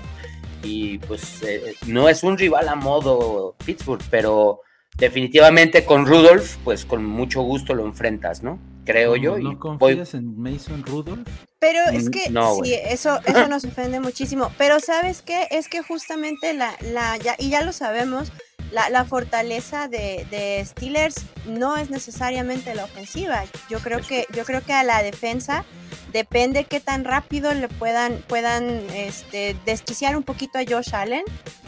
Y 0.63 0.97
pues 0.99 1.43
eh, 1.43 1.75
no 1.85 2.09
es 2.09 2.23
un 2.23 2.37
rival 2.37 2.67
a 2.67 2.75
modo 2.75 3.55
Pittsburgh, 3.65 4.03
pero 4.09 4.61
definitivamente 4.97 5.85
con 5.85 6.05
Rudolph, 6.05 6.57
pues 6.63 6.85
con 6.85 7.05
mucho 7.05 7.41
gusto 7.41 7.75
lo 7.75 7.85
enfrentas, 7.85 8.41
¿no? 8.41 8.59
creo 8.85 9.15
yo. 9.17 9.37
¿No 9.37 9.59
confías 9.59 10.13
en 10.13 10.39
Mason 10.39 10.83
Rudolph? 10.85 11.27
Pero 11.59 11.79
es 11.91 12.05
mm, 12.05 12.11
que 12.11 12.19
sí, 12.63 12.73
eso, 12.73 13.19
eso 13.25 13.47
nos 13.47 13.65
ofende 13.65 13.99
muchísimo. 13.99 14.51
Pero 14.57 14.79
¿sabes 14.79 15.21
qué? 15.21 15.47
Es 15.51 15.67
que 15.67 15.81
justamente 15.81 16.53
la, 16.53 16.77
la 16.81 17.17
ya, 17.17 17.35
y 17.37 17.49
ya 17.49 17.61
lo 17.61 17.73
sabemos, 17.73 18.31
la, 18.75 18.89
la 18.89 19.05
fortaleza 19.05 19.87
de, 19.87 20.27
de, 20.29 20.61
Steelers 20.65 21.15
no 21.47 21.77
es 21.77 21.89
necesariamente 21.89 22.75
la 22.75 22.83
ofensiva. 22.83 23.45
Yo 23.69 23.79
creo 23.79 24.01
que, 24.01 24.27
yo 24.33 24.43
creo 24.43 24.61
que 24.61 24.73
a 24.73 24.83
la 24.83 25.01
defensa 25.01 25.63
depende 26.11 26.65
qué 26.65 26.81
tan 26.81 27.05
rápido 27.05 27.53
le 27.53 27.69
puedan, 27.69 28.17
puedan 28.27 28.65
este, 28.93 29.55
desquiciar 29.65 30.17
un 30.17 30.23
poquito 30.23 30.59
a 30.59 30.63
Josh 30.67 30.93
Allen 30.93 31.23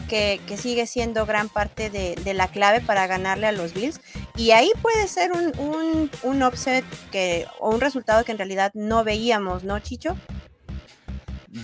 que, 0.06 0.38
sigue 0.58 0.86
siendo 0.86 1.24
gran 1.24 1.48
parte 1.48 1.88
de, 1.88 2.34
la 2.34 2.48
clave 2.48 2.82
para 2.82 3.06
ganarle 3.06 3.46
a 3.46 3.52
los 3.52 3.72
Bills. 3.72 4.02
Y 4.36 4.50
ahí 4.50 4.70
puede 4.82 5.08
ser 5.08 5.32
un, 5.32 5.58
un, 5.58 6.10
un 6.22 6.42
offset 6.42 6.84
que, 7.10 7.46
o 7.58 7.70
un 7.70 7.80
resultado 7.80 8.22
que 8.24 8.32
en 8.32 8.38
realidad 8.38 8.70
no 8.74 9.02
veíamos, 9.02 9.64
¿no, 9.64 9.78
Chicho? 9.78 10.14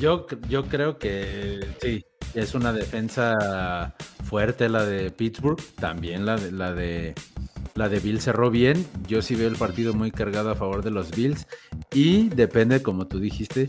Yo, 0.00 0.26
yo 0.48 0.64
creo 0.68 0.98
que 0.98 1.60
sí, 1.82 2.02
es 2.34 2.54
una 2.54 2.72
defensa 2.72 3.94
fuerte 4.24 4.68
la 4.68 4.84
de 4.84 5.10
Pittsburgh, 5.10 5.60
también 5.76 6.26
la 6.26 6.36
de, 6.36 6.52
la 6.52 6.72
de 6.72 7.14
la 7.74 7.88
de 7.88 8.20
cerró 8.20 8.50
bien. 8.50 8.86
Yo 9.08 9.20
sí 9.22 9.34
veo 9.34 9.48
el 9.48 9.56
partido 9.56 9.94
muy 9.94 10.10
cargado 10.10 10.50
a 10.50 10.54
favor 10.54 10.82
de 10.82 10.90
los 10.90 11.10
Bills. 11.10 11.46
Y 11.92 12.28
depende, 12.28 12.82
como 12.82 13.06
tú 13.06 13.18
dijiste, 13.18 13.68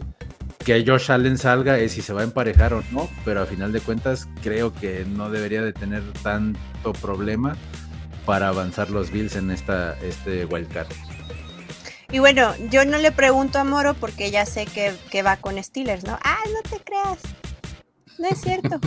que 0.63 0.83
Josh 0.85 1.11
Allen 1.11 1.37
salga 1.37 1.79
es 1.79 1.93
si 1.93 2.01
se 2.01 2.13
va 2.13 2.21
a 2.21 2.23
emparejar 2.23 2.73
o 2.73 2.83
no, 2.91 3.09
pero 3.23 3.41
a 3.41 3.45
final 3.45 3.71
de 3.71 3.81
cuentas 3.81 4.27
creo 4.43 4.73
que 4.73 5.05
no 5.05 5.29
debería 5.29 5.61
de 5.61 5.73
tener 5.73 6.03
tanto 6.23 6.93
problema 6.93 7.55
para 8.25 8.47
avanzar 8.47 8.89
los 8.89 9.11
Bills 9.11 9.35
en 9.35 9.51
esta 9.51 9.97
este 10.01 10.45
wildcard. 10.45 10.87
Y 12.11 12.19
bueno, 12.19 12.53
yo 12.69 12.85
no 12.85 12.97
le 12.97 13.11
pregunto 13.11 13.59
a 13.59 13.63
Moro 13.63 13.93
porque 13.95 14.31
ya 14.31 14.45
sé 14.45 14.65
que, 14.65 14.93
que 15.09 15.23
va 15.23 15.37
con 15.37 15.61
Steelers, 15.61 16.03
¿no? 16.03 16.17
Ah, 16.23 16.37
no 16.53 16.61
te 16.69 16.83
creas. 16.83 17.19
No 18.17 18.27
es 18.27 18.41
cierto. 18.41 18.79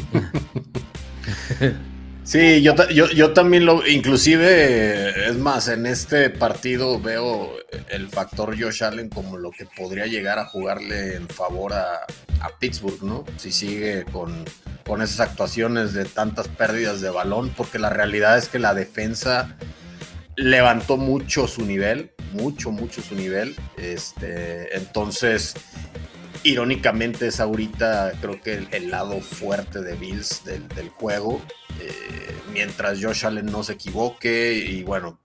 Sí, 2.29 2.61
yo, 2.61 2.75
yo, 2.91 3.33
también 3.33 3.65
lo, 3.65 3.87
inclusive, 3.87 5.31
es 5.31 5.39
más, 5.39 5.69
en 5.69 5.87
este 5.87 6.29
partido 6.29 7.01
veo 7.01 7.55
el 7.89 8.07
factor 8.11 8.55
Josh 8.61 8.85
Allen 8.85 9.09
como 9.09 9.39
lo 9.39 9.51
que 9.51 9.65
podría 9.65 10.05
llegar 10.05 10.39
a 10.39 10.45
jugarle 10.45 11.15
en 11.15 11.27
favor 11.27 11.73
a, 11.73 12.01
Pittsburgh, 12.61 13.03
¿no? 13.03 13.25
Si 13.39 13.51
sigue 13.51 14.05
con, 14.13 14.45
con 14.87 15.01
esas 15.01 15.21
actuaciones 15.21 15.95
de 15.95 16.05
tantas 16.05 16.49
pérdidas 16.49 17.01
de 17.01 17.09
balón, 17.09 17.51
porque 17.57 17.79
la 17.79 17.89
realidad 17.89 18.37
es 18.37 18.51
que 18.51 18.59
la 18.59 18.75
defensa 18.75 19.57
levantó 20.37 20.99
mucho 20.99 21.49
su 21.49 21.65
nivel, 21.65 22.13
mucho, 22.35 22.71
mucho 22.71 23.01
su 23.01 23.15
nivel. 23.15 23.57
Este, 23.79 24.77
entonces, 24.77 25.55
irónicamente 26.45 27.29
es 27.29 27.41
ahorita 27.41 28.13
creo 28.21 28.41
que 28.41 28.67
el, 28.71 28.91
lado 28.91 29.21
fuerte 29.21 29.83
de 29.83 29.95
Bills 29.95 30.45
del, 30.45 30.67
del 30.69 30.89
juego 30.91 31.41
eh, 31.81 32.35
mientras 32.53 33.03
Josh 33.03 33.27
Allen 33.27 33.47
no 33.47 33.63
se 33.63 33.75
equivoque 33.75 34.55
y 34.55 34.83
bueno, 34.83 35.21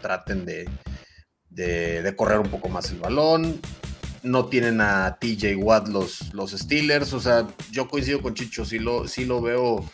traten 0.00 0.44
de, 0.44 0.68
de, 1.50 2.14
correr 2.16 2.38
un 2.40 2.48
poco 2.48 2.68
más 2.68 2.90
el 2.90 2.98
balón. 2.98 3.60
No 4.22 4.46
tienen 4.46 4.82
a 4.82 5.18
TJ 5.18 5.56
Watt 5.56 5.88
los, 5.88 6.32
los 6.34 6.50
Steelers. 6.50 7.12
O 7.14 7.20
sea, 7.20 7.46
yo 7.70 7.88
coincido 7.88 8.20
con 8.20 8.34
Chicho, 8.34 8.64
sí 8.64 8.78
lo, 8.78 9.08
sí 9.08 9.24
lo 9.24 9.40
veo 9.40 9.84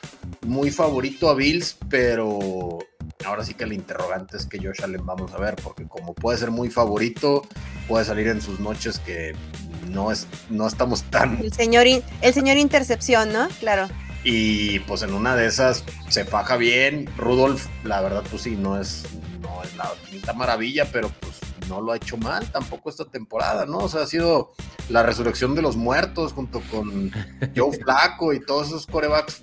muy 0.45 0.71
favorito 0.71 1.31
a 1.31 1.35
Bills, 1.35 1.77
pero 1.89 2.79
ahora 3.25 3.45
sí 3.45 3.55
que 3.55 3.65
el 3.65 3.73
interrogante 3.73 4.37
es 4.37 4.47
que 4.47 4.59
Josh 4.59 4.83
Allen 4.83 5.07
vamos 5.07 5.33
a 5.33 5.39
ver, 5.39 5.55
porque 5.63 5.87
como 5.87 6.15
puede 6.15 6.39
ser 6.39 6.51
muy 6.51 6.71
favorito, 6.71 7.43
puede 7.87 8.05
salir 8.05 8.27
en 8.29 8.41
sus 8.41 8.59
noches 8.59 8.99
que 8.99 9.33
no, 9.91 10.13
es, 10.13 10.27
no 10.51 10.67
estamos 10.67 11.03
tan... 11.05 11.39
El 11.39 11.53
señor, 11.53 11.87
el 11.87 12.35
señor 12.35 12.57
intercepción, 12.57 13.33
¿no? 13.33 13.49
Claro. 13.61 13.89
Y 14.25 14.81
pues 14.81 15.03
en 15.03 15.15
una 15.15 15.37
de 15.37 15.47
esas 15.47 15.85
se 16.09 16.25
faja 16.25 16.57
bien. 16.57 17.09
Rudolf, 17.17 17.67
la 17.85 18.01
verdad, 18.01 18.25
pues 18.29 18.43
sí, 18.43 18.57
no 18.57 18.81
es, 18.81 19.05
no 19.41 19.63
es 19.63 19.77
la 19.77 19.93
quinta 20.11 20.33
maravilla, 20.33 20.87
pero 20.91 21.11
pues 21.21 21.35
no 21.69 21.81
lo 21.81 21.93
ha 21.93 21.97
hecho 21.97 22.17
mal 22.17 22.51
tampoco 22.51 22.91
esta 22.91 23.05
temporada, 23.05 23.67
¿no? 23.67 23.79
O 23.79 23.89
sea, 23.89 24.03
ha 24.03 24.07
sido 24.07 24.53
la 24.89 25.03
resurrección 25.03 25.55
de 25.55 25.63
los 25.63 25.77
muertos 25.77 26.33
junto 26.33 26.61
con 26.71 27.13
Joe 27.57 27.77
Flaco 27.79 28.33
y 28.33 28.41
todos 28.41 28.69
esos 28.69 28.87
corebacks. 28.87 29.43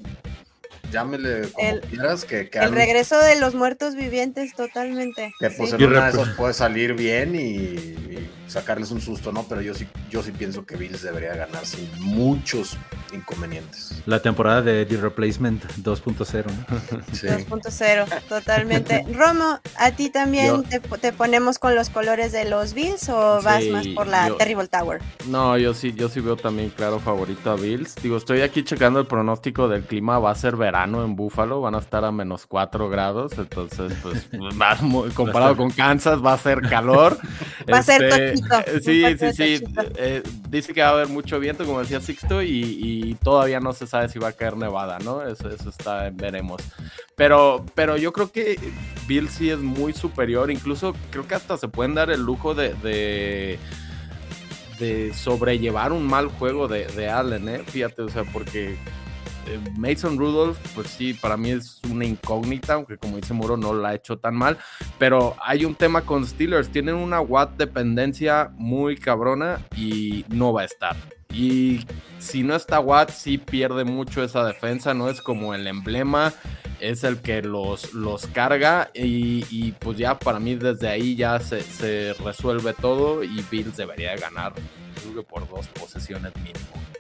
Llámele 0.94 1.50
como 1.52 1.80
quieras. 1.82 2.24
Que, 2.24 2.50
el 2.54 2.72
regreso 2.72 3.20
de 3.20 3.39
los 3.39 3.56
muertos 3.56 3.96
vivientes, 3.96 4.54
totalmente. 4.54 5.34
Que 5.39 5.50
pues 5.50 5.74
en 5.74 5.84
una 5.84 6.06
de 6.06 6.22
esas 6.22 6.30
puede 6.36 6.54
salir 6.54 6.94
bien 6.94 7.36
y 7.36 8.30
sacarles 8.48 8.91
un 8.91 9.02
susto, 9.02 9.32
¿no? 9.32 9.48
Pero 9.50 9.62
yo 9.62 9.74
sí, 9.74 9.88
yo 10.12 10.22
sí 10.22 10.32
pienso 10.32 10.68
que 10.68 10.76
Bills 10.76 11.02
debería 11.02 11.36
ganar 11.36 11.66
sin 11.66 11.89
muchos 12.00 12.78
inconvenientes. 13.14 14.01
La 14.05 14.22
temporada 14.22 14.61
de 14.61 14.86
The 14.86 14.97
Replacement 14.97 15.64
2.0. 15.78 16.45
¿no? 16.45 17.03
Sí. 17.14 17.28
2.0, 17.28 18.24
totalmente. 18.28 19.05
Romo, 19.14 19.59
¿a 19.78 19.91
ti 19.91 20.09
también 20.09 20.64
te, 20.64 20.80
te, 20.80 21.14
ponemos 21.14 21.59
con 21.59 21.76
los 21.76 21.89
colores 21.89 22.32
de 22.32 22.45
los 22.45 22.74
Bills 22.74 23.07
o 23.09 23.41
vas 23.41 23.64
más 23.66 23.88
por 23.88 24.07
la 24.07 24.30
yo, 24.30 24.36
Terrible 24.36 24.68
Tower? 24.68 25.01
No, 25.28 25.57
yo 25.57 25.74
sí, 25.74 25.93
yo 25.93 26.09
sí 26.09 26.20
veo 26.20 26.36
también 26.36 26.70
claro 26.70 26.99
favorito 26.99 27.51
a 27.51 27.55
Bills. 27.55 27.95
Digo, 28.01 28.18
estoy 28.18 28.41
aquí 28.41 28.64
checando 28.64 28.99
el 28.99 29.07
pronóstico 29.07 29.68
del 29.68 29.84
clima, 29.84 30.20
va 30.20 30.32
a 30.32 30.36
ser 30.36 30.55
verano 30.55 31.03
en 31.03 31.16
Búfalo, 31.16 31.61
van 31.61 31.76
a 31.76 31.80
estar 31.80 32.03
a 32.05 32.11
menos 32.11 32.45
4 32.47 32.89
grados, 32.89 33.34
entonces 33.38 33.93
pues 34.01 34.28
más 34.55 34.80
comparado 35.14 35.55
con 35.55 35.70
Kansas 35.70 36.24
va 36.24 36.34
a 36.34 36.38
ser 36.38 36.61
calor. 36.61 37.18
Va 37.72 37.80
a 37.80 37.84
ser 37.84 38.03
este, 38.03 38.34
toquito. 38.34 38.82
Sí, 38.84 39.05
sí, 39.18 39.34
sí. 39.34 39.64
Eh, 39.97 40.24
dice 40.49 40.74
que 40.74 40.82
va 40.82 40.89
a 40.89 40.91
haber 40.91 41.07
mucho 41.07 41.39
viento, 41.39 41.66
como 41.66 41.80
decía 41.80 41.99
Sixto, 41.99 42.41
y, 42.41 42.49
y, 42.49 43.03
todavía 43.22 43.60
no 43.60 43.74
se 43.74 43.88
sabe 43.88 44.10
si 44.10 44.20
va 44.20 44.30
a 44.30 44.34
caer 44.34 44.58
nevada, 44.58 44.99
¿no? 44.99 45.22
Eso, 45.24 45.49
eso 45.49 45.70
está, 45.70 46.10
veremos. 46.12 46.62
Pero, 47.16 47.66
pero 47.76 47.97
yo 47.97 48.12
creo 48.14 48.32
que 48.32 48.58
Bill 49.08 49.30
sí 49.30 49.49
es 49.49 49.60
muy 49.60 49.93
superior, 49.93 50.49
incluso 50.49 50.95
creo 51.12 51.28
que 51.28 51.36
hasta 51.36 51.58
se 51.58 51.68
pueden 51.68 51.93
dar 51.93 52.10
el 52.10 52.22
lujo 52.22 52.56
de, 52.56 52.74
de, 52.76 53.60
de 54.80 55.14
sobrellevar 55.14 55.91
un 55.91 56.08
mal 56.08 56.28
juego 56.28 56.68
de, 56.68 56.86
de 56.88 57.10
Allen, 57.10 57.49
¿eh? 57.49 57.64
Fíjate, 57.66 58.01
o 58.01 58.10
sea, 58.10 58.24
porque 58.24 58.78
Mason 59.78 60.18
Rudolph, 60.18 60.58
pues 60.76 60.88
sí, 60.88 61.14
para 61.14 61.38
mí 61.38 61.52
es 61.52 61.80
una 61.89 62.06
incógnita, 62.06 62.74
aunque 62.74 62.98
como 62.98 63.18
dice 63.18 63.34
Muro 63.34 63.58
no 63.58 63.74
la 63.74 63.89
ha 63.89 63.96
hecho 63.96 64.18
tan 64.18 64.36
mal, 64.36 64.58
pero 64.98 65.36
hay 65.44 65.66
un 65.66 65.76
tema 65.76 66.02
con 66.02 66.26
Steelers, 66.26 66.70
tienen 66.70 66.96
una 66.96 67.22
Watt 67.22 67.58
dependencia 67.58 68.52
muy 68.56 68.98
cabrona 68.98 69.60
y 69.76 70.26
no 70.30 70.54
va 70.54 70.62
a 70.62 70.66
estar. 70.66 70.96
Y 71.34 71.86
si 72.20 72.44
no 72.44 72.56
está 72.56 72.80
Watt, 72.80 73.10
sí 73.10 73.38
pierde 73.38 73.84
mucho 73.84 74.24
esa 74.24 74.46
defensa, 74.46 74.94
no 74.94 75.10
es 75.10 75.22
como 75.22 75.56
el 75.56 75.66
emblema, 75.66 76.32
es 76.80 77.04
el 77.04 77.22
que 77.22 77.41
los, 77.41 77.94
los 77.94 78.28
carga 78.28 78.91
y, 78.94 79.46
y 79.50 79.72
pues 79.72 79.98
ya 79.98 80.20
para 80.20 80.39
mí 80.39 80.56
desde 80.56 80.89
ahí 80.89 81.16
ya 81.16 81.39
se, 81.39 81.62
se 81.62 82.14
resuelve 82.24 82.74
todo 82.74 83.24
y 83.24 83.44
Bills 83.50 83.78
debería 83.78 84.16
ganar, 84.16 84.54
creo 85.02 85.16
que 85.16 85.24
por 85.24 85.50
dos 85.50 85.68
posesiones 85.70 86.36
mínimo. 86.36 86.93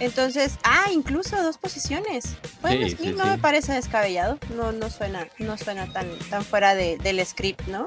Entonces, 0.00 0.58
ah, 0.62 0.86
incluso 0.92 1.40
dos 1.42 1.58
posiciones. 1.58 2.36
Bueno, 2.60 2.88
sí, 2.88 2.96
sí, 3.00 3.14
no 3.16 3.24
sí. 3.24 3.30
me 3.30 3.38
parece 3.38 3.72
descabellado. 3.72 4.38
No, 4.54 4.72
no 4.72 4.90
suena, 4.90 5.28
no 5.38 5.56
suena 5.56 5.86
tan, 5.92 6.08
tan 6.30 6.44
fuera 6.44 6.74
de, 6.74 6.98
del 6.98 7.24
script, 7.24 7.66
¿no? 7.68 7.86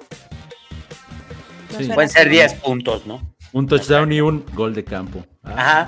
no 1.72 1.94
Pueden 1.94 2.10
ser 2.10 2.30
10 2.30 2.56
puntos, 2.56 3.06
¿no? 3.06 3.22
Un 3.52 3.68
touchdown 3.68 4.12
y 4.12 4.22
un 4.22 4.46
gol 4.54 4.76
de 4.76 4.84
campo. 4.84 5.26
Ajá. 5.44 5.88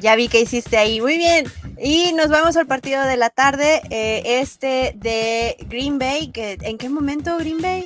ya 0.00 0.16
vi 0.16 0.28
que 0.28 0.40
hiciste 0.40 0.78
ahí. 0.78 1.00
Muy 1.00 1.18
bien. 1.18 1.46
Y 1.78 2.12
nos 2.14 2.28
vamos 2.28 2.56
al 2.56 2.66
partido 2.66 3.04
de 3.04 3.18
la 3.18 3.28
tarde. 3.28 3.82
Eh, 3.90 4.40
este 4.40 4.94
de 4.96 5.56
Green 5.68 5.98
Bay. 5.98 6.28
Que, 6.28 6.56
¿En 6.62 6.78
qué 6.78 6.88
momento 6.88 7.36
Green 7.38 7.60
Bay? 7.60 7.84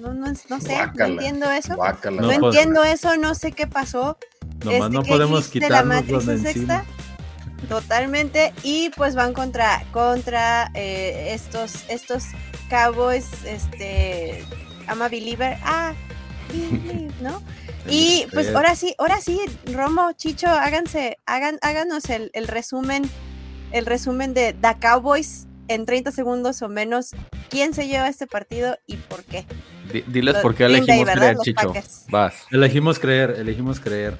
No, 0.00 0.12
no, 0.14 0.26
no 0.48 0.60
sé, 0.60 0.74
Guácala, 0.74 1.08
no 1.08 1.12
entiendo 1.14 1.50
eso. 1.50 1.76
guácala. 1.76 2.22
No, 2.22 2.32
No, 2.32 2.38
pues- 2.40 2.56
entiendo 2.56 2.84
eso, 2.84 3.16
no 3.16 3.34
sé 3.34 3.52
qué 3.52 3.66
pasó. 3.66 4.16
Nomás 4.64 4.74
Este, 4.82 4.90
no 4.90 5.02
¿qué 5.02 5.08
podemos 5.08 5.44
dijiste? 5.46 5.68
la 5.70 5.82
Matrix 5.84 6.24
sexta. 6.42 6.84
Totalmente. 7.68 8.52
Y 8.62 8.90
pues 8.90 9.14
van 9.14 9.32
contra, 9.32 9.84
contra 9.92 10.70
eh, 10.74 11.28
estos, 11.32 11.84
estos 11.88 12.24
Cowboys, 12.68 13.26
este, 13.44 14.44
I'm 14.88 15.02
a 15.02 15.08
believer. 15.08 15.58
Ah, 15.62 15.92
believe, 16.48 17.10
¿no? 17.20 17.42
Y 17.88 18.26
pues 18.32 18.46
Usted. 18.46 18.56
ahora 18.56 18.74
sí, 18.76 18.94
ahora 18.98 19.20
sí, 19.20 19.40
Romo, 19.72 20.12
Chicho, 20.12 20.48
háganse, 20.48 21.18
hagan, 21.26 21.58
háganos 21.62 22.08
el, 22.10 22.30
el 22.34 22.46
resumen, 22.48 23.08
el 23.72 23.86
resumen 23.86 24.34
de 24.34 24.52
The 24.52 24.76
Cowboys 24.80 25.46
en 25.70 25.86
30 25.86 26.10
segundos 26.12 26.60
o 26.62 26.68
menos. 26.68 27.10
¿Quién 27.48 27.72
se 27.74 27.86
lleva 27.86 28.08
este 28.08 28.26
partido 28.26 28.76
y 28.86 28.96
por 28.96 29.22
qué? 29.24 29.46
Di- 29.92 30.04
diles 30.06 30.34
Los 30.34 30.42
por 30.42 30.54
qué 30.54 30.64
elegimos 30.64 31.06
¿verdad? 31.06 31.14
creer, 31.22 31.36
Chicho. 31.42 31.72
Vas. 32.10 32.46
Elegimos 32.50 32.98
creer, 32.98 33.36
elegimos 33.38 33.80
creer. 33.80 34.18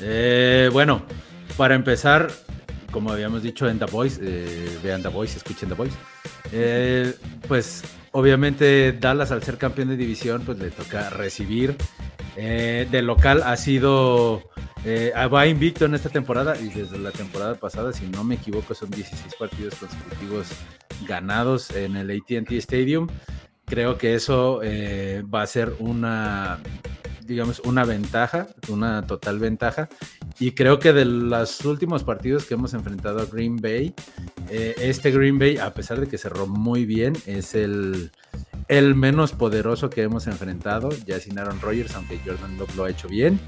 Eh, 0.00 0.68
bueno, 0.72 1.02
para 1.56 1.74
empezar, 1.74 2.28
como 2.90 3.12
habíamos 3.12 3.42
dicho 3.42 3.68
en 3.68 3.78
The 3.78 3.84
Voice, 3.86 4.20
eh, 4.22 4.78
vean 4.82 5.02
The 5.02 5.08
Voice, 5.08 5.36
escuchen 5.36 5.68
The 5.68 5.74
Voice. 5.74 5.96
eh, 6.52 7.14
pues 7.48 7.82
obviamente 8.12 8.92
Dallas 8.92 9.30
al 9.32 9.42
ser 9.42 9.58
campeón 9.58 9.88
de 9.88 9.96
división, 9.96 10.42
pues 10.46 10.58
le 10.58 10.70
toca 10.70 11.10
recibir. 11.10 11.76
Eh, 12.36 12.86
de 12.90 13.02
local 13.02 13.42
ha 13.44 13.56
sido, 13.56 14.42
eh, 14.84 15.12
va 15.32 15.46
invicto 15.46 15.86
en 15.86 15.94
esta 15.94 16.10
temporada 16.10 16.56
y 16.60 16.68
desde 16.68 16.98
la 16.98 17.10
temporada 17.10 17.54
pasada, 17.54 17.92
si 17.92 18.06
no 18.08 18.24
me 18.24 18.34
equivoco, 18.34 18.74
son 18.74 18.90
16 18.90 19.34
partidos 19.38 19.76
consecutivos 19.76 20.48
ganados 21.08 21.70
en 21.70 21.96
el 21.96 22.10
ATT 22.10 22.52
Stadium. 22.52 23.08
Creo 23.64 23.96
que 23.96 24.14
eso 24.14 24.60
eh, 24.62 25.24
va 25.32 25.42
a 25.42 25.46
ser 25.46 25.72
una, 25.78 26.60
digamos, 27.26 27.60
una 27.60 27.84
ventaja, 27.84 28.46
una 28.68 29.06
total 29.06 29.38
ventaja. 29.38 29.88
Y 30.38 30.52
creo 30.52 30.78
que 30.78 30.92
de 30.92 31.04
los 31.04 31.64
últimos 31.64 32.04
partidos 32.04 32.44
que 32.44 32.54
hemos 32.54 32.74
enfrentado 32.74 33.20
a 33.20 33.26
Green 33.26 33.56
Bay, 33.56 33.94
eh, 34.50 34.74
este 34.78 35.10
Green 35.10 35.38
Bay, 35.38 35.58
a 35.58 35.74
pesar 35.74 36.00
de 36.00 36.06
que 36.06 36.18
cerró 36.18 36.46
muy 36.46 36.84
bien, 36.84 37.14
es 37.26 37.54
el, 37.54 38.10
el 38.68 38.94
menos 38.94 39.32
poderoso 39.32 39.90
que 39.90 40.02
hemos 40.02 40.26
enfrentado, 40.26 40.90
ya 41.06 41.20
sin 41.20 41.38
Aaron 41.38 41.60
Rodgers, 41.60 41.94
aunque 41.94 42.18
Jordan 42.24 42.58
Love 42.58 42.76
lo 42.76 42.84
ha 42.84 42.90
hecho 42.90 43.08
bien. 43.08 43.40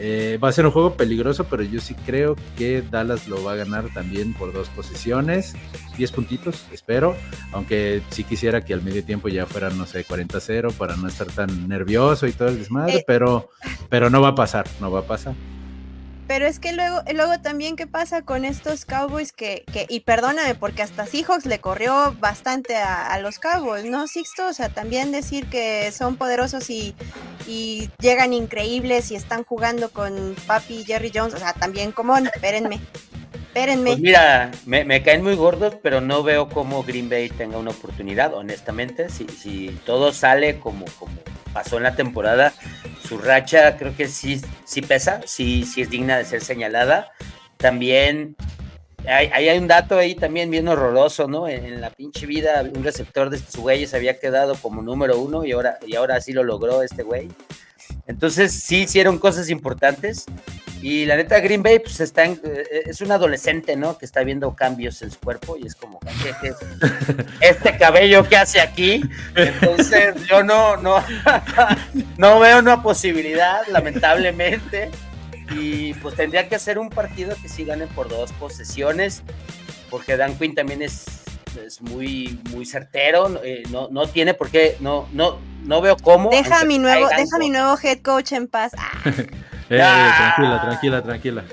Eh, 0.00 0.38
va 0.42 0.48
a 0.48 0.52
ser 0.52 0.64
un 0.64 0.70
juego 0.70 0.94
peligroso, 0.94 1.44
pero 1.50 1.62
yo 1.64 1.80
sí 1.80 1.94
creo 2.06 2.36
que 2.56 2.82
Dallas 2.82 3.26
lo 3.26 3.42
va 3.42 3.52
a 3.52 3.56
ganar 3.56 3.92
también 3.92 4.32
por 4.32 4.52
dos 4.52 4.68
posiciones, 4.68 5.54
10 5.96 6.12
puntitos, 6.12 6.66
espero, 6.72 7.16
aunque 7.52 8.00
sí 8.10 8.22
quisiera 8.22 8.64
que 8.64 8.74
al 8.74 8.82
medio 8.82 9.02
tiempo 9.04 9.28
ya 9.28 9.44
fuera, 9.46 9.70
no 9.70 9.86
sé, 9.86 10.06
40-0 10.06 10.72
para 10.74 10.96
no 10.96 11.08
estar 11.08 11.26
tan 11.26 11.68
nervioso 11.68 12.26
y 12.28 12.32
todo 12.32 12.48
el 12.48 12.58
desmadre, 12.58 12.98
Eh. 12.98 13.04
pero, 13.06 13.50
pero 13.88 14.08
no 14.08 14.20
va 14.20 14.28
a 14.28 14.34
pasar, 14.36 14.66
no 14.80 14.90
va 14.90 15.00
a 15.00 15.06
pasar. 15.06 15.34
Pero 16.28 16.46
es 16.46 16.58
que 16.58 16.74
luego, 16.74 17.00
luego 17.14 17.40
también, 17.40 17.74
¿qué 17.74 17.86
pasa 17.86 18.20
con 18.20 18.44
estos 18.44 18.84
Cowboys 18.84 19.32
que, 19.32 19.64
que 19.72 19.86
y 19.88 20.00
perdóname, 20.00 20.54
porque 20.54 20.82
hasta 20.82 21.06
Seahawks 21.06 21.46
le 21.46 21.58
corrió 21.58 22.14
bastante 22.20 22.76
a, 22.76 23.06
a 23.06 23.18
los 23.18 23.38
Cowboys, 23.38 23.86
¿no, 23.86 24.06
Sixto? 24.06 24.46
O 24.46 24.52
sea, 24.52 24.68
también 24.68 25.10
decir 25.10 25.46
que 25.46 25.90
son 25.90 26.16
poderosos 26.16 26.68
y, 26.68 26.94
y 27.46 27.88
llegan 27.98 28.34
increíbles 28.34 29.10
y 29.10 29.16
están 29.16 29.42
jugando 29.42 29.88
con 29.88 30.36
Papi 30.46 30.80
y 30.80 30.84
Jerry 30.84 31.10
Jones, 31.14 31.32
o 31.32 31.38
sea, 31.38 31.54
también, 31.54 31.92
como, 31.92 32.14
espérenme, 32.18 32.78
espérenme. 33.32 33.92
Pues 33.92 34.00
mira, 34.00 34.50
me, 34.66 34.84
me 34.84 35.02
caen 35.02 35.22
muy 35.22 35.34
gordos, 35.34 35.76
pero 35.82 36.02
no 36.02 36.22
veo 36.22 36.50
cómo 36.50 36.82
Green 36.82 37.08
Bay 37.08 37.30
tenga 37.30 37.56
una 37.56 37.70
oportunidad, 37.70 38.34
honestamente. 38.34 39.08
Si, 39.08 39.26
si 39.28 39.68
todo 39.86 40.12
sale 40.12 40.60
como, 40.60 40.84
como 40.98 41.16
pasó 41.52 41.76
en 41.76 41.84
la 41.84 41.96
temporada, 41.96 42.52
su 43.02 43.18
racha 43.18 43.76
creo 43.76 43.96
que 43.96 44.08
sí, 44.08 44.40
sí 44.64 44.82
pesa, 44.82 45.20
sí, 45.26 45.64
sí 45.64 45.82
es 45.82 45.90
digna 45.90 46.18
de 46.18 46.24
ser 46.24 46.42
señalada. 46.42 47.10
También 47.56 48.36
hay, 49.06 49.28
hay 49.28 49.58
un 49.58 49.68
dato 49.68 49.96
ahí 49.96 50.14
también 50.14 50.50
bien 50.50 50.68
horroroso, 50.68 51.28
¿no? 51.28 51.48
En, 51.48 51.64
en 51.64 51.80
la 51.80 51.90
pinche 51.90 52.26
vida, 52.26 52.62
un 52.62 52.84
receptor 52.84 53.30
de 53.30 53.38
estos 53.38 53.56
güeyes 53.56 53.94
había 53.94 54.18
quedado 54.18 54.54
como 54.56 54.82
número 54.82 55.18
uno 55.18 55.44
y 55.44 55.52
ahora, 55.52 55.78
y 55.86 55.96
ahora 55.96 56.20
sí 56.20 56.32
lo 56.32 56.42
logró 56.44 56.82
este 56.82 57.02
güey. 57.02 57.28
Entonces 58.06 58.52
sí 58.52 58.82
hicieron 58.82 59.18
cosas 59.18 59.50
importantes. 59.50 60.26
Y 60.80 61.06
la 61.06 61.16
neta, 61.16 61.40
Green 61.40 61.62
Bay 61.62 61.80
pues, 61.80 61.98
está 62.00 62.24
en- 62.24 62.40
eh, 62.44 62.82
es 62.86 63.00
un 63.00 63.10
adolescente, 63.10 63.74
¿no? 63.76 63.98
Que 63.98 64.04
está 64.04 64.22
viendo 64.22 64.54
cambios 64.54 65.02
en 65.02 65.10
su 65.10 65.18
cuerpo 65.18 65.56
y 65.56 65.66
es 65.66 65.74
como, 65.74 65.98
¿qué, 66.00 66.32
qué 66.40 66.48
es 66.48 66.56
este 67.40 67.76
cabello 67.76 68.28
que 68.28 68.36
hace 68.36 68.60
aquí? 68.60 69.02
Entonces 69.34 70.14
yo 70.28 70.42
no, 70.44 70.76
no, 70.76 71.02
no 72.16 72.38
veo 72.38 72.58
una 72.60 72.82
posibilidad, 72.82 73.66
lamentablemente. 73.68 74.90
Y 75.50 75.94
pues 75.94 76.14
tendría 76.14 76.48
que 76.48 76.58
ser 76.58 76.78
un 76.78 76.90
partido 76.90 77.34
que 77.40 77.48
sí 77.48 77.64
gane 77.64 77.86
por 77.86 78.08
dos 78.08 78.32
posesiones, 78.32 79.22
porque 79.88 80.16
Dan 80.16 80.36
Quinn 80.38 80.54
también 80.54 80.82
es, 80.82 81.06
es 81.64 81.80
muy, 81.80 82.38
muy 82.50 82.66
certero, 82.66 83.42
eh, 83.42 83.62
no, 83.70 83.88
no 83.90 84.06
tiene 84.06 84.34
por 84.34 84.50
qué, 84.50 84.76
no, 84.80 85.08
no, 85.12 85.38
no 85.64 85.80
veo 85.80 85.96
cómo. 85.96 86.28
Deja 86.30 86.64
mi 86.66 86.78
nuevo, 86.78 87.08
deja 87.08 87.38
mi 87.38 87.48
nuevo 87.48 87.78
head 87.82 88.00
coach 88.02 88.32
en 88.32 88.46
paz. 88.46 88.72
Ah, 88.76 88.92
Eh, 89.70 89.80
Ah. 89.82 90.34
tranquila, 90.36 90.60
tranquila, 90.62 91.02
tranquila. 91.02 91.44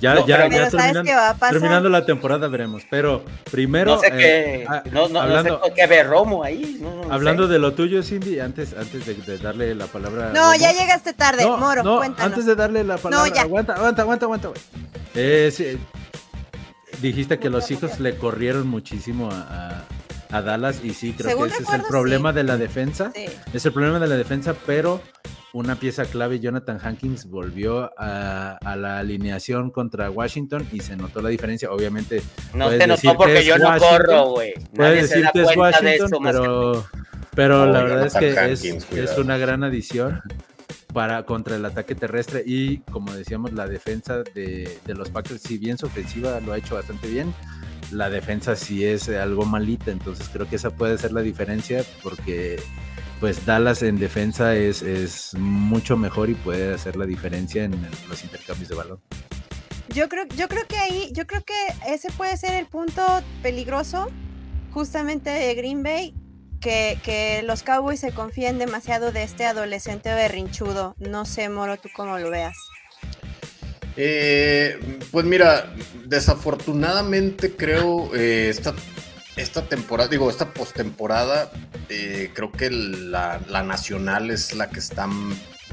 Ya, 0.00 0.14
No, 0.14 0.26
ya, 0.26 0.36
ya 0.44 0.48
Pero 0.48 0.70
¿sabes 0.70 0.92
terminando, 0.92 1.36
terminando 1.50 1.88
la 1.88 2.06
temporada 2.06 2.46
veremos. 2.46 2.82
Pero 2.88 3.24
primero, 3.50 3.94
No 3.96 4.00
sé 4.00 4.06
eh, 4.08 4.12
qué, 4.16 4.66
ah, 4.68 4.82
no, 4.92 5.08
no, 5.08 5.20
hablando, 5.20 5.58
no 5.58 5.64
sé 5.64 5.72
qué 5.74 5.86
ve 5.88 6.02
Romo 6.04 6.44
ahí. 6.44 6.78
no, 6.80 7.04
no 7.06 7.12
hablando 7.12 7.46
sé. 7.46 7.54
de 7.54 7.58
lo 7.58 7.72
tuyo, 7.72 8.02
Cindy, 8.04 8.38
antes, 8.38 8.74
antes 8.78 9.04
de, 9.06 9.14
de 9.14 9.38
darle 9.38 9.74
la 9.74 9.86
palabra. 9.86 10.30
no, 10.32 10.54
ya 10.54 10.72
llegaste 10.72 11.14
tarde, 11.14 11.44
No, 11.44 11.56
Moro, 11.56 11.82
no, 11.82 11.96
cuéntanos. 11.98 12.30
antes 12.32 12.46
de 12.46 12.54
darle 12.54 12.84
la 12.84 12.96
palabra. 12.98 13.32
ya. 13.34 13.42
Aguanta, 13.42 13.72
aguanta, 13.74 14.02
aguanta, 14.02 14.24
aguanta. 14.26 14.48
güey. 14.48 14.60
Eh, 15.16 15.50
sí, 15.52 15.78
dijiste 17.02 17.38
que 17.38 17.50
los 17.50 17.68
hijos 17.70 17.98
le 17.98 18.16
corrieron 18.16 18.68
muchísimo 18.68 19.30
a, 19.32 19.34
a- 19.40 19.84
a 20.30 20.42
Dallas 20.42 20.80
y 20.84 20.94
sí, 20.94 21.14
creo 21.16 21.38
que 21.38 21.48
ese 21.48 21.62
es 21.62 21.72
el 21.72 21.82
problema 21.82 22.32
de 22.32 22.44
la 22.44 22.56
defensa. 22.56 23.12
Es 23.52 23.64
el 23.66 23.72
problema 23.72 23.98
de 23.98 24.06
la 24.06 24.16
defensa, 24.16 24.54
pero 24.66 25.00
una 25.52 25.76
pieza 25.76 26.04
clave, 26.04 26.40
Jonathan 26.40 26.78
Hankins 26.82 27.26
volvió 27.26 27.90
a, 27.96 28.58
la 28.76 28.98
alineación 28.98 29.70
contra 29.70 30.10
Washington 30.10 30.68
y 30.72 30.80
se 30.80 30.96
notó 30.96 31.22
la 31.22 31.30
diferencia. 31.30 31.70
Obviamente, 31.70 32.22
no 32.54 32.70
se 32.70 32.86
notó 32.86 33.16
porque 33.16 33.44
yo 33.44 33.58
no 33.58 33.76
corro, 33.78 34.30
güey. 34.30 34.54
Puedes 34.74 35.10
decir 35.10 35.26
que 35.32 35.42
es 35.42 35.56
Washington, 35.56 36.10
pero, 36.22 36.86
pero 37.34 37.66
la 37.66 37.82
verdad 37.82 38.06
es 38.06 38.14
que 38.14 39.02
es, 39.02 39.18
una 39.18 39.38
gran 39.38 39.64
adición 39.64 40.20
para 40.92 41.24
contra 41.24 41.56
el 41.56 41.64
ataque 41.64 41.94
terrestre 41.94 42.42
y 42.46 42.78
como 42.78 43.12
decíamos 43.12 43.52
la 43.52 43.66
defensa 43.66 44.22
de, 44.34 44.78
de, 44.84 44.94
los 44.94 45.10
Packers 45.10 45.42
si 45.42 45.58
bien 45.58 45.76
su 45.76 45.84
ofensiva 45.84 46.40
lo 46.40 46.54
ha 46.54 46.58
hecho 46.58 46.76
bastante 46.76 47.08
bien 47.08 47.34
la 47.92 48.10
defensa 48.10 48.56
sí 48.56 48.84
es 48.84 49.08
algo 49.08 49.44
malita 49.44 49.90
entonces 49.90 50.28
creo 50.32 50.48
que 50.48 50.56
esa 50.56 50.70
puede 50.70 50.98
ser 50.98 51.12
la 51.12 51.22
diferencia 51.22 51.84
porque 52.02 52.60
pues 53.20 53.44
Dallas 53.44 53.82
en 53.82 53.98
defensa 53.98 54.54
es, 54.54 54.82
es 54.82 55.34
mucho 55.34 55.96
mejor 55.96 56.30
y 56.30 56.34
puede 56.34 56.74
hacer 56.74 56.96
la 56.96 57.04
diferencia 57.04 57.64
en 57.64 57.72
los 58.08 58.22
intercambios 58.22 58.68
de 58.68 58.76
balón. 58.76 59.00
Yo 59.88 60.08
creo, 60.08 60.26
yo 60.36 60.48
creo 60.48 60.66
que 60.68 60.76
ahí, 60.76 61.10
yo 61.12 61.26
creo 61.26 61.42
que 61.44 61.54
ese 61.86 62.10
puede 62.12 62.36
ser 62.36 62.54
el 62.54 62.66
punto 62.66 63.02
peligroso 63.42 64.08
justamente 64.70 65.30
de 65.30 65.54
Green 65.54 65.82
Bay, 65.82 66.14
que, 66.60 66.98
que 67.02 67.42
los 67.42 67.62
Cowboys 67.62 68.00
se 68.00 68.12
confíen 68.12 68.58
demasiado 68.58 69.10
de 69.12 69.22
este 69.22 69.46
adolescente 69.46 70.14
berrinchudo. 70.14 70.94
No 70.98 71.24
sé, 71.24 71.48
Moro, 71.48 71.78
tú 71.78 71.88
cómo 71.94 72.18
lo 72.18 72.30
veas. 72.30 72.56
Eh, 74.00 74.78
pues 75.10 75.26
mira, 75.26 75.74
desafortunadamente 76.06 77.56
creo 77.56 78.14
eh, 78.14 78.48
esta 78.48 78.72
esta 79.38 79.62
temporada, 79.62 80.08
digo, 80.08 80.28
esta 80.30 80.52
postemporada, 80.52 81.50
eh, 81.88 82.30
creo 82.34 82.50
que 82.50 82.70
la, 82.70 83.38
nacional 83.64 84.30
es 84.30 84.54
la 84.54 84.68
que 84.68 84.80
está 84.80 85.06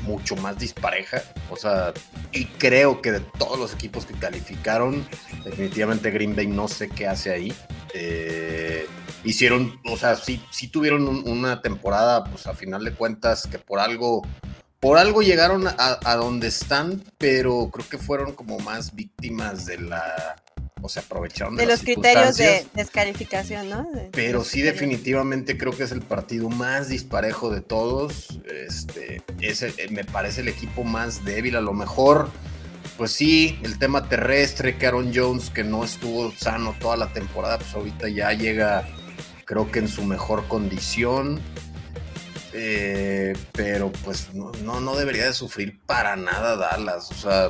mucho 0.03 0.35
más 0.35 0.59
dispareja. 0.59 1.23
O 1.49 1.57
sea, 1.57 1.93
y 2.31 2.45
creo 2.45 3.01
que 3.01 3.11
de 3.11 3.19
todos 3.21 3.57
los 3.57 3.73
equipos 3.73 4.05
que 4.05 4.13
calificaron, 4.13 5.07
definitivamente 5.43 6.11
Green 6.11 6.35
Bay 6.35 6.47
no 6.47 6.67
sé 6.67 6.89
qué 6.89 7.07
hace 7.07 7.31
ahí. 7.31 7.53
Eh, 7.93 8.87
hicieron, 9.23 9.79
o 9.85 9.97
sea, 9.97 10.15
sí, 10.15 10.41
sí 10.51 10.67
tuvieron 10.67 11.07
una 11.27 11.61
temporada, 11.61 12.23
pues 12.25 12.45
a 12.47 12.53
final 12.53 12.85
de 12.85 12.93
cuentas, 12.93 13.47
que 13.47 13.57
por 13.57 13.79
algo, 13.79 14.21
por 14.85 14.99
algo 14.99 15.23
llegaron 15.23 15.67
a, 15.67 15.73
a 15.77 16.15
donde 16.15 16.47
están, 16.47 17.03
pero 17.17 17.71
creo 17.73 17.89
que 17.89 17.97
fueron 17.97 18.33
como 18.33 18.59
más 18.59 18.93
víctimas 18.93 19.65
de 19.65 19.79
la 19.79 20.35
se 20.87 20.99
aprovecharon 20.99 21.55
de, 21.55 21.65
los 21.65 21.81
criterios 21.81 22.37
de 22.37 22.67
descalificación, 22.75 23.67
¿no? 23.67 23.89
pero 24.11 24.43
sí, 24.43 24.61
definitivamente 24.61 25.57
creo 25.57 25.75
que 25.75 25.81
es 25.81 25.91
el 25.91 26.03
partido 26.03 26.47
más 26.49 26.89
disparejo 26.89 27.49
de 27.49 27.61
todos. 27.61 28.39
Este, 28.45 29.23
eh, 29.41 29.87
me 29.89 30.03
parece 30.03 30.41
el 30.41 30.49
equipo 30.49 30.83
más 30.83 31.25
débil, 31.25 31.55
a 31.55 31.61
lo 31.61 31.73
mejor. 31.73 32.29
Pues 32.97 33.11
sí, 33.11 33.57
el 33.63 33.79
tema 33.79 34.07
terrestre, 34.07 34.77
que 34.77 34.85
Aaron 34.85 35.11
Jones, 35.11 35.49
que 35.49 35.63
no 35.63 35.83
estuvo 35.83 36.31
sano 36.33 36.75
toda 36.79 36.97
la 36.97 37.11
temporada, 37.11 37.57
pues 37.57 37.73
ahorita 37.73 38.07
ya 38.07 38.31
llega, 38.33 38.87
creo 39.45 39.71
que 39.71 39.79
en 39.79 39.87
su 39.87 40.03
mejor 40.03 40.47
condición. 40.47 41.41
Eh, 42.57 43.33
pero 43.51 43.91
pues 44.05 44.33
no, 44.33 44.49
no, 44.63 44.79
no 44.79 44.95
debería 44.95 45.25
de 45.25 45.33
sufrir 45.33 45.77
para 45.85 46.15
nada 46.15 46.55
Dallas. 46.55 47.11
O 47.11 47.15
sea, 47.15 47.49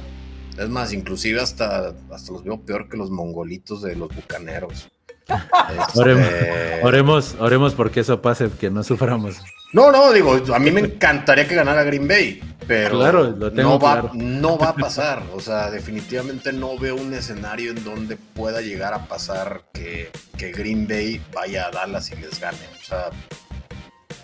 es 0.58 0.70
más, 0.70 0.94
inclusive 0.94 1.40
hasta, 1.40 1.94
hasta 2.12 2.32
los 2.32 2.44
veo 2.44 2.60
peor 2.62 2.90
que 2.90 2.98
los 2.98 3.12
mongolitos 3.12 3.84
de 3.84 3.96
los 3.96 4.14
bucaneros. 4.14 4.90
Este, 5.28 6.82
oremos, 6.84 7.36
oremos, 7.40 7.74
porque 7.74 8.02
eso 8.02 8.22
pase, 8.22 8.48
que 8.60 8.70
no 8.70 8.84
suframos. 8.84 9.38
No, 9.74 9.92
no, 9.92 10.14
digo, 10.14 10.40
a 10.54 10.60
mí 10.60 10.70
me 10.70 10.82
encantaría 10.82 11.48
que 11.48 11.56
ganara 11.56 11.84
Green 11.84 12.08
Bay, 12.08 12.40
pero 12.68 13.32
no, 13.52 13.80
va, 13.80 14.12
no 14.14 14.58
va 14.58 14.70
a 14.70 14.76
pasar. 14.76 15.24
O 15.34 15.40
sea, 15.40 15.72
definitivamente 15.72 16.54
no 16.54 16.78
veo 16.78 16.96
un 16.96 17.12
escenario 17.16 17.72
en 17.72 17.84
donde 17.84 18.18
pueda 18.18 18.62
llegar 18.62 18.94
a 18.94 19.08
pasar 19.08 19.64
que, 19.74 20.12
que 20.38 20.52
Green 20.52 20.88
Bay 20.88 21.20
vaya 21.34 21.66
a 21.66 21.72
Dallas 21.72 22.12
y 22.12 22.16
les 22.18 22.40
gane. 22.40 22.58
O 22.80 22.86
sea, 22.86 23.10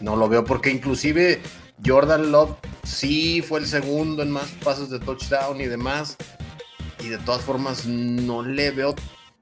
no 0.02 0.16
lo 0.16 0.28
veo 0.28 0.44
porque 0.44 0.70
inclusive 0.70 1.42
Jordan 1.86 2.32
Love 2.32 2.56
sí 2.84 3.42
fue 3.42 3.60
el 3.60 3.68
segundo 3.68 4.24
en 4.24 4.32
más 4.32 4.50
pasos 4.64 4.90
de 4.90 5.00
touchdown 5.00 5.60
y 5.62 5.68
demás. 5.68 6.18
Y 7.00 7.10
de 7.10 7.18
todas 7.20 7.42
formas 7.42 7.86
no 7.86 8.44
le 8.44 8.72
veo, 8.72 8.94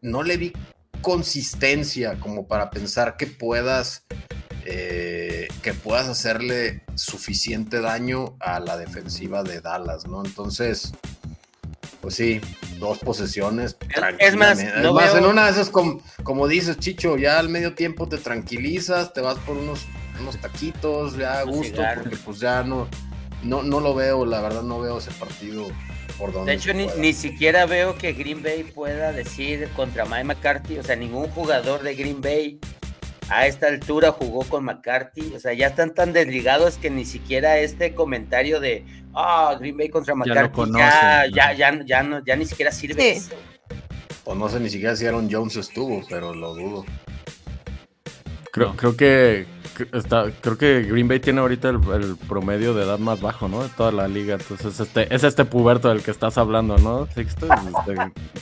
no 0.01 0.23
le 0.23 0.37
vi 0.37 0.53
consistencia 1.01 2.19
como 2.19 2.47
para 2.47 2.69
pensar 2.69 3.17
que 3.17 3.27
puedas, 3.27 4.05
eh, 4.65 5.47
que 5.61 5.73
puedas 5.73 6.07
hacerle 6.07 6.83
suficiente 6.95 7.81
daño 7.81 8.35
a 8.39 8.59
la 8.59 8.77
defensiva 8.77 9.43
de 9.43 9.59
Dallas, 9.59 10.07
¿no? 10.07 10.23
Entonces, 10.23 10.93
pues 12.01 12.15
sí, 12.15 12.39
dos 12.79 12.99
posesiones. 12.99 13.75
Es 14.19 14.35
más, 14.35 14.59
en 14.59 15.25
una 15.25 15.45
de 15.45 15.51
esas, 15.51 15.69
como, 15.69 16.01
como 16.23 16.47
dices, 16.47 16.77
Chicho, 16.77 17.17
ya 17.17 17.39
al 17.39 17.49
medio 17.49 17.75
tiempo 17.75 18.07
te 18.07 18.17
tranquilizas, 18.17 19.13
te 19.13 19.19
vas 19.19 19.37
por 19.39 19.57
unos 19.57 19.85
unos 20.19 20.37
taquitos, 20.37 21.17
ya 21.17 21.39
a 21.39 21.43
gusto, 21.43 21.81
porque 21.95 22.17
pues 22.17 22.39
ya 22.39 22.63
no, 22.63 22.87
no, 23.43 23.63
no 23.63 23.79
lo 23.79 23.95
veo, 23.95 24.25
la 24.25 24.41
verdad 24.41 24.63
no 24.63 24.79
veo 24.79 24.97
ese 24.97 25.11
partido 25.11 25.67
por 26.17 26.33
donde. 26.33 26.51
De 26.51 26.57
hecho, 26.57 26.73
ni, 26.73 27.13
siquiera 27.13 27.65
veo 27.65 27.97
que 27.97 28.13
Green 28.13 28.43
Bay 28.43 28.63
pueda 28.63 29.11
decir 29.11 29.67
contra 29.75 30.05
Mike 30.05 30.25
McCarthy, 30.25 30.79
o 30.79 30.83
sea, 30.83 30.95
ningún 30.95 31.29
jugador 31.29 31.83
de 31.83 31.95
Green 31.95 32.21
Bay 32.21 32.59
a 33.29 33.45
esta 33.45 33.67
altura 33.67 34.11
jugó 34.11 34.43
con 34.43 34.65
McCarthy, 34.65 35.33
o 35.35 35.39
sea, 35.39 35.53
ya 35.53 35.67
están 35.67 35.93
tan 35.93 36.13
desligados 36.13 36.77
que 36.77 36.89
ni 36.89 37.05
siquiera 37.05 37.59
este 37.59 37.93
comentario 37.93 38.59
de, 38.59 38.85
ah, 39.13 39.55
Green 39.59 39.77
Bay 39.77 39.89
contra 39.89 40.15
McCarthy, 40.15 40.71
ya, 40.75 41.25
ya, 41.33 41.53
ya, 41.53 41.79
ya, 41.85 42.03
no, 42.03 42.25
ya 42.25 42.35
ni 42.35 42.45
siquiera 42.45 42.71
sirve 42.71 43.11
eso. 43.11 43.35
Pues 44.23 44.37
no 44.37 44.49
sé 44.49 44.59
ni 44.59 44.69
siquiera 44.69 44.95
si 44.95 45.05
Aaron 45.05 45.29
Jones 45.31 45.55
estuvo, 45.55 46.03
pero 46.09 46.33
lo 46.33 46.53
dudo. 46.53 46.85
Creo, 48.51 48.75
creo 48.75 48.97
que 48.97 49.45
creo 50.41 50.57
que 50.57 50.83
Green 50.83 51.07
Bay 51.07 51.19
tiene 51.19 51.41
ahorita 51.41 51.69
el, 51.69 52.17
promedio 52.27 52.73
de 52.73 52.83
edad 52.83 52.99
más 52.99 53.21
bajo, 53.21 53.47
¿no? 53.47 53.63
De 53.63 53.69
toda 53.69 53.91
la 53.91 54.07
liga. 54.07 54.35
Entonces, 54.35 54.79
este, 54.79 55.13
es 55.13 55.23
este 55.23 55.45
puberto 55.45 55.89
del 55.89 56.03
que 56.03 56.11
estás 56.11 56.37
hablando, 56.37 56.77
¿no? 56.77 57.07
Este, 57.15 57.47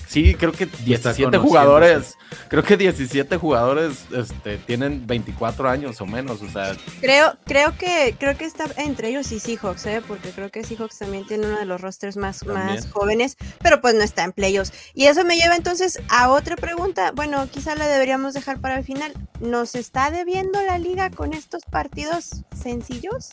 sí, 0.08 0.36
creo 0.36 0.52
que 0.52 0.66
17 0.66 1.38
jugadores, 1.38 2.18
creo 2.50 2.64
que 2.64 2.78
17 2.78 3.38
jugadores 3.38 4.06
este, 4.12 4.58
tienen 4.58 5.06
24 5.08 5.70
años 5.70 6.00
o 6.02 6.06
menos, 6.06 6.42
o 6.42 6.50
sea. 6.50 6.76
Creo, 7.02 7.38
creo 7.46 7.78
que, 7.78 8.16
creo 8.20 8.38
que 8.38 8.46
está 8.46 8.66
entre 8.78 9.10
ellos 9.10 9.32
y 9.32 9.40
Seahawks, 9.40 9.86
¿eh? 9.86 10.02
Porque 10.08 10.30
creo 10.32 10.50
que 10.50 10.64
Seahawks 10.64 11.00
también 11.00 11.26
tiene 11.26 11.48
uno 11.48 11.60
de 11.60 11.66
los 11.66 11.82
rosters 11.82 12.18
más, 12.18 12.46
más 12.46 12.92
jóvenes, 12.92 13.38
pero 13.62 13.82
pues 13.82 13.96
no 13.96 14.04
está 14.04 14.24
en 14.24 14.32
playoffs. 14.32 14.72
Y 14.94 15.06
eso 15.06 15.24
me 15.24 15.38
lleva 15.38 15.56
entonces 15.56 16.00
a 16.10 16.30
otra 16.30 16.56
pregunta. 16.56 17.12
Bueno, 17.14 17.48
quizá 17.52 17.76
la 17.76 17.88
deberíamos 17.88 18.34
dejar 18.34 18.60
para 18.60 18.78
el 18.78 18.84
final. 18.84 19.14
¿Nos 19.40 19.76
está 19.76 20.12
debiendo 20.12 20.62
la 20.64 20.78
liga 20.78 21.10
con 21.12 21.27
estos 21.34 21.64
partidos 21.70 22.44
sencillos? 22.56 23.32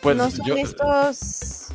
Pues 0.00 0.16
no 0.16 0.30
son 0.30 0.58
estos. 0.58 1.68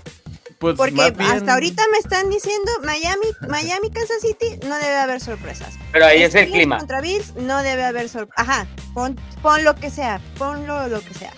Pues 0.59 0.77
Porque 0.77 1.13
hasta 1.19 1.53
ahorita 1.53 1.83
me 1.91 1.97
están 1.97 2.29
diciendo 2.29 2.71
Miami, 2.83 3.27
Miami, 3.49 3.91
Kansas 3.91 4.21
City, 4.21 4.57
no 4.65 4.75
debe 4.75 4.95
haber 4.95 5.19
sorpresas. 5.19 5.75
Pero 5.91 6.05
ahí 6.05 6.23
es 6.23 6.33
el 6.33 6.49
clima. 6.49 6.77
Contra 6.77 7.01
Bills 7.01 7.35
no 7.35 7.61
debe 7.61 7.83
haber 7.83 8.07
sorpresas. 8.09 8.49
Ajá, 8.49 8.67
pon, 8.93 9.17
lo 9.63 9.75
que 9.75 9.89
sea, 9.89 10.21
ponlo 10.37 10.87
lo 10.87 11.01
que 11.01 11.13
sea. 11.13 11.33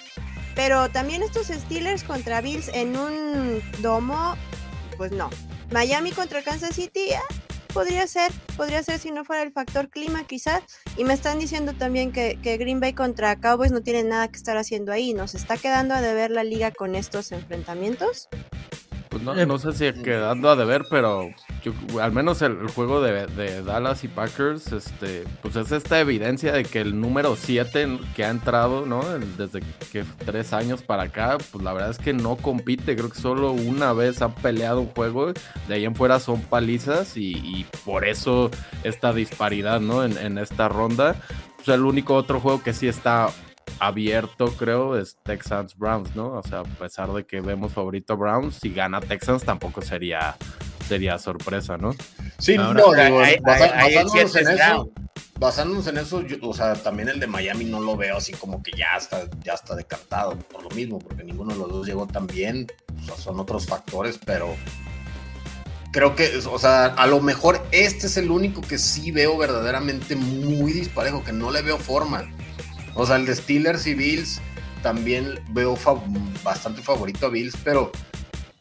Pero 0.56 0.90
también 0.90 1.24
estos 1.24 1.48
Steelers 1.48 2.04
contra 2.04 2.42
Bills 2.42 2.70
en 2.70 2.96
un 2.96 3.62
domo, 3.80 4.36
pues 4.98 5.12
no. 5.12 5.30
Miami 5.72 6.12
contra 6.12 6.42
Kansas 6.44 6.76
City, 6.76 7.14
ah, 7.14 7.34
podría 7.74 8.08
ser, 8.08 8.32
podría 8.56 8.84
ser 8.84 9.00
si 9.00 9.12
no 9.12 9.24
fuera 9.26 9.44
el 9.44 9.52
factor 9.52 9.90
clima 9.90 10.24
quizás. 10.26 10.64
Y 10.98 11.04
me 11.04 11.14
están 11.14 11.40
diciendo 11.40 11.74
también 11.74 12.12
que, 12.12 12.40
que, 12.42 12.58
Green 12.58 12.80
Bay 12.80 12.94
contra 12.94 13.40
Cowboys 13.40 13.72
no 13.72 13.82
tiene 13.82 14.04
nada 14.04 14.28
que 14.28 14.38
estar 14.38 14.58
haciendo 14.58 14.92
ahí. 14.92 15.14
¿Nos 15.14 15.36
está 15.36 15.58
quedando 15.58 15.94
a 15.94 16.02
deber 16.02 16.32
la 16.32 16.44
liga 16.44 16.72
con 16.72 16.96
estos 16.96 17.32
enfrentamientos? 17.32 18.30
Pues 19.10 19.24
no, 19.24 19.34
no 19.34 19.58
sé 19.58 19.74
si 19.74 20.02
quedando 20.04 20.50
a 20.50 20.56
deber, 20.56 20.84
pero 20.90 21.30
al 22.02 22.12
menos 22.12 22.42
el, 22.42 22.68
juego 22.68 23.02
de, 23.02 23.62
Dallas 23.64 24.04
y 24.04 24.08
Packers, 24.08 24.72
este, 24.72 25.24
pues 25.42 25.56
es 25.56 25.72
esta 25.72 26.00
evidencia 26.00 26.54
de 26.54 26.64
que 26.64 26.82
el 26.82 27.00
número 27.00 27.36
7 27.36 28.00
que 28.16 28.26
ha 28.26 28.30
entrado, 28.30 28.86
¿no? 28.86 29.04
desde 29.38 29.62
que 29.92 30.04
tres 30.26 30.54
años 30.54 30.82
para 30.82 31.04
acá, 31.04 31.38
pues 31.52 31.64
la 31.64 31.74
verdad 31.74 31.92
es 31.92 31.98
que 31.98 32.14
no 32.14 32.36
compite. 32.36 32.96
Creo 32.96 33.10
que 33.10 33.20
solo 33.20 33.52
una 33.52 33.94
vez 33.94 34.22
ha 34.22 34.34
peleado 34.36 34.82
un 34.82 34.88
juego. 34.88 35.34
De 35.68 35.74
ahí 35.74 35.86
en 35.86 35.96
fuera 35.96 36.20
son 36.20 36.42
palizas 36.42 37.18
y, 37.18 37.66
por 37.86 38.06
eso 38.06 38.52
esta 38.84 39.14
disparidad, 39.14 39.80
¿no? 39.80 40.04
En, 40.04 40.38
esta 40.38 40.70
ronda. 40.70 41.16
Pues 41.56 41.70
el 41.70 41.84
único 41.84 42.16
otro 42.16 42.40
juego 42.40 42.62
que 42.62 42.74
sí 42.74 42.88
está 42.88 43.30
abierto, 43.80 44.48
creo, 44.58 44.98
es 44.98 45.18
Texans 45.24 45.76
Browns, 45.76 46.16
¿no? 46.16 46.34
O 46.34 46.44
sea, 46.44 46.60
a 46.60 46.64
pesar 46.64 47.12
de 47.14 47.26
que 47.26 47.42
vemos 47.42 47.74
favorito 47.74 48.16
Browns, 48.18 48.56
si 48.56 48.74
gana 48.74 49.00
Texans 49.02 49.44
tampoco 49.44 49.82
sería 49.82 50.36
sería 50.88 51.18
sorpresa, 51.20 51.78
¿no? 51.78 51.96
Sí, 52.38 52.58
no, 52.58 52.74
digo, 52.74 53.22
basándonos 53.42 54.36
en 54.36 54.48
eso, 54.48 54.92
basándonos 55.40 55.88
en 55.88 55.98
eso, 55.98 56.24
o 56.42 56.54
sea, 56.54 56.74
también 56.76 57.10
el 57.10 57.20
de 57.20 57.28
Miami 57.28 57.66
no 57.66 57.80
lo 57.80 57.96
veo 57.96 58.18
así 58.18 58.34
como 58.34 58.64
que 58.64 58.72
ya 58.72 58.98
está, 58.98 59.28
ya 59.44 59.54
está 59.54 59.76
decantado 59.76 60.38
por 60.38 60.64
lo 60.64 60.70
mismo, 60.70 61.00
porque 61.00 61.24
ninguno 61.24 61.54
de 61.54 61.60
los 61.60 61.70
dos 61.70 61.88
llegó 61.88 62.08
tan 62.08 62.28
bien. 62.28 62.68
O 63.02 63.06
sea, 63.06 63.16
son 63.16 63.40
otros 63.40 63.68
factores, 63.68 64.20
pero 64.26 64.56
creo 65.92 66.16
que, 66.16 66.38
o 66.50 66.60
sea, 66.60 66.86
a 66.86 67.08
lo 67.08 67.20
mejor 67.22 67.66
este 67.72 68.08
es 68.08 68.18
el 68.18 68.32
único 68.32 68.62
que 68.62 68.78
sí 68.78 69.12
veo 69.12 69.38
verdaderamente 69.38 70.16
muy 70.16 70.74
disparejo, 70.74 71.24
que 71.24 71.34
no 71.34 71.52
le 71.52 71.62
veo 71.62 71.78
forma. 71.78 72.30
O 72.96 73.06
sea, 73.06 73.18
el 73.18 73.26
de 73.26 73.36
Steelers 73.36 73.86
y 73.88 73.94
Bills 73.94 74.42
también 74.82 75.40
veo 75.50 75.78
bastante 76.44 76.82
favorito 76.82 77.28
a 77.28 77.30
Bills, 77.30 77.56
pero 77.64 77.92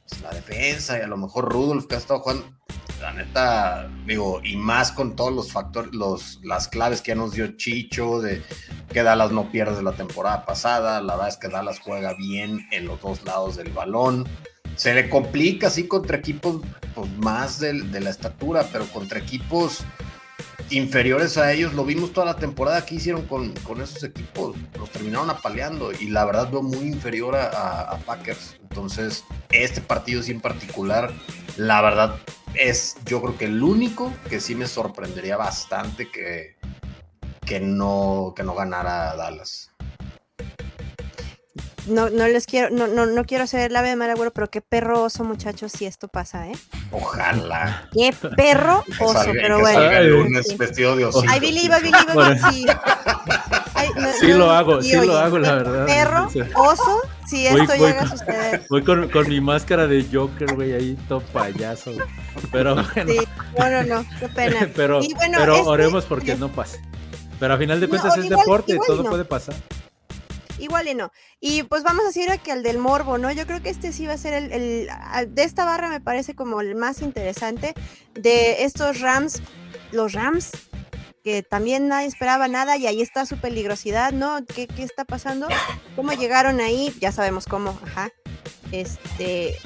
pues, 0.08 0.20
la 0.22 0.30
defensa 0.30 0.98
y 0.98 1.02
a 1.02 1.06
lo 1.06 1.16
mejor 1.16 1.52
Rudolph 1.52 1.86
que 1.86 1.94
ha 1.94 1.98
estado 1.98 2.20
jugando, 2.20 2.46
la 3.00 3.12
neta, 3.12 3.90
digo, 4.06 4.40
y 4.42 4.56
más 4.56 4.92
con 4.92 5.16
todos 5.16 5.32
los 5.32 5.52
factores, 5.52 5.92
los, 5.92 6.40
las 6.42 6.68
claves 6.68 7.02
que 7.02 7.10
ya 7.10 7.14
nos 7.14 7.32
dio 7.32 7.56
Chicho, 7.56 8.20
de 8.20 8.42
que 8.92 9.02
Dallas 9.02 9.32
no 9.32 9.50
pierde 9.50 9.82
la 9.82 9.92
temporada 9.92 10.46
pasada, 10.46 11.00
la 11.00 11.14
verdad 11.14 11.28
es 11.28 11.36
que 11.36 11.48
Dallas 11.48 11.80
juega 11.80 12.14
bien 12.14 12.66
en 12.72 12.86
los 12.86 13.00
dos 13.00 13.24
lados 13.24 13.56
del 13.56 13.70
balón. 13.70 14.26
Se 14.76 14.94
le 14.94 15.08
complica 15.08 15.68
así 15.68 15.86
contra 15.86 16.18
equipos 16.18 16.60
pues, 16.94 17.10
más 17.18 17.60
de 17.60 18.00
la 18.00 18.10
estatura, 18.10 18.66
pero 18.72 18.86
contra 18.86 19.18
equipos 19.18 19.84
inferiores 20.70 21.36
a 21.38 21.52
ellos. 21.52 21.74
Lo 21.74 21.84
vimos 21.84 22.12
toda 22.12 22.26
la 22.26 22.36
temporada 22.36 22.84
que 22.84 22.96
hicieron 22.96 23.26
con, 23.26 23.52
esos 23.80 24.02
equipos. 24.04 24.56
Los 24.78 24.90
terminaron 24.90 25.30
apaleando 25.30 25.92
y 25.92 26.08
la 26.08 26.24
verdad 26.24 26.50
veo 26.50 26.62
muy 26.62 26.86
inferior 26.86 27.36
a, 27.36 27.98
Packers. 28.06 28.56
Entonces, 28.62 29.24
este 29.50 29.80
partido 29.80 30.22
sí 30.22 30.32
en 30.32 30.40
particular, 30.40 31.12
la 31.56 31.80
verdad 31.80 32.16
es 32.54 32.96
yo 33.04 33.20
creo 33.20 33.36
que 33.36 33.44
el 33.46 33.62
único 33.62 34.12
que 34.28 34.40
sí 34.40 34.54
me 34.54 34.66
sorprendería 34.66 35.36
bastante 35.36 36.10
que, 36.10 36.56
que, 37.44 37.60
no, 37.60 38.32
que 38.36 38.42
no 38.42 38.54
ganara 38.54 39.14
Dallas 39.16 39.75
no, 41.86 42.10
no 42.10 42.26
les 42.28 42.46
quiero, 42.46 42.70
no, 42.70 42.86
no, 42.86 43.06
no 43.06 43.24
quiero 43.24 43.46
ser 43.46 43.70
la 43.70 43.80
ave 43.80 43.90
de 43.90 43.96
mal 43.96 44.10
agüero, 44.10 44.32
pero 44.32 44.48
qué 44.48 44.60
perro 44.60 45.02
oso, 45.02 45.24
muchachos, 45.24 45.72
si 45.72 45.86
esto 45.86 46.08
pasa, 46.08 46.48
¿eh? 46.48 46.52
Ojalá. 46.90 47.88
Qué 47.92 48.14
perro 48.36 48.84
oso, 49.00 49.30
pero 49.32 49.60
bueno. 49.60 50.40
vestido 50.58 50.96
de 50.96 51.04
oso. 51.04 51.24
I 51.24 51.38
believe, 51.40 51.76
I 51.76 51.82
believe, 51.82 52.38
sí. 52.50 52.66
sí 54.20 54.32
lo 54.32 54.50
hago, 54.50 54.82
sí 54.82 54.96
lo 54.96 55.16
hago, 55.16 55.38
la 55.38 55.54
verdad. 55.54 55.86
Perro, 55.86 56.28
oso, 56.54 57.02
si 57.26 57.46
esto 57.46 57.74
llega 57.74 58.02
a 58.02 58.08
suceder. 58.08 58.66
Voy 58.68 58.82
con, 58.82 59.08
con, 59.08 59.28
mi 59.28 59.40
máscara 59.40 59.86
de 59.86 60.06
Joker, 60.12 60.54
güey, 60.54 60.72
ahí 60.72 60.98
todo 61.08 61.20
payaso. 61.20 61.92
Pero 62.50 62.74
bueno. 62.74 63.12
Sí, 63.12 63.18
no, 63.58 63.82
no, 63.84 64.04
qué 64.18 64.28
pena. 64.28 64.68
pero 64.74 65.00
pero 65.18 65.56
este 65.56 65.68
oremos 65.68 66.04
porque 66.04 66.34
no 66.34 66.50
pase. 66.50 66.80
Pero 67.38 67.54
a 67.54 67.58
final 67.58 67.80
de 67.80 67.88
cuentas 67.88 68.16
es 68.16 68.28
deporte, 68.28 68.78
todo 68.86 69.04
puede 69.04 69.24
pasar 69.24 69.54
igual 70.58 70.88
y 70.88 70.94
no. 70.94 71.12
Y 71.40 71.62
pues 71.64 71.82
vamos 71.82 72.04
a 72.04 72.08
decir 72.08 72.28
que 72.42 72.52
el 72.52 72.62
del 72.62 72.78
morbo, 72.78 73.18
¿no? 73.18 73.30
Yo 73.32 73.46
creo 73.46 73.62
que 73.62 73.70
este 73.70 73.92
sí 73.92 74.06
va 74.06 74.14
a 74.14 74.18
ser 74.18 74.34
el, 74.34 74.88
de 75.28 75.42
esta 75.42 75.64
barra 75.64 75.88
me 75.88 76.00
parece 76.00 76.34
como 76.34 76.60
el 76.60 76.74
más 76.74 77.02
interesante 77.02 77.74
de 78.14 78.64
estos 78.64 79.00
Rams, 79.00 79.42
los 79.92 80.12
Rams, 80.12 80.52
que 81.22 81.42
también 81.42 81.88
nadie 81.88 82.06
esperaba 82.06 82.48
nada 82.48 82.76
y 82.76 82.86
ahí 82.86 83.02
está 83.02 83.26
su 83.26 83.38
peligrosidad, 83.38 84.12
¿no? 84.12 84.44
¿Qué, 84.46 84.68
qué 84.68 84.82
está 84.82 85.04
pasando? 85.04 85.48
¿Cómo 85.96 86.12
llegaron 86.12 86.60
ahí? 86.60 86.94
Ya 87.00 87.12
sabemos 87.12 87.46
cómo, 87.46 87.78
ajá. 87.84 88.10
Este, 88.72 89.56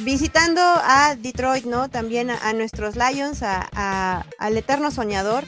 visitando 0.00 0.60
a 0.62 1.16
Detroit, 1.16 1.64
¿no? 1.64 1.88
También 1.88 2.30
a, 2.30 2.52
nuestros 2.52 2.96
Lions, 2.96 3.42
a, 3.42 4.24
al 4.38 4.56
eterno 4.56 4.90
soñador, 4.90 5.44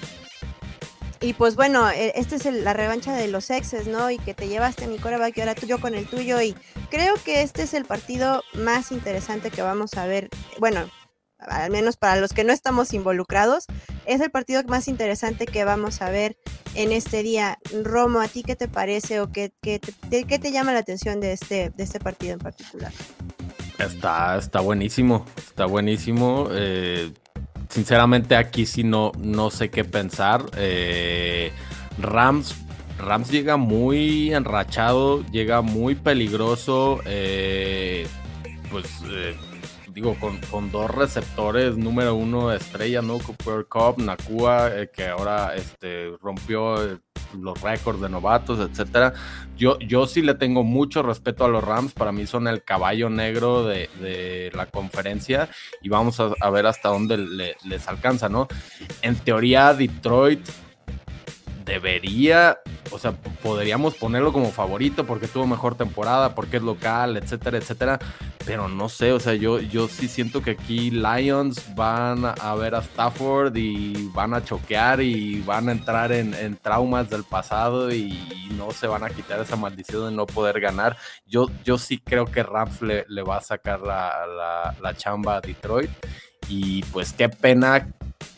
y 1.20 1.34
pues 1.34 1.54
bueno, 1.56 1.90
e, 1.90 2.12
esta 2.16 2.36
es 2.36 2.44
la 2.46 2.72
revancha 2.72 3.14
de 3.14 3.28
los 3.28 3.50
exes, 3.50 3.86
¿no? 3.86 4.10
Y 4.10 4.18
que 4.18 4.34
te 4.34 4.48
llevaste 4.48 4.86
mi 4.86 4.98
coreback 4.98 5.36
y 5.36 5.40
ahora 5.40 5.54
tú 5.54 5.66
con 5.78 5.94
el 5.94 6.06
tuyo. 6.06 6.40
Y 6.40 6.56
creo 6.90 7.14
que 7.24 7.42
este 7.42 7.62
es 7.62 7.74
el 7.74 7.84
partido 7.84 8.42
más 8.54 8.90
interesante 8.90 9.50
que 9.50 9.62
vamos 9.62 9.94
a 9.94 10.06
ver. 10.06 10.30
Bueno, 10.58 10.90
al 11.38 11.70
menos 11.70 11.96
para 11.96 12.20
los 12.20 12.32
que 12.32 12.44
no 12.44 12.52
estamos 12.52 12.92
involucrados, 12.94 13.66
es 14.06 14.20
el 14.20 14.30
partido 14.30 14.62
más 14.64 14.88
interesante 14.88 15.46
que 15.46 15.64
vamos 15.64 16.00
a 16.00 16.10
ver 16.10 16.36
en 16.74 16.92
este 16.92 17.22
día. 17.22 17.58
Romo, 17.82 18.20
¿a 18.20 18.28
ti 18.28 18.42
qué 18.42 18.56
te 18.56 18.68
parece 18.68 19.20
o 19.20 19.30
qué, 19.30 19.52
qué, 19.62 19.78
te, 19.78 20.24
qué 20.24 20.38
te 20.38 20.52
llama 20.52 20.72
la 20.72 20.80
atención 20.80 21.20
de 21.20 21.32
este, 21.32 21.70
de 21.70 21.82
este 21.82 22.00
partido 22.00 22.34
en 22.34 22.40
particular? 22.40 22.92
Está, 23.78 24.36
está 24.36 24.60
buenísimo, 24.60 25.24
está 25.36 25.66
buenísimo. 25.66 26.48
Eh, 26.50 27.12
sinceramente 27.70 28.36
aquí 28.36 28.66
sí 28.66 28.84
no, 28.84 29.12
no 29.18 29.50
sé 29.50 29.70
qué 29.70 29.84
pensar. 29.84 30.44
Eh, 30.56 31.52
Rams, 31.98 32.56
Rams 32.98 33.30
llega 33.30 33.56
muy 33.56 34.34
enrachado, 34.34 35.24
llega 35.30 35.62
muy 35.62 35.94
peligroso. 35.94 37.00
Eh, 37.06 38.06
pues 38.70 38.86
eh, 39.10 39.34
digo, 39.92 40.16
con, 40.18 40.70
dos 40.70 40.90
receptores, 40.90 41.76
número 41.76 42.14
uno 42.14 42.52
estrella, 42.52 43.02
¿no? 43.02 43.18
Cooper 43.18 43.66
Cup, 43.66 43.98
Nakua, 43.98 44.86
que 44.92 45.06
ahora 45.06 45.54
este, 45.54 46.12
rompió 46.22 47.00
los 47.38 47.60
récords 47.60 48.00
de 48.00 48.08
novatos, 48.08 48.58
etcétera. 48.58 49.12
Yo, 49.56 49.78
yo 49.78 50.06
sí 50.06 50.22
le 50.22 50.34
tengo 50.34 50.64
mucho 50.64 51.02
respeto 51.02 51.44
a 51.44 51.48
los 51.48 51.62
Rams, 51.62 51.92
para 51.92 52.12
mí 52.12 52.26
son 52.26 52.48
el 52.48 52.64
caballo 52.64 53.10
negro 53.10 53.64
de, 53.64 54.50
la 54.54 54.66
conferencia 54.66 55.48
y 55.82 55.88
vamos 55.88 56.18
a, 56.20 56.50
ver 56.50 56.66
hasta 56.66 56.88
dónde 56.88 57.18
les 57.64 57.88
alcanza, 57.88 58.28
¿no? 58.28 58.48
En 59.02 59.16
teoría, 59.16 59.74
Detroit 59.74 60.48
debería, 61.70 62.58
o 62.90 62.98
sea, 62.98 63.12
podríamos 63.12 63.94
ponerlo 63.94 64.32
como 64.32 64.50
favorito 64.50 65.06
porque 65.06 65.28
tuvo 65.28 65.46
mejor 65.46 65.76
temporada, 65.76 66.34
porque 66.34 66.56
es 66.56 66.64
local, 66.64 67.16
etcétera, 67.16 67.58
etcétera. 67.58 68.00
Pero 68.44 68.68
no 68.68 68.88
sé, 68.88 69.12
o 69.12 69.20
sea, 69.20 69.34
yo, 69.34 69.60
yo 69.60 69.86
sí 69.86 70.08
siento 70.08 70.42
que 70.42 70.52
aquí 70.52 70.90
Lions 70.90 71.72
van 71.76 72.24
a 72.24 72.54
ver 72.56 72.74
a 72.74 72.80
Stafford 72.80 73.54
y 73.56 74.10
van 74.12 74.34
a 74.34 74.42
choquear 74.44 75.00
y 75.00 75.42
van 75.42 75.68
a 75.68 75.72
entrar 75.72 76.10
en, 76.10 76.56
traumas 76.56 77.08
del 77.08 77.22
pasado 77.22 77.92
y 77.92 78.18
no 78.56 78.72
se 78.72 78.88
van 78.88 79.04
a 79.04 79.10
quitar 79.10 79.38
esa 79.40 79.54
maldición 79.54 80.10
de 80.10 80.16
no 80.16 80.26
poder 80.26 80.58
ganar. 80.58 80.96
Yo, 81.24 81.46
yo 81.64 81.78
sí 81.78 81.98
creo 81.98 82.24
que 82.24 82.42
Rams 82.42 82.82
le, 82.82 83.22
va 83.22 83.36
a 83.36 83.42
sacar 83.42 83.80
la, 83.80 84.74
la 84.82 84.94
chamba 84.94 85.36
a 85.36 85.40
Detroit. 85.40 85.90
Y 86.48 86.82
pues 86.84 87.12
qué 87.12 87.28
pena 87.28 87.86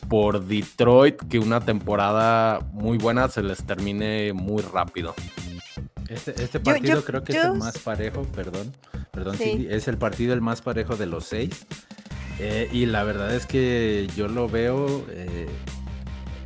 por 0.09 0.45
Detroit 0.45 1.16
que 1.28 1.39
una 1.39 1.61
temporada 1.61 2.61
muy 2.72 2.99
buena 2.99 3.28
se 3.28 3.43
les 3.43 3.64
termine 3.64 4.33
muy 4.33 4.62
rápido. 4.62 5.14
Este, 6.09 6.43
este 6.43 6.61
partido 6.61 7.03
creo 7.05 7.24
que 7.24 7.33
es 7.33 7.45
el 7.45 7.55
más 7.55 7.78
parejo, 7.78 8.24
perdón, 8.35 8.72
perdón, 9.11 9.39
sí. 9.39 9.66
es 9.70 9.89
el 9.89 9.97
partido 9.97 10.35
el 10.35 10.43
más 10.43 10.61
parejo 10.61 10.97
de 10.97 11.07
los 11.07 11.24
seis. 11.24 11.66
Eh, 12.39 12.68
y 12.72 12.87
la 12.87 13.05
verdad 13.05 13.35
es 13.35 13.47
que 13.47 14.09
yo 14.16 14.28
lo 14.28 14.49
veo, 14.49 15.07
eh, 15.11 15.49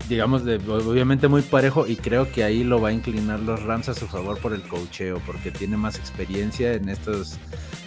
digamos, 0.09 0.45
de, 0.45 0.57
obviamente 0.57 1.29
muy 1.29 1.43
parejo 1.43 1.87
y 1.87 1.97
creo 1.97 2.31
que 2.31 2.45
ahí 2.45 2.65
lo 2.65 2.81
va 2.81 2.91
a 2.91 2.93
inclinar 2.93 3.41
los 3.41 3.63
Rams 3.63 3.89
a 3.89 3.95
su 3.95 4.07
favor 4.07 4.39
por 4.39 4.53
el 4.53 4.63
cocheo, 4.63 5.21
porque 5.27 5.51
tiene 5.51 5.77
más 5.77 5.99
experiencia 5.99 6.73
en 6.75 6.89
estos 6.89 7.39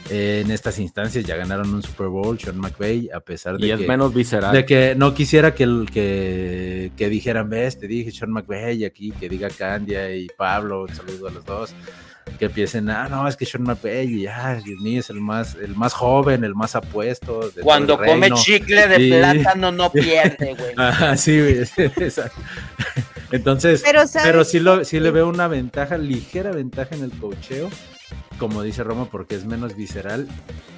en 0.09 0.49
estas 0.49 0.79
instancias 0.79 1.23
ya 1.23 1.35
ganaron 1.35 1.71
un 1.71 1.83
Super 1.83 2.07
Bowl, 2.07 2.39
Sean 2.39 2.57
McVay, 2.57 3.09
a 3.13 3.19
pesar 3.19 3.57
de 3.57 3.67
y 3.67 3.71
es 3.71 3.79
que, 3.79 3.87
menos 3.87 4.11
visceral. 4.13 4.53
De 4.53 4.65
que 4.65 4.95
no 4.95 5.13
quisiera 5.13 5.53
que, 5.53 5.85
que, 5.91 6.91
que 6.97 7.09
dijeran, 7.09 7.49
ves, 7.49 7.77
te 7.77 7.87
dije 7.87 8.11
Sean 8.11 8.31
McVay 8.31 8.85
aquí, 8.85 9.11
que 9.11 9.29
diga 9.29 9.49
Candia 9.49 10.15
y 10.15 10.27
Pablo, 10.35 10.83
un 10.83 10.95
saludo 10.95 11.27
a 11.27 11.31
los 11.31 11.45
dos, 11.45 11.75
que 12.37 12.45
empiecen, 12.45 12.89
ah, 12.89 13.07
no, 13.09 13.27
es 13.27 13.35
que 13.35 13.45
Sean 13.45 13.63
McVay, 13.63 14.21
ya, 14.21 14.55
Dios 14.55 14.79
mío, 14.81 14.99
es 14.99 15.09
el 15.09 15.21
más, 15.21 15.55
el 15.55 15.75
más 15.75 15.93
joven, 15.93 16.43
el 16.43 16.55
más 16.55 16.75
apuesto. 16.75 17.51
Cuando 17.61 17.97
come 17.97 18.31
chicle 18.31 18.87
de 18.87 19.09
plátano 19.09 19.71
no 19.71 19.91
pierde, 19.91 20.55
güey. 20.55 20.73
Ajá, 20.77 21.17
sí, 21.17 21.39
güey, 21.39 21.59
exacto. 21.77 22.41
Entonces, 23.31 23.83
pero, 23.85 24.03
pero 24.23 24.43
sí, 24.43 24.59
lo, 24.59 24.83
sí 24.83 24.99
le 24.99 25.11
veo 25.11 25.29
una 25.29 25.47
ventaja, 25.47 25.97
ligera 25.97 26.51
ventaja 26.51 26.95
en 26.95 27.03
el 27.03 27.11
cocheo 27.11 27.69
como 28.39 28.63
dice 28.63 28.83
Roma, 28.83 29.05
porque 29.11 29.35
es 29.35 29.45
menos 29.45 29.75
visceral, 29.75 30.27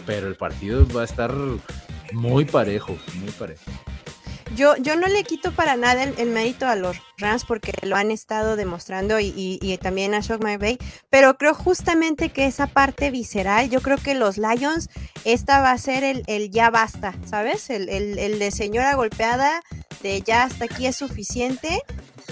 pero 0.05 0.27
el 0.27 0.35
partido 0.35 0.85
va 0.93 1.01
a 1.01 1.05
estar 1.05 1.31
muy 2.11 2.43
parejo, 2.43 2.97
muy 3.21 3.31
parejo. 3.31 3.61
Yo, 4.55 4.75
yo 4.77 4.95
no 4.95 5.07
le 5.07 5.23
quito 5.23 5.51
para 5.51 5.77
nada 5.77 6.03
el, 6.03 6.29
mérito 6.29 6.67
a 6.67 6.75
los 6.75 6.97
Rams 7.17 7.45
porque 7.45 7.73
lo 7.83 7.95
han 7.95 8.11
estado 8.11 8.55
demostrando 8.55 9.19
y, 9.19 9.79
también 9.81 10.13
a 10.13 10.19
Shock 10.19 10.43
My 10.43 10.57
Bay, 10.57 10.77
pero 11.09 11.37
creo 11.37 11.53
justamente 11.53 12.29
que 12.29 12.45
esa 12.45 12.67
parte 12.67 13.11
visceral, 13.11 13.69
yo 13.69 13.81
creo 13.81 13.97
que 13.97 14.13
los 14.13 14.37
Lions, 14.37 14.89
esta 15.23 15.61
va 15.61 15.71
a 15.71 15.77
ser 15.77 16.03
el, 16.03 16.51
ya 16.51 16.69
basta, 16.69 17.13
¿sabes? 17.25 17.69
El, 17.69 17.89
el, 17.89 18.39
de 18.39 18.51
señora 18.51 18.95
golpeada, 18.95 19.61
de 20.03 20.21
ya 20.21 20.43
hasta 20.43 20.65
aquí 20.65 20.85
es 20.85 20.95
suficiente 20.95 21.81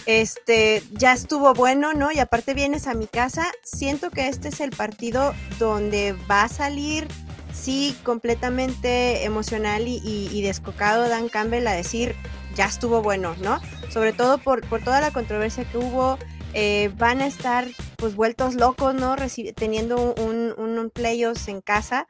este, 0.06 0.84
ya 0.92 1.14
estuvo 1.14 1.54
bueno, 1.54 1.94
¿no? 1.94 2.12
Y 2.12 2.20
aparte 2.20 2.54
vienes 2.54 2.88
a 2.88 2.94
mi 2.94 3.08
casa, 3.08 3.46
siento 3.64 4.10
que 4.10 4.28
este 4.28 4.50
es 4.50 4.60
el 4.60 4.72
partido 4.72 5.34
donde 5.58 6.16
va 6.30 6.44
a 6.44 6.50
salir, 6.50 7.08
sí, 7.54 7.96
completamente 8.04 9.24
emocional 9.24 9.88
y, 9.88 10.42
descocado 10.42 11.08
Dan 11.08 11.30
Campbell 11.30 11.68
a 11.68 11.74
decir, 11.74 12.16
ya 12.56 12.66
estuvo 12.66 13.02
bueno, 13.02 13.36
¿no? 13.42 13.60
Sobre 13.90 14.14
todo 14.14 14.38
por, 14.38 14.62
toda 14.84 15.02
la 15.02 15.12
controversia 15.12 15.66
que 15.66 15.78
hubo, 15.78 16.18
eh, 16.54 16.92
van 16.98 17.22
a 17.22 17.28
estar 17.28 17.68
pues 17.98 18.16
vueltos 18.16 18.56
locos, 18.56 18.96
¿no? 18.96 19.16
teniendo 19.56 20.16
un, 20.16 20.54
un, 20.58 20.90
playoffs 20.90 21.48
en 21.48 21.62
casa. 21.62 22.08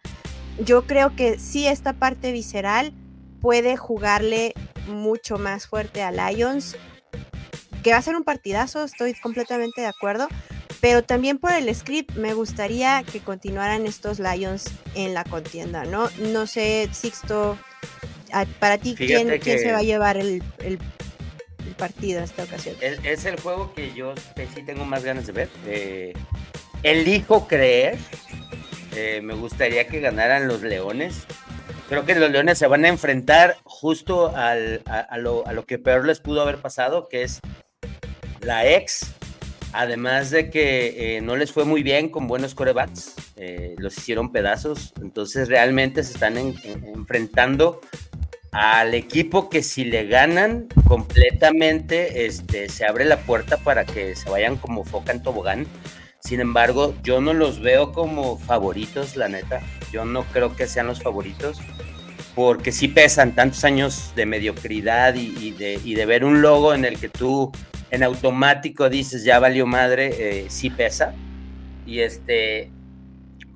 Yo 0.64 0.86
creo 0.86 1.16
que 1.16 1.40
sí 1.40 1.68
esta 1.68 1.94
parte 1.94 2.32
visceral 2.32 2.94
puede 3.42 3.78
jugarle 3.78 4.54
mucho 4.88 5.38
más 5.38 5.68
fuerte 5.68 6.02
a 6.04 6.12
Lions, 6.12 6.78
que 7.84 7.92
va 7.92 7.98
a 7.98 8.02
ser 8.02 8.16
un 8.16 8.24
partidazo, 8.24 8.84
estoy 8.84 9.14
completamente 9.14 9.82
de 9.82 9.88
acuerdo, 9.88 10.28
pero 10.82 11.04
también 11.04 11.38
por 11.38 11.52
el 11.52 11.74
script 11.74 12.16
me 12.16 12.34
gustaría 12.34 13.04
que 13.04 13.20
continuaran 13.20 13.86
estos 13.86 14.20
Lions 14.20 14.66
en 14.96 15.14
la 15.14 15.24
contienda, 15.24 15.84
¿no? 15.84 16.10
No 16.20 16.48
sé, 16.48 16.90
Sixto, 16.92 17.58
para 18.60 18.78
ti, 18.78 18.96
¿quién, 18.96 19.42
se 19.42 19.72
va 19.72 19.80
a 19.80 19.84
llevar 19.84 20.18
el, 20.18 20.42
partido 21.78 22.20
en 22.20 22.24
esta 22.24 22.44
ocasión? 22.44 22.76
Es, 22.82 23.26
el 23.26 23.40
juego 23.40 23.74
que 23.74 23.94
yo 23.94 24.14
sí 24.36 24.64
tengo 24.64 24.86
más 24.86 25.04
ganas 25.04 25.28
de 25.28 25.34
ver. 25.34 25.50
Eh, 25.66 26.14
elijo 26.84 27.48
creer, 27.48 27.98
eh, 28.96 29.22
me 29.22 29.34
gustaría 29.34 29.88
que 29.88 30.00
ganaran 30.00 30.48
los 30.48 30.62
Leones. 30.62 31.26
Creo 31.90 32.06
que 32.06 32.16
los 32.16 32.30
Leones 32.30 32.58
se 32.58 32.68
van 32.68 32.86
a 32.86 32.88
enfrentar 32.88 33.58
justo 33.64 34.32
a, 34.36 34.56
lo, 35.18 35.46
a 35.48 35.54
lo 35.54 35.66
que 35.66 35.80
peor 35.80 36.06
les 36.06 36.20
pudo 36.20 36.42
haber 36.42 36.58
pasado, 36.58 37.08
que 37.10 37.24
es 37.24 37.40
la 38.42 38.70
ex 38.70 39.19
Además 39.72 40.32
de 40.32 40.50
que 40.50 41.18
eh, 41.18 41.22
no 41.22 41.36
les 41.36 41.52
fue 41.52 41.64
muy 41.64 41.84
bien 41.84 42.10
con 42.10 42.28
buenos 42.28 42.56
corebacks, 42.56 43.14
eh, 43.36 43.76
los 43.78 43.96
hicieron 43.98 44.32
pedazos, 44.32 44.94
entonces 45.02 45.48
realmente 45.48 46.04
se 46.04 46.14
están 46.14 46.38
enfrentando 46.38 47.80
al 48.52 48.96
equipo 48.96 49.48
que 49.48 49.62
si 49.62 49.86
le 49.86 50.08
ganan 50.08 50.68
completamente, 50.88 52.26
este, 52.26 52.68
se 52.68 52.86
abre 52.86 53.06
la 53.06 53.20
puerta 53.20 53.58
para 53.58 53.86
que 53.86 54.16
se 54.16 54.28
vayan 54.28 54.58
como 54.58 54.84
foca 54.86 55.12
en 55.12 55.22
tobogán. 55.22 55.68
Sin 56.20 56.40
embargo, 56.40 56.96
yo 57.04 57.22
no 57.22 57.34
los 57.34 57.62
veo 57.62 57.92
como 57.92 58.40
favoritos, 58.40 59.16
la 59.16 59.30
neta. 59.30 59.62
Yo 59.92 60.04
no 60.04 60.24
creo 60.26 60.56
que 60.56 60.68
sean 60.68 60.88
los 60.88 61.02
favoritos, 61.02 61.60
porque 62.34 62.72
sí 62.72 62.88
pesan 62.88 63.36
tantos 63.36 63.64
años 63.64 64.14
de 64.16 64.26
mediocridad 64.26 65.14
y 65.14 65.52
de 65.52 66.06
ver 66.08 66.26
un 66.26 66.42
logo 66.42 66.74
en 66.74 66.86
el 66.86 67.00
que 67.00 67.10
tú 67.10 67.52
en 67.92 68.04
automático 68.04 68.90
dices, 68.90 69.24
ya 69.24 69.40
valió 69.40 69.66
madre, 69.66 70.12
eh, 70.18 70.46
sí 70.50 70.70
pesa. 70.70 71.14
Y 71.86 72.00
este, 72.02 72.72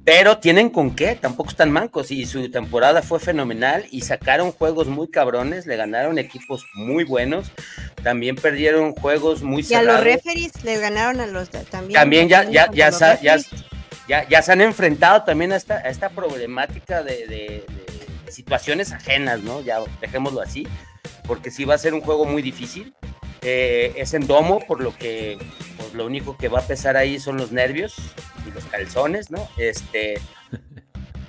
pero 0.06 0.38
tienen 0.38 0.70
con 0.70 0.96
qué, 0.96 1.16
tampoco 1.16 1.52
están 1.52 1.72
mancos 1.72 2.12
y 2.12 2.26
su 2.26 2.52
temporada 2.52 3.02
fue 3.02 3.22
fenomenal 3.22 3.86
y 3.90 4.02
sacaron 4.02 4.52
juegos 4.52 4.88
muy 4.88 5.08
cabrones, 5.08 5.66
le 5.66 5.78
ganaron 5.78 6.18
equipos 6.18 6.66
muy 6.74 7.06
buenos, 7.06 7.52
también 8.04 8.36
perdieron 8.36 8.94
juegos 8.94 9.44
muy 9.44 9.64
cerrados. 9.64 9.88
Y 9.88 9.90
a 9.90 9.94
los 9.94 10.04
referees 10.04 10.64
le 10.66 10.78
ganaron 10.78 11.22
a 11.22 11.28
los 11.28 11.50
también. 11.50 11.94
También 11.94 12.28
ya, 12.28 12.44
ya, 12.50 12.70
ya, 12.74 12.90
ya, 13.22 14.28
ya, 14.28 14.42
se 14.42 14.52
han 14.52 14.60
enfrentado 14.60 15.24
también 15.24 15.54
a 15.54 15.56
esta, 15.56 15.80
esta 15.80 16.10
problemática 16.10 17.02
de, 17.02 17.26
de, 17.28 17.66
situaciones 18.30 18.92
ajenas, 18.92 19.42
¿no? 19.42 19.62
Ya 19.62 19.80
dejémoslo 20.02 20.42
así, 20.42 20.68
porque 21.26 21.50
sí 21.50 21.64
va 21.64 21.76
a 21.76 21.78
ser 21.78 21.94
un 21.94 22.02
juego 22.02 22.26
muy 22.26 22.42
difícil. 22.42 22.94
Eh, 23.44 23.94
es 23.98 24.14
en 24.14 24.26
domo, 24.26 24.60
por 24.60 24.82
lo 24.82 24.96
que 24.96 25.38
pues, 25.78 25.94
lo 25.94 26.06
único 26.06 26.38
que 26.38 26.48
va 26.48 26.60
a 26.60 26.68
pesar 26.68 26.96
ahí 26.96 27.20
son 27.20 27.38
los 27.38 27.52
nervios 27.52 27.96
y 28.48 28.52
los 28.52 28.64
calzones, 28.66 29.32
¿no? 29.32 29.50
Este, 29.58 30.16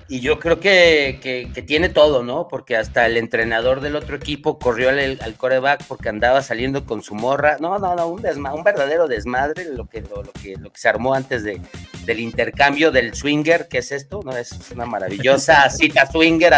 y 0.09 0.21
yo 0.21 0.39
creo 0.39 0.61
que, 0.61 1.19
que, 1.21 1.63
tiene 1.63 1.89
todo, 1.89 2.23
¿no? 2.23 2.47
Porque 2.47 2.77
hasta 2.77 3.07
el 3.07 3.17
entrenador 3.17 3.81
del 3.81 3.97
otro 3.97 4.17
equipo 4.17 4.59
corrió 4.61 4.91
al, 4.91 5.19
al 5.21 5.35
coreback 5.35 5.85
porque 5.89 6.09
andaba 6.09 6.43
saliendo 6.43 6.85
con 6.85 7.03
su 7.03 7.15
morra. 7.15 7.57
No, 7.59 7.79
no, 7.81 7.97
no, 7.97 8.07
un, 8.07 8.25
un 8.25 8.65
verdadero 8.65 9.09
desmadre 9.09 9.65
lo 9.73 9.89
que, 9.89 10.03
lo, 10.03 10.23
que, 10.41 10.57
lo 10.57 10.71
que 10.71 10.79
se 10.79 10.89
armó 10.89 11.15
antes 11.15 11.43
de, 11.43 11.61
del 12.05 12.21
intercambio 12.21 12.93
del 12.93 13.15
swinger, 13.15 13.67
que 13.67 13.79
es 13.79 13.91
esto, 13.91 14.21
¿no? 14.25 14.37
Es 14.37 14.71
una 14.71 14.87
maravillosa 14.87 15.69
cita 15.71 16.07
swinger, 16.07 16.53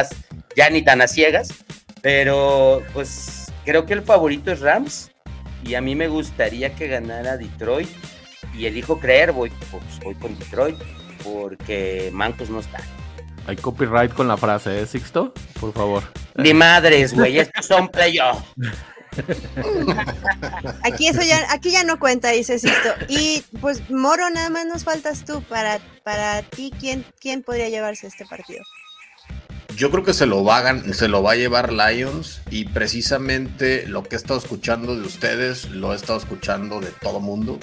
ya 0.54 0.68
ni 0.68 0.82
tan 0.82 1.00
a 1.00 1.08
ciegas, 1.08 1.48
pero 2.02 2.82
pues 2.92 3.46
creo 3.64 3.86
que 3.86 3.94
el 3.94 4.02
favorito 4.02 4.52
es 4.52 4.60
Rams 4.60 5.10
y 5.66 5.74
a 5.74 5.80
mí 5.80 5.94
me 5.94 6.08
gustaría 6.08 6.74
que 6.74 6.86
ganara 6.86 7.36
Detroit 7.36 7.88
y 8.54 8.66
elijo 8.66 8.98
creer, 8.98 9.32
voy, 9.32 9.50
pues, 9.70 9.82
voy 10.02 10.14
con 10.14 10.38
Detroit 10.38 10.76
porque 11.24 12.10
Mancos 12.12 12.50
no 12.50 12.60
está. 12.60 12.78
Hay 13.46 13.56
copyright 13.56 14.12
con 14.12 14.28
la 14.28 14.36
frase, 14.36 14.80
¿eh, 14.80 14.86
Sixto? 14.86 15.32
Por 15.60 15.72
favor. 15.72 16.02
Ni 16.36 16.52
madres, 16.52 17.14
güey, 17.14 17.38
estos 17.38 17.66
son 17.66 17.88
playoffs. 17.88 18.44
Aquí 20.82 21.08
eso 21.08 21.22
ya, 21.22 21.50
aquí 21.50 21.70
ya 21.70 21.82
no 21.84 21.98
cuenta, 21.98 22.30
dice 22.30 22.58
Sixto. 22.58 22.90
Y 23.08 23.42
pues 23.60 23.88
Moro, 23.88 24.28
nada 24.30 24.50
más 24.50 24.66
nos 24.66 24.84
faltas 24.84 25.24
tú. 25.24 25.42
Para, 25.42 25.78
para 26.04 26.42
ti, 26.42 26.72
¿quién, 26.78 27.04
¿quién 27.18 27.42
podría 27.42 27.68
llevarse 27.68 28.06
este 28.06 28.26
partido? 28.26 28.62
Yo 29.76 29.90
creo 29.90 30.04
que 30.04 30.14
se 30.14 30.24
lo, 30.24 30.42
va 30.42 30.58
a, 30.58 30.92
se 30.94 31.06
lo 31.06 31.22
va 31.22 31.32
a 31.32 31.36
llevar 31.36 31.70
Lions 31.70 32.40
y 32.50 32.64
precisamente 32.64 33.86
lo 33.86 34.02
que 34.02 34.16
he 34.16 34.18
estado 34.18 34.38
escuchando 34.38 34.96
de 34.96 35.02
ustedes 35.02 35.68
lo 35.68 35.92
he 35.92 35.96
estado 35.96 36.18
escuchando 36.18 36.80
de 36.80 36.92
todo 36.92 37.20
mundo. 37.20 37.58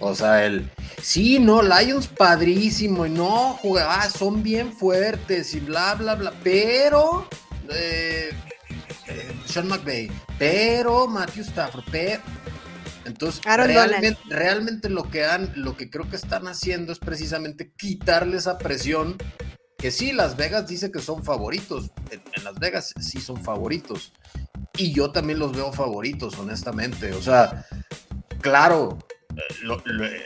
O 0.00 0.16
sea, 0.16 0.44
el, 0.44 0.68
sí, 1.00 1.38
no, 1.38 1.62
Lions 1.62 2.08
padrísimo 2.08 3.06
y 3.06 3.10
no, 3.10 3.60
ah, 3.78 4.10
son 4.10 4.42
bien 4.42 4.72
fuertes 4.72 5.54
y 5.54 5.60
bla, 5.60 5.94
bla, 5.94 6.16
bla, 6.16 6.32
pero 6.42 7.28
eh, 7.70 8.30
eh, 9.06 9.32
Sean 9.46 9.68
McVay, 9.68 10.10
pero 10.38 11.06
Matthew 11.06 11.44
Stafford, 11.44 11.84
pero... 11.90 12.20
Entonces, 13.04 13.42
realmente, 13.44 14.18
realmente, 14.30 14.88
lo 14.88 15.10
que 15.10 15.26
han, 15.26 15.52
lo 15.56 15.76
que 15.76 15.90
creo 15.90 16.08
que 16.08 16.16
están 16.16 16.48
haciendo 16.48 16.90
es 16.90 16.98
precisamente 16.98 17.70
quitarle 17.76 18.38
esa 18.38 18.56
presión 18.56 19.18
que 19.84 19.90
sí, 19.90 20.12
Las 20.12 20.34
Vegas 20.34 20.66
dice 20.66 20.90
que 20.90 20.98
son 20.98 21.22
favoritos. 21.22 21.90
En, 22.10 22.42
Las 22.42 22.58
Vegas 22.58 22.94
sí 22.98 23.20
son 23.20 23.44
favoritos. 23.44 24.14
Y 24.78 24.94
yo 24.94 25.12
también 25.12 25.38
los 25.38 25.52
veo 25.52 25.74
favoritos, 25.74 26.38
honestamente. 26.38 27.12
O 27.12 27.20
sea, 27.20 27.66
claro, 28.40 28.98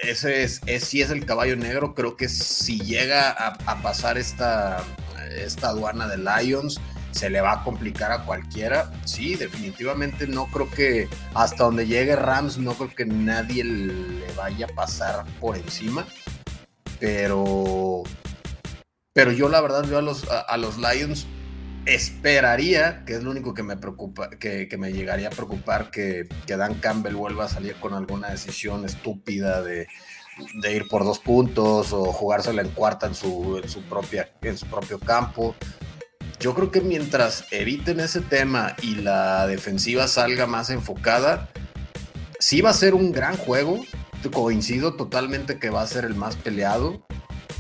ese 0.04 0.44
es, 0.44 0.60
sí 0.84 1.02
es 1.02 1.10
el 1.10 1.26
caballo 1.26 1.56
negro. 1.56 1.92
Creo 1.96 2.16
que 2.16 2.28
si 2.28 2.78
llega 2.78 3.30
a, 3.30 3.82
pasar 3.82 4.16
esta, 4.16 4.80
esta 5.28 5.70
aduana 5.70 6.06
de 6.06 6.18
Lions, 6.18 6.80
se 7.10 7.28
le 7.28 7.40
va 7.40 7.54
a 7.54 7.64
complicar 7.64 8.12
a 8.12 8.24
cualquiera. 8.24 8.92
Sí, 9.06 9.34
definitivamente 9.34 10.28
no 10.28 10.46
creo 10.46 10.70
que 10.70 11.08
hasta 11.34 11.64
donde 11.64 11.84
llegue 11.84 12.14
Rams, 12.14 12.58
no 12.58 12.74
creo 12.74 12.94
que 12.94 13.06
nadie 13.06 13.64
le 13.64 14.32
vaya 14.36 14.66
a 14.66 14.74
pasar 14.76 15.24
por 15.40 15.56
encima. 15.56 16.06
Pero 17.00 18.04
pero 19.18 19.32
yo 19.32 19.48
la 19.48 19.60
verdad 19.60 19.84
veo 19.84 19.98
a 19.98 20.02
los, 20.02 20.28
a, 20.30 20.56
los 20.58 20.76
Lions, 20.78 21.26
esperaría, 21.86 23.04
que 23.04 23.14
es 23.14 23.24
lo 23.24 23.32
único 23.32 23.52
que 23.52 23.64
me 23.64 23.76
preocupa, 23.76 24.30
que, 24.30 24.68
me 24.78 24.92
llegaría 24.92 25.26
a 25.26 25.32
preocupar, 25.32 25.90
que, 25.90 26.28
que, 26.46 26.56
Dan 26.56 26.74
Campbell 26.74 27.16
vuelva 27.16 27.46
a 27.46 27.48
salir 27.48 27.74
con 27.80 27.94
alguna 27.94 28.30
decisión 28.30 28.84
estúpida 28.84 29.60
de, 29.60 29.88
ir 30.72 30.86
por 30.86 31.02
dos 31.02 31.18
puntos 31.18 31.92
o 31.92 32.12
jugársela 32.12 32.62
en 32.62 32.68
cuarta 32.68 33.08
en 33.08 33.16
su, 33.16 33.60
en 33.60 33.68
su, 33.68 33.82
propia, 33.82 34.30
en 34.40 34.56
su 34.56 34.66
propio 34.66 35.00
campo. 35.00 35.56
Yo 36.38 36.54
creo 36.54 36.70
que 36.70 36.80
mientras 36.80 37.44
eviten 37.50 37.98
ese 37.98 38.20
tema 38.20 38.76
y 38.84 38.94
la 38.94 39.48
defensiva 39.48 40.06
salga 40.06 40.46
más 40.46 40.70
enfocada, 40.70 41.50
sí 42.38 42.60
va 42.60 42.70
a 42.70 42.72
ser 42.72 42.94
un 42.94 43.10
gran 43.10 43.36
juego. 43.36 43.80
Coincido 44.32 44.94
totalmente 44.94 45.58
que 45.58 45.70
va 45.70 45.82
a 45.82 45.86
ser 45.88 46.04
el 46.04 46.14
más 46.14 46.36
peleado 46.36 47.04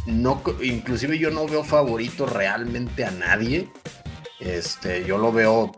no, 0.08 0.42
inclusive 0.62 1.18
yo 1.18 1.30
no 1.30 1.46
veo 1.46 1.62
favorito 1.62 2.26
realmente 2.26 3.04
a 3.04 3.10
nadie. 3.10 3.68
Este, 4.40 5.04
yo 5.04 5.18
lo 5.18 5.32
veo 5.32 5.72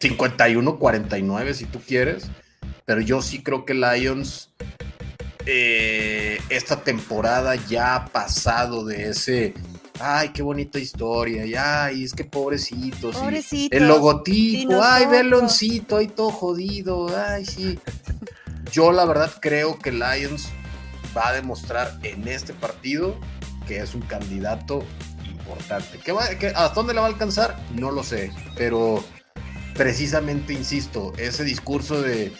51-49 0.00 1.52
si 1.54 1.66
tú 1.66 1.80
quieres, 1.80 2.30
pero 2.84 3.00
yo 3.00 3.22
sí 3.22 3.42
creo 3.42 3.64
que 3.64 3.74
Lions 3.74 4.50
eh, 5.46 6.38
esta 6.48 6.82
temporada 6.82 7.54
ya 7.56 7.96
ha 7.96 8.06
pasado 8.06 8.84
de 8.84 9.10
ese 9.10 9.54
ay, 10.00 10.30
qué 10.30 10.42
bonita 10.42 10.78
historia, 10.78 11.44
y 11.44 11.54
ay, 11.54 12.04
es 12.04 12.14
que 12.14 12.24
pobrecitos, 12.24 13.16
el 13.70 13.86
logotipo, 13.86 14.82
ay, 14.82 15.06
ve 15.06 15.20
el 15.20 15.28
loncito, 15.28 15.98
ahí 15.98 16.08
todo 16.08 16.30
jodido, 16.30 17.08
ay, 17.16 17.44
sí. 17.44 17.78
Yo 18.72 18.92
la 18.92 19.04
verdad 19.04 19.30
creo 19.40 19.78
que 19.78 19.92
Lions 19.92 20.48
va 21.16 21.28
a 21.28 21.32
demostrar 21.32 21.98
en 22.02 22.26
este 22.28 22.54
partido 22.54 23.16
que 23.70 23.78
es 23.78 23.94
un 23.94 24.00
candidato 24.00 24.82
importante. 25.24 26.00
¿Qué 26.04 26.10
va, 26.10 26.24
¿Hasta 26.24 26.74
dónde 26.74 26.92
le 26.92 26.98
va 26.98 27.06
a 27.06 27.08
alcanzar? 27.08 27.56
No 27.76 27.92
lo 27.92 28.02
sé, 28.02 28.32
pero 28.56 29.04
precisamente, 29.74 30.52
insisto, 30.52 31.12
ese 31.16 31.44
discurso 31.44 32.02
de 32.02 32.26
eh, 32.26 32.32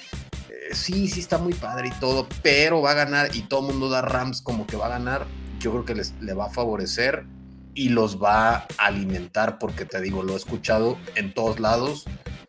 sí, 0.73 1.07
sí 1.07 1.21
está 1.21 1.39
muy 1.39 1.55
padre 1.55 1.87
y 1.87 2.01
todo, 2.01 2.27
pero 2.43 2.83
va 2.83 2.91
a 2.91 2.95
ganar 2.95 3.31
y 3.37 3.43
todo 3.43 3.61
el 3.61 3.75
mundo 3.75 3.89
da 3.89 4.03
Rams 4.03 4.43
como 4.43 4.67
que 4.67 4.77
va 4.77 4.87
a 4.87 4.91
ganar, 4.99 5.25
yo 5.61 5.71
creo 5.71 5.85
que 5.85 5.95
les, 5.95 6.15
le 6.21 6.35
va 6.35 6.47
a 6.47 6.51
favorecer 6.51 7.27
y 7.75 7.91
los 7.91 8.21
va 8.21 8.57
a 8.57 8.67
alimentar 8.79 9.61
porque 9.61 9.85
te 9.85 10.01
digo, 10.01 10.25
lo 10.25 10.33
he 10.33 10.37
escuchado 10.37 10.99
en 11.15 11.33
todos 11.33 11.61
lados 11.61 12.07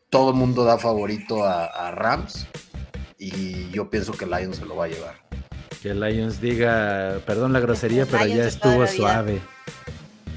todo 0.09 0.31
el 0.31 0.37
mundo 0.37 0.65
da 0.65 0.79
favorito 0.79 1.45
a, 1.45 1.91
Rams 1.91 2.47
y 3.19 3.69
yo 3.69 3.91
pienso 3.91 4.11
que 4.11 4.25
Lions 4.25 4.57
se 4.57 4.65
lo 4.65 4.75
va 4.75 4.85
a 4.85 4.87
llevar. 4.89 5.20
Que 5.81 5.95
Lions 5.95 6.39
diga, 6.39 7.19
perdón 7.25 7.53
la 7.53 7.59
grosería, 7.59 8.05
pero 8.05 8.25
ya 8.27 8.45
estuvo 8.45 8.85
suave. 8.85 9.41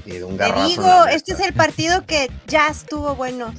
Y 0.03 0.11
de 0.11 0.23
un 0.23 0.37
Te 0.37 0.51
digo, 0.67 1.05
este 1.05 1.33
es 1.33 1.39
el 1.39 1.53
partido 1.53 2.05
que 2.05 2.31
ya 2.47 2.67
estuvo 2.67 3.15
bueno. 3.15 3.53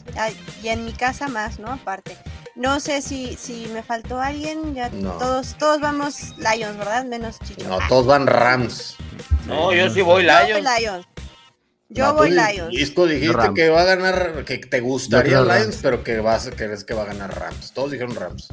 y 0.63 0.69
en 0.69 0.85
mi 0.85 0.93
casa 0.93 1.29
más, 1.29 1.59
¿no? 1.59 1.73
Aparte. 1.73 2.17
No 2.57 2.81
sé 2.81 3.03
si, 3.03 3.37
si 3.37 3.69
me 3.73 3.83
faltó 3.83 4.21
alguien. 4.21 4.75
Ya 4.75 4.91
todos, 4.91 5.57
todos 5.59 5.81
vamos 5.81 6.35
Lions, 6.39 6.77
¿verdad? 6.79 7.05
Menos 7.05 7.39
Chicho. 7.41 7.69
No, 7.69 7.79
todos 7.89 8.07
van 8.07 8.27
Rams. 8.27 8.97
No, 9.47 9.73
yo 9.73 9.91
sí 9.91 10.01
voy 10.01 10.23
Lions. 10.23 10.49
Yo 10.49 10.55
voy 10.55 10.81
Lions. 10.81 11.07
Yo 11.89 12.15
voy 12.15 12.31
Lions. 12.31 12.73
Listo, 12.73 13.07
dijiste 13.07 13.55
que 13.55 13.69
va 13.69 13.83
a 13.83 13.85
ganar, 13.85 14.45
que 14.45 14.59
te 14.59 14.81
gustaría 14.81 15.41
Lions, 15.41 15.79
pero 15.83 16.03
que 16.03 16.19
vas, 16.19 16.51
crees 16.57 16.83
que 16.83 16.95
va 16.95 17.03
a 17.03 17.07
ganar 17.07 17.39
Rams. 17.39 17.73
Todos 17.73 17.93
dijeron 17.93 18.17
Rams. 18.17 18.49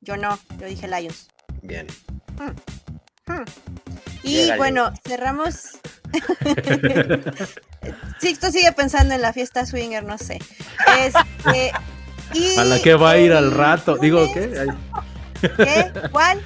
Yo 0.00 0.16
no, 0.16 0.38
yo 0.58 0.66
dije 0.66 0.86
Lions. 0.88 1.28
Bien. 1.68 1.86
Hmm. 2.38 2.56
Hmm. 3.30 3.44
Y 4.22 4.50
bueno, 4.56 4.90
cerramos. 5.06 5.78
Sixto 8.20 8.50
sigue 8.50 8.72
pensando 8.72 9.14
en 9.14 9.20
la 9.20 9.34
fiesta 9.34 9.66
swinger, 9.66 10.02
no 10.02 10.16
sé. 10.16 10.38
Este, 10.98 11.72
a 12.58 12.64
la 12.64 12.80
que 12.80 12.94
va 12.94 13.10
a 13.10 13.18
ir 13.18 13.34
al 13.34 13.52
rato. 13.52 13.98
Digo, 13.98 14.32
¿qué? 14.32 14.66
¿Qué? 15.42 15.92
¿Cuál? 16.12 16.40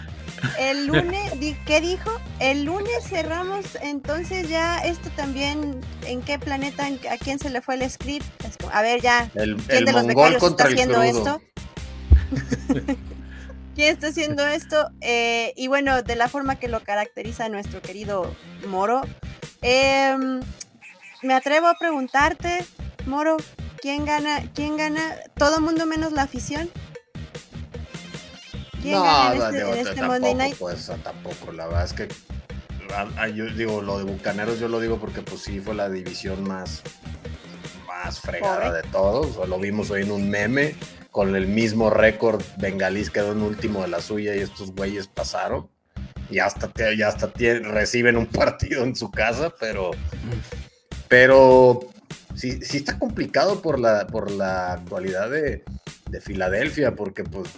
El 0.58 0.88
lunes, 0.88 1.34
¿qué 1.66 1.80
dijo? 1.80 2.10
El 2.40 2.64
lunes 2.64 3.04
cerramos, 3.08 3.78
entonces 3.80 4.48
ya 4.48 4.78
esto 4.78 5.08
también, 5.14 5.80
¿en 6.04 6.20
qué 6.20 6.40
planeta, 6.40 6.88
a 7.10 7.16
quién 7.16 7.38
se 7.38 7.48
le 7.48 7.60
fue 7.60 7.76
el 7.76 7.88
script? 7.88 8.26
A 8.72 8.82
ver 8.82 9.00
ya, 9.00 9.30
el, 9.36 9.54
¿quién 9.68 9.84
de 9.84 9.92
los 9.92 10.04
becarios 10.04 10.42
está 10.42 10.64
haciendo 10.64 11.00
esto? 11.00 11.40
¿Quién 13.74 13.92
está 13.92 14.08
haciendo 14.08 14.46
esto? 14.46 14.90
Eh, 15.00 15.54
y 15.56 15.68
bueno, 15.68 16.02
de 16.02 16.16
la 16.16 16.28
forma 16.28 16.56
que 16.56 16.68
lo 16.68 16.80
caracteriza 16.80 17.48
nuestro 17.48 17.80
querido 17.80 18.34
Moro, 18.68 19.02
em, 19.62 20.40
me 21.22 21.34
atrevo 21.34 21.68
a 21.68 21.74
preguntarte, 21.78 22.64
Moro, 23.06 23.36
¿quién 23.80 24.04
gana? 24.04 24.42
¿Quién 24.54 24.76
gana? 24.76 25.14
¿Todo 25.36 25.60
mundo 25.60 25.86
menos 25.86 26.12
la 26.12 26.22
afición? 26.22 26.70
¿Quién 28.82 28.94
no, 28.94 29.04
gana 29.04 29.48
en 29.48 29.56
este, 29.56 29.80
este 29.80 30.02
Monday 30.02 30.34
Night? 30.34 30.56
Pues 30.58 30.90
tampoco, 31.02 31.52
la 31.52 31.66
verdad 31.66 31.84
es 31.84 31.92
que 31.94 32.08
yo 33.34 33.46
digo, 33.46 33.80
lo 33.80 33.98
de 33.98 34.04
Bucaneros 34.04 34.58
yo 34.58 34.68
lo 34.68 34.80
digo 34.80 34.98
porque 34.98 35.22
pues 35.22 35.42
sí 35.42 35.60
fue 35.60 35.74
la 35.74 35.88
división 35.88 36.42
más, 36.42 36.82
más 37.86 38.20
fregada 38.20 38.72
de 38.72 38.82
todos, 38.84 39.48
lo 39.48 39.58
vimos 39.58 39.90
hoy 39.90 40.02
en 40.02 40.10
un 40.10 40.28
meme, 40.28 40.74
con 41.12 41.36
el 41.36 41.46
mismo 41.46 41.90
récord, 41.90 42.42
Bengalís 42.56 43.10
quedó 43.10 43.32
en 43.32 43.42
último 43.42 43.82
de 43.82 43.88
la 43.88 44.00
suya 44.00 44.34
y 44.34 44.40
estos 44.40 44.72
güeyes 44.72 45.06
pasaron. 45.06 45.68
Y 46.30 46.38
hasta, 46.38 46.72
ya 46.96 47.08
hasta 47.08 47.30
reciben 47.36 48.16
un 48.16 48.26
partido 48.32 48.82
en 48.82 48.96
su 48.96 49.10
casa, 49.10 49.52
pero, 49.60 49.90
pero 51.08 51.80
sí, 52.34 52.60
sí 52.62 52.78
está 52.78 52.98
complicado 52.98 53.60
por 53.60 53.78
la, 53.78 54.06
por 54.06 54.30
la 54.30 54.72
actualidad 54.72 55.30
de, 55.30 55.62
de 56.08 56.20
Filadelfia, 56.22 56.94
porque 56.94 57.24
pues 57.24 57.50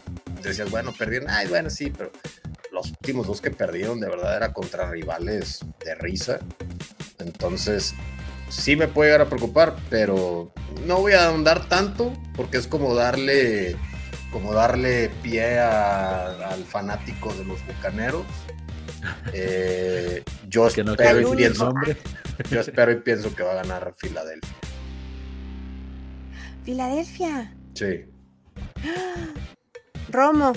decías, 0.43 0.69
bueno, 0.71 0.93
perdieron, 0.93 1.31
ay, 1.31 1.47
bueno, 1.47 1.71
sí, 1.71 1.93
pero 1.97 2.11
los 2.73 2.91
últimos 2.91 3.29
dos 3.29 3.41
que 3.41 3.53
perdieron 3.53 4.01
de 4.01 4.09
verdad 4.09 4.37
era 4.37 4.53
contra 4.53 4.91
rivales 4.91 5.61
de 5.85 5.95
risa. 5.95 6.41
Entonces, 7.21 7.95
sí 8.49 8.77
me 8.77 8.89
puede 8.89 9.11
llegar 9.11 9.27
a 9.27 9.31
preocupar, 9.31 9.77
pero 9.91 10.53
no 10.87 11.01
voy 11.01 11.13
a 11.13 11.29
ahondar 11.29 11.69
tanto 11.69 12.13
porque 12.37 12.59
es 12.59 12.67
como 12.67 12.95
darle 12.95 13.77
como 14.31 14.53
darle 14.53 15.11
pie 15.23 15.61
al 15.61 16.65
fanático 16.65 17.33
de 17.35 17.45
los 17.45 17.65
bucaneros. 17.67 18.25
Eh, 19.35 20.23
yo, 20.49 20.67
espero 20.67 21.35
y 21.35 21.37
pienso, 21.37 21.75
yo 22.51 22.61
espero 22.61 22.91
y 22.91 22.97
pienso 22.97 23.35
que 23.35 23.43
va 23.43 23.53
a 23.53 23.57
ganar 23.57 23.93
Filadelfia. 23.99 24.57
Filadelfia. 26.65 27.55
Sí. 27.75 28.07
Romo. 30.09 30.55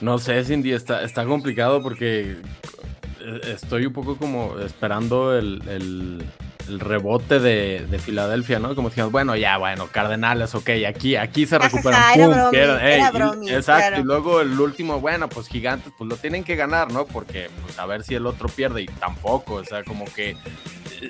No 0.00 0.18
sé, 0.18 0.44
Cindy, 0.44 0.72
está, 0.72 1.02
está 1.02 1.24
complicado 1.24 1.82
porque 1.82 2.36
estoy 3.44 3.86
un 3.86 3.92
poco 3.92 4.16
como 4.16 4.58
esperando 4.58 5.36
el, 5.36 6.24
rebote 6.68 7.40
de, 7.40 7.98
Filadelfia, 7.98 8.58
¿no? 8.58 8.74
Como 8.74 8.90
decíamos, 8.90 9.12
bueno, 9.12 9.34
ya, 9.36 9.56
bueno, 9.56 9.88
Cardenales, 9.90 10.54
ok, 10.54 10.70
aquí, 10.86 11.16
aquí 11.16 11.46
se 11.46 11.58
recuperan. 11.58 12.02
exacto, 13.48 14.00
y 14.00 14.04
luego 14.04 14.40
el 14.40 14.58
último, 14.58 15.00
bueno, 15.00 15.28
pues 15.28 15.48
Gigantes, 15.48 15.92
pues 15.96 16.08
lo 16.08 16.16
tienen 16.16 16.44
que 16.44 16.56
ganar, 16.56 16.92
¿no? 16.92 17.06
Porque, 17.06 17.48
pues 17.62 17.78
a 17.78 17.86
ver 17.86 18.02
si 18.02 18.14
el 18.14 18.26
otro 18.26 18.48
pierde 18.48 18.82
y 18.82 18.86
tampoco, 18.86 19.54
o 19.54 19.64
sea, 19.64 19.82
como 19.82 20.04
que 20.04 20.30
eh, 20.30 20.36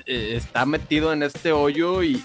eh, 0.05 0.33
está 0.35 0.65
metido 0.65 1.11
en 1.11 1.23
este 1.23 1.51
hoyo 1.51 2.03
y 2.03 2.15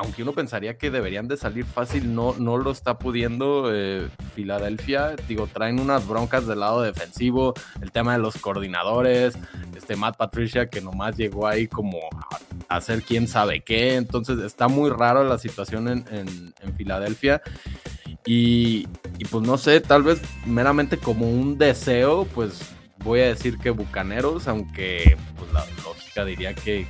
aunque 0.00 0.22
uno 0.22 0.32
pensaría 0.32 0.78
que 0.78 0.90
deberían 0.90 1.28
de 1.28 1.36
salir 1.36 1.66
fácil, 1.66 2.14
no, 2.14 2.34
no 2.38 2.56
lo 2.56 2.70
está 2.70 2.98
pudiendo 2.98 3.70
eh, 3.70 4.08
Filadelfia. 4.34 5.14
Digo, 5.28 5.46
traen 5.46 5.78
unas 5.78 6.08
broncas 6.08 6.46
del 6.46 6.60
lado 6.60 6.80
defensivo, 6.80 7.52
el 7.82 7.92
tema 7.92 8.14
de 8.14 8.18
los 8.18 8.38
coordinadores, 8.38 9.36
este 9.76 9.96
Matt 9.96 10.16
Patricia 10.16 10.70
que 10.70 10.80
nomás 10.80 11.18
llegó 11.18 11.46
ahí 11.46 11.68
como 11.68 11.98
a, 12.68 12.76
hacer 12.76 13.02
quién 13.02 13.28
sabe 13.28 13.60
qué. 13.60 13.96
Entonces 13.96 14.38
está 14.38 14.68
muy 14.68 14.88
raro 14.88 15.22
la 15.22 15.36
situación 15.36 15.86
en, 15.88 16.54
Filadelfia. 16.78 17.42
Y, 18.24 18.86
pues 19.30 19.46
no 19.46 19.58
sé, 19.58 19.82
tal 19.82 20.02
vez 20.02 20.22
meramente 20.46 20.96
como 20.96 21.28
un 21.28 21.58
deseo, 21.58 22.24
pues 22.34 22.70
voy 23.04 23.20
a 23.20 23.26
decir 23.26 23.58
que 23.58 23.68
Bucaneros, 23.68 24.48
aunque 24.48 25.18
pues 25.36 25.52
la 25.52 25.66
lógica 25.84 26.24
diría 26.24 26.54
que 26.54 26.86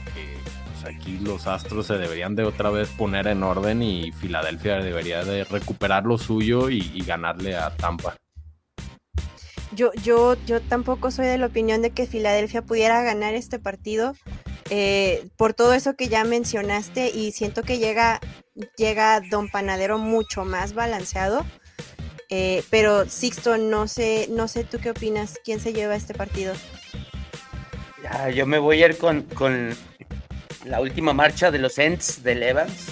pues, 0.80 0.94
aquí 0.94 1.18
los 1.18 1.46
Astros 1.46 1.86
se 1.86 1.98
deberían 1.98 2.34
de 2.34 2.44
otra 2.44 2.70
vez 2.70 2.88
poner 2.90 3.26
en 3.26 3.42
orden 3.42 3.82
y 3.82 4.12
Filadelfia 4.12 4.76
debería 4.76 5.24
de 5.24 5.44
recuperar 5.44 6.04
lo 6.04 6.18
suyo 6.18 6.70
y, 6.70 7.02
ganarle 7.06 7.56
a 7.56 7.74
Tampa. 7.76 8.16
Yo, 9.72 9.92
yo, 10.02 10.36
yo 10.46 10.60
tampoco 10.60 11.10
soy 11.10 11.26
de 11.26 11.38
la 11.38 11.46
opinión 11.46 11.82
de 11.82 11.90
que 11.90 12.06
Filadelfia 12.06 12.62
pudiera 12.62 13.02
ganar 13.02 13.34
este 13.34 13.58
partido. 13.58 14.14
Eh, 14.68 15.28
por 15.36 15.54
todo 15.54 15.74
eso 15.74 15.94
que 15.94 16.08
ya 16.08 16.24
mencionaste 16.24 17.10
y 17.10 17.32
siento 17.32 17.62
que 17.62 17.78
llega, 17.78 18.20
llega 18.76 19.20
Don 19.20 19.48
Panadero 19.48 19.98
mucho 19.98 20.44
más 20.44 20.74
balanceado. 20.74 21.44
Eh, 22.28 22.62
pero 22.70 23.08
Sixto, 23.08 23.58
no 23.58 23.88
sé, 23.88 24.28
no 24.30 24.46
sé 24.46 24.62
tú 24.62 24.78
qué 24.78 24.90
opinas, 24.90 25.40
quién 25.44 25.58
se 25.58 25.72
lleva 25.72 25.96
este 25.96 26.14
partido. 26.14 26.54
yo 28.32 28.46
me 28.46 28.58
voy 28.58 28.82
a 28.82 28.86
ir 28.86 28.98
con, 28.98 29.22
con 29.22 29.76
la 30.64 30.80
última 30.80 31.12
marcha 31.12 31.50
de 31.50 31.58
los 31.58 31.78
Ents 31.78 32.22
del 32.22 32.42
Evans. 32.42 32.88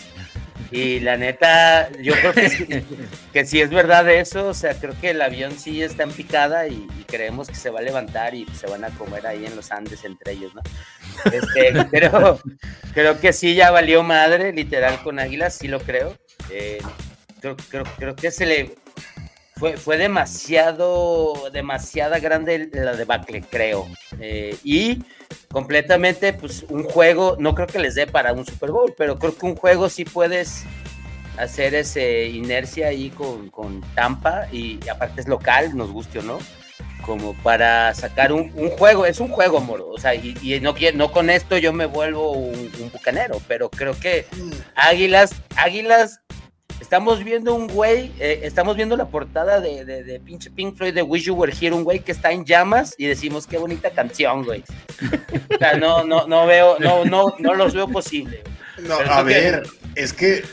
Y 0.70 1.00
la 1.00 1.16
neta, 1.16 1.90
yo 2.02 2.12
creo 2.12 2.34
que, 2.34 2.84
que 3.32 3.46
si 3.46 3.60
es 3.60 3.70
verdad 3.70 4.08
eso, 4.10 4.48
o 4.48 4.54
sea, 4.54 4.74
creo 4.74 4.94
que 5.00 5.10
el 5.10 5.22
avión 5.22 5.58
sí 5.58 5.82
está 5.82 6.02
en 6.02 6.12
picada 6.12 6.68
y, 6.68 6.86
creemos 7.06 7.48
que 7.48 7.54
se 7.54 7.70
va 7.70 7.78
a 7.78 7.82
levantar 7.82 8.34
y 8.34 8.44
se 8.52 8.66
van 8.66 8.84
a 8.84 8.90
comer 8.90 9.26
ahí 9.26 9.46
en 9.46 9.56
los 9.56 9.72
Andes 9.72 10.04
entre 10.04 10.32
ellos, 10.32 10.54
¿no? 10.54 10.60
Este, 11.32 11.72
pero 11.90 12.38
creo 12.92 13.18
que 13.18 13.32
sí 13.32 13.54
ya 13.54 13.70
valió 13.70 14.02
madre, 14.02 14.52
literal, 14.52 15.02
con 15.02 15.18
Águilas, 15.18 15.56
sí 15.56 15.68
lo 15.68 15.80
creo. 15.80 16.18
Eh, 16.50 16.82
creo, 17.40 17.56
creo, 17.70 17.84
creo 17.96 18.14
que 18.14 18.30
se 18.30 18.44
le, 18.44 18.74
fue, 19.58 19.76
fue 19.76 19.96
demasiado, 19.96 21.50
demasiada 21.52 22.18
grande 22.18 22.70
la 22.72 22.94
debacle, 22.94 23.42
creo. 23.42 23.88
Eh, 24.20 24.56
y 24.62 25.02
completamente, 25.50 26.32
pues 26.32 26.64
un 26.68 26.84
juego, 26.84 27.36
no 27.38 27.54
creo 27.54 27.66
que 27.66 27.78
les 27.78 27.94
dé 27.94 28.06
para 28.06 28.32
un 28.32 28.46
Super 28.46 28.70
Bowl, 28.70 28.94
pero 28.96 29.18
creo 29.18 29.36
que 29.36 29.46
un 29.46 29.56
juego 29.56 29.88
sí 29.88 30.04
puedes 30.04 30.64
hacer 31.38 31.74
ese 31.74 32.26
inercia 32.26 32.88
ahí 32.88 33.10
con, 33.10 33.48
con 33.50 33.80
Tampa 33.94 34.48
y, 34.52 34.80
aparte 34.88 35.20
es 35.20 35.28
local, 35.28 35.76
nos 35.76 35.90
guste 35.90 36.18
o 36.18 36.22
no, 36.22 36.38
como 37.04 37.34
para 37.42 37.94
sacar 37.94 38.32
un, 38.32 38.52
un, 38.54 38.70
juego, 38.70 39.06
es 39.06 39.20
un 39.20 39.28
juego, 39.28 39.60
moro, 39.60 39.88
o 39.88 39.98
sea, 39.98 40.14
y, 40.14 40.36
y 40.42 40.60
no, 40.60 40.74
no 40.94 41.12
con 41.12 41.30
esto 41.30 41.56
yo 41.56 41.72
me 41.72 41.86
vuelvo 41.86 42.32
un, 42.32 42.70
un 42.80 42.90
bucanero, 42.92 43.40
pero 43.46 43.70
creo 43.70 43.98
que 43.98 44.26
mm. 44.36 44.50
Águilas, 44.74 45.30
Águilas 45.56 46.20
Estamos 46.80 47.22
viendo 47.24 47.54
un 47.54 47.66
güey, 47.66 48.12
eh, 48.18 48.40
estamos 48.44 48.76
viendo 48.76 48.96
la 48.96 49.08
portada 49.08 49.60
de, 49.60 49.84
de, 49.84 50.20
pinche 50.20 50.50
Pink 50.50 50.76
Floyd 50.76 50.94
de 50.94 51.02
Wish 51.02 51.24
You 51.24 51.34
Were 51.34 51.52
Here, 51.52 51.74
un 51.74 51.84
güey 51.84 52.00
que 52.00 52.12
está 52.12 52.30
en 52.32 52.44
llamas 52.44 52.94
y 52.96 53.06
decimos 53.06 53.46
qué 53.46 53.58
bonita 53.58 53.90
canción, 53.90 54.44
güey. 54.44 54.64
o 55.54 55.58
sea, 55.58 55.76
no, 55.76 56.04
no, 56.04 56.26
no 56.26 56.46
veo, 56.46 56.78
no, 56.78 57.04
no, 57.04 57.34
no 57.38 57.54
los 57.54 57.74
veo 57.74 57.88
posible. 57.88 58.42
No, 58.78 58.94
a 58.94 59.22
ver, 59.22 59.64
es 59.96 60.12
que 60.12 60.44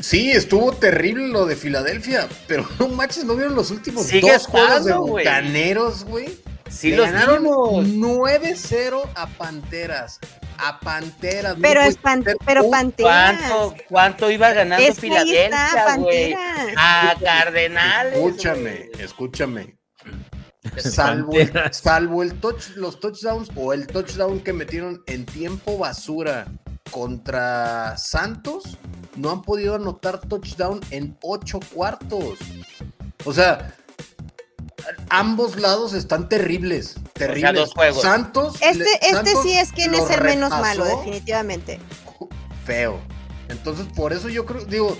sí, 0.00 0.30
estuvo 0.30 0.72
terrible 0.72 1.28
lo 1.28 1.46
de 1.46 1.56
Filadelfia, 1.56 2.28
pero 2.46 2.68
no 2.78 2.88
manches, 2.88 3.24
¿no 3.24 3.34
vieron 3.34 3.54
los 3.54 3.70
últimos 3.70 4.10
dos 4.20 4.46
juegos 4.46 4.84
de 4.84 4.94
Bucaneros, 4.94 6.04
güey? 6.04 6.28
Sí, 6.68 6.94
los 6.94 7.10
ganaron 7.10 7.44
9-0 7.44 9.02
a 9.14 9.26
Panteras. 9.26 10.20
A 10.58 10.80
Panteras. 10.80 11.56
Pero, 11.60 11.80
es 11.80 11.96
pan, 11.96 12.24
pero 12.44 12.70
Panteras. 12.70 13.40
¿Cuánto, 13.40 13.74
¿Cuánto 13.88 14.30
iba 14.30 14.52
ganando 14.52 14.94
Filadelfia, 14.94 15.96
güey? 15.96 16.34
A 16.76 17.14
Cardenales. 17.22 18.14
Escúchame, 18.14 18.90
escúchame. 18.98 19.78
Salvo, 20.76 21.32
salvo 21.70 22.22
el 22.22 22.34
touch, 22.40 22.70
los 22.76 23.00
touchdowns 23.00 23.48
o 23.56 23.72
el 23.72 23.86
touchdown 23.86 24.40
que 24.40 24.52
metieron 24.52 25.02
en 25.06 25.24
tiempo 25.24 25.78
basura 25.78 26.46
contra 26.90 27.96
Santos, 27.96 28.76
no 29.16 29.30
han 29.30 29.42
podido 29.42 29.74
anotar 29.74 30.20
touchdown 30.20 30.80
en 30.90 31.16
ocho 31.22 31.60
cuartos. 31.72 32.38
O 33.24 33.32
sea, 33.32 33.74
ambos 35.10 35.56
lados 35.56 35.92
están 35.94 36.28
terribles. 36.28 36.96
Terribles. 37.12 37.70
Santos. 38.00 38.56
Este, 38.60 38.84
este 39.02 39.34
sí 39.42 39.56
es 39.56 39.72
quien 39.72 39.94
es 39.94 40.08
el 40.10 40.22
menos 40.22 40.50
malo, 40.50 40.84
definitivamente. 40.84 41.80
Feo. 42.64 43.00
Entonces, 43.48 43.86
por 43.94 44.12
eso 44.12 44.28
yo 44.28 44.44
creo, 44.44 44.64
digo, 44.66 44.96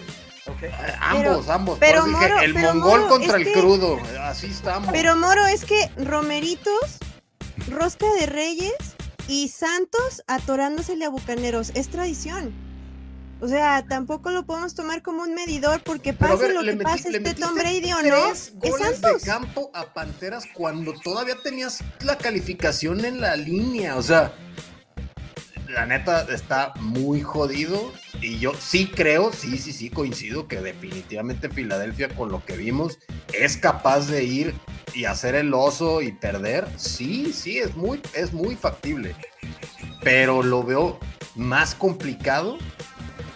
Ambos, 1.00 1.48
ambos. 1.48 1.78
Pero 1.78 2.04
el 2.42 2.54
mongol 2.54 3.08
contra 3.08 3.36
el 3.36 3.52
crudo. 3.52 3.98
Así 4.22 4.46
estamos. 4.46 4.90
Pero 4.92 5.16
Moro, 5.16 5.46
es 5.46 5.64
que 5.64 5.90
Romeritos, 5.96 6.98
Rosca 7.68 8.06
de 8.18 8.26
Reyes 8.26 8.74
y 9.28 9.48
Santos 9.48 10.22
atorándosele 10.26 11.04
a 11.04 11.10
Bucaneros. 11.10 11.70
Es 11.74 11.88
tradición. 11.88 12.67
O 13.40 13.46
sea, 13.46 13.84
tampoco 13.88 14.30
lo 14.30 14.44
podemos 14.44 14.74
tomar 14.74 15.00
como 15.02 15.22
un 15.22 15.34
medidor 15.34 15.80
porque 15.84 16.12
pase 16.12 16.52
lo 16.52 16.62
que 16.62 16.76
pase, 16.76 17.10
este 17.10 17.34
Tom 17.34 17.54
Brady 17.54 17.92
o 17.92 18.02
no. 18.02 18.32
Es 18.32 18.52
de 18.58 19.16
campo 19.24 19.70
a 19.74 19.92
Panteras 19.92 20.44
cuando 20.52 20.92
todavía 20.92 21.36
tenías 21.42 21.84
la 22.00 22.18
calificación 22.18 23.04
en 23.04 23.20
la 23.20 23.36
línea. 23.36 23.96
O 23.96 24.02
sea, 24.02 24.32
la 25.68 25.86
neta 25.86 26.22
está 26.22 26.72
muy 26.80 27.20
jodido. 27.20 27.92
Y 28.20 28.40
yo 28.40 28.52
sí 28.58 28.88
creo, 28.88 29.32
sí, 29.32 29.58
sí, 29.58 29.72
sí, 29.72 29.90
coincido 29.90 30.48
que 30.48 30.60
definitivamente 30.60 31.48
Filadelfia 31.48 32.08
con 32.08 32.32
lo 32.32 32.44
que 32.44 32.56
vimos 32.56 32.98
es 33.32 33.56
capaz 33.56 34.08
de 34.08 34.24
ir 34.24 34.54
y 34.94 35.04
hacer 35.04 35.36
el 35.36 35.54
oso 35.54 36.02
y 36.02 36.10
perder. 36.10 36.66
Sí, 36.76 37.32
sí, 37.32 37.58
es 37.58 37.76
muy, 37.76 38.00
es 38.14 38.32
muy 38.32 38.56
factible. 38.56 39.14
Pero 40.02 40.42
lo 40.42 40.64
veo 40.64 40.98
más 41.36 41.76
complicado 41.76 42.58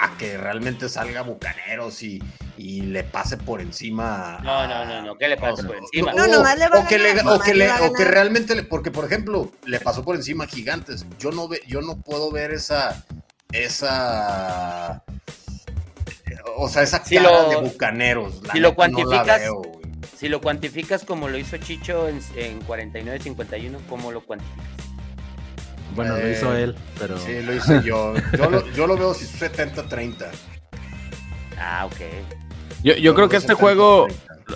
a 0.03 0.17
que 0.19 0.37
realmente 0.37 0.89
salga 0.89 1.23
Bucaneros 1.23 2.03
y, 2.03 2.21
y 2.57 2.81
le 2.83 3.05
pase 3.05 3.37
por 3.37 3.61
encima. 3.61 4.41
No, 4.43 4.67
no, 4.67 4.85
no, 4.85 5.03
no, 5.03 5.17
que 5.17 5.29
le 5.29 5.37
pase 5.37 5.63
por 5.63 5.77
encima. 5.77 6.13
No, 6.13 6.27
nomás 6.27 6.59
le 6.59 6.69
va 6.69 6.81
o, 6.81 6.89
que, 6.89 6.97
o, 7.25 7.41
que, 7.41 7.55
le, 7.55 7.71
o 7.71 7.93
que 7.93 8.05
realmente, 8.05 8.57
le, 8.57 8.65
porque 8.65 8.91
por 8.91 9.05
ejemplo, 9.05 9.53
le 9.65 9.79
pasó 9.79 10.05
por 10.05 10.17
encima 10.17 10.45
a 10.45 10.47
Gigantes. 10.49 11.07
Yo 11.21 11.31
no, 11.31 11.47
ve, 11.47 11.63
yo 11.69 11.83
no 11.83 12.01
puedo 12.01 12.33
ver 12.33 12.51
esa, 12.51 13.05
esa, 13.53 15.05
o 16.57 16.69
sea, 16.69 16.83
esa 16.83 17.05
si 17.05 17.15
cara 17.15 17.45
de 17.49 17.57
Bucaneros. 17.61 18.41
si 18.53 18.59
lo 18.59 18.75
cuantificas, 18.75 19.43
si 20.17 20.29
lo 20.29 20.41
cuantificas 20.41 21.05
como 21.05 21.29
lo 21.29 21.39
hizo 21.39 21.59
Chicho 21.59 22.09
en, 22.09 22.21
en 22.35 22.61
49-51, 22.67 23.79
¿cómo 23.89 24.11
lo 24.11 24.21
cuantificas? 24.25 24.82
Bueno, 25.95 26.16
lo 26.16 26.30
hizo 26.30 26.55
eh, 26.57 26.62
él, 26.64 26.76
pero. 26.99 27.18
Sí, 27.18 27.43
lo 27.43 27.55
hice 27.55 27.82
yo. 27.82 28.14
Yo 28.36 28.51
lo, 28.51 28.66
yo 28.72 28.86
lo 28.86 28.97
veo 28.97 29.14
70-30. 29.14 30.26
Ah, 31.59 31.86
ok. 31.86 31.97
Yo, 32.82 32.95
yo 32.95 33.14
creo 33.14 33.28
que 33.28 33.36
este 33.36 33.55
juego, 33.55 34.09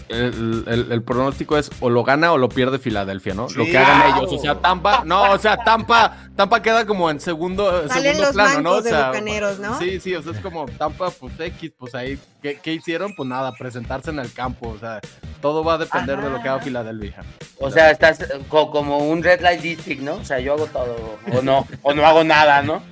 el, 0.08 0.86
el, 0.90 1.02
pronóstico 1.02 1.56
es 1.56 1.70
o 1.80 1.90
lo 1.90 2.04
gana 2.04 2.32
o 2.32 2.38
lo 2.38 2.48
pierde 2.48 2.78
Filadelfia, 2.78 3.34
¿no? 3.34 3.48
lo 3.54 3.64
que 3.64 3.78
hagan 3.78 4.16
ellos. 4.16 4.32
O 4.32 4.38
sea, 4.38 4.56
Tampa, 4.56 5.02
no, 5.04 5.32
o 5.32 5.38
sea, 5.38 5.56
Tampa, 5.56 6.28
Tampa 6.34 6.62
queda 6.62 6.86
como 6.86 7.10
en 7.10 7.20
segundo, 7.20 7.88
segundo 7.88 8.32
plano, 8.32 8.60
¿no? 8.62 8.72
O 8.72 8.82
sea, 8.82 9.12
¿no? 9.60 9.78
Sí, 9.78 10.00
sí, 10.00 10.14
o 10.14 10.22
sea, 10.22 10.32
es 10.32 10.40
como 10.40 10.66
Tampa, 10.66 11.10
pues 11.10 11.38
X, 11.38 11.72
pues 11.78 11.94
ahí, 11.94 12.18
¿qué, 12.42 12.58
¿qué, 12.62 12.72
hicieron? 12.74 13.14
Pues 13.14 13.28
nada, 13.28 13.52
presentarse 13.52 14.10
en 14.10 14.18
el 14.18 14.32
campo, 14.32 14.68
o 14.68 14.78
sea, 14.78 15.00
todo 15.40 15.64
va 15.64 15.74
a 15.74 15.78
depender 15.78 16.20
de 16.20 16.30
lo 16.30 16.42
que 16.42 16.48
haga 16.48 16.60
Filadelfia. 16.60 17.22
O 17.58 17.70
sea, 17.70 17.90
estás 17.90 18.18
como 18.48 18.98
un 18.98 19.22
red 19.22 19.40
light 19.40 19.60
district, 19.60 20.02
¿no? 20.02 20.16
O 20.16 20.24
sea, 20.24 20.38
yo 20.40 20.54
hago 20.54 20.66
todo, 20.66 21.18
o 21.32 21.42
no, 21.42 21.66
o 21.82 21.94
no 21.94 22.06
hago 22.06 22.22
nada, 22.22 22.62
¿no? 22.62 22.82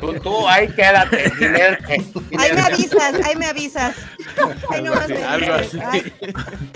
Tú, 0.00 0.14
tú 0.20 0.48
ahí 0.48 0.68
quédate, 0.68 1.32
inerte, 1.40 2.04
Ahí 2.38 2.52
me 2.54 2.60
avisas, 2.60 3.14
ahí 3.24 3.36
me 3.36 3.46
avisas. 3.46 3.96
Ahí 4.70 4.82
nomás 4.82 5.06
sí, 5.06 5.14
algo 5.14 5.54
así. 5.54 5.80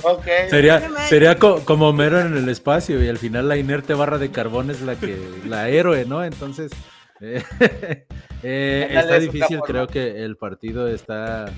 Okay. 0.02 0.48
Sería, 0.50 0.90
sería 1.08 1.38
como 1.38 1.92
Mero 1.92 2.20
en 2.20 2.36
el 2.36 2.48
espacio 2.48 3.02
y 3.02 3.08
al 3.08 3.18
final 3.18 3.48
la 3.48 3.56
inerte 3.56 3.94
barra 3.94 4.18
de 4.18 4.30
carbón 4.30 4.70
es 4.70 4.80
la 4.82 4.96
que 4.96 5.18
la 5.46 5.68
héroe, 5.68 6.04
¿no? 6.04 6.24
Entonces 6.24 6.72
eh, 7.20 7.42
eh, 8.42 8.88
está 8.90 9.18
difícil, 9.18 9.60
creo 9.60 9.86
que 9.86 10.24
el 10.24 10.36
partido 10.36 10.88
está 10.88 11.52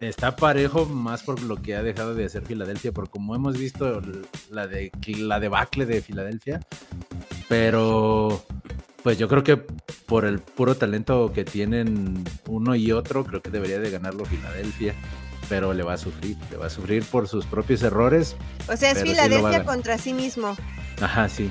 está 0.00 0.36
parejo 0.36 0.86
más 0.86 1.24
por 1.24 1.42
lo 1.42 1.56
que 1.56 1.74
ha 1.74 1.82
dejado 1.82 2.14
de 2.14 2.24
hacer 2.24 2.44
Filadelfia, 2.44 2.92
por 2.92 3.10
como 3.10 3.34
hemos 3.34 3.58
visto 3.58 4.00
la 4.50 4.66
de 4.66 4.92
la 5.04 5.40
debacle 5.40 5.86
de 5.86 6.00
Filadelfia, 6.00 6.60
pero 7.48 8.44
pues 9.02 9.18
yo 9.18 9.28
creo 9.28 9.42
que 9.42 9.56
por 10.06 10.24
el 10.24 10.38
puro 10.38 10.76
talento 10.76 11.32
que 11.32 11.44
tienen 11.44 12.24
uno 12.46 12.74
y 12.76 12.92
otro, 12.92 13.24
creo 13.24 13.42
que 13.42 13.50
debería 13.50 13.80
de 13.80 13.90
ganarlo 13.90 14.24
Filadelfia 14.24 14.94
pero 15.48 15.72
le 15.72 15.82
va 15.82 15.94
a 15.94 15.98
sufrir, 15.98 16.36
le 16.50 16.56
va 16.56 16.66
a 16.66 16.70
sufrir 16.70 17.04
por 17.04 17.28
sus 17.28 17.46
propios 17.46 17.82
errores. 17.82 18.36
O 18.68 18.76
sea, 18.76 18.90
es 18.92 19.02
Filadelfia 19.02 19.64
contra 19.64 19.98
sí 19.98 20.12
mismo. 20.12 20.56
Ajá, 21.00 21.28
sí. 21.28 21.50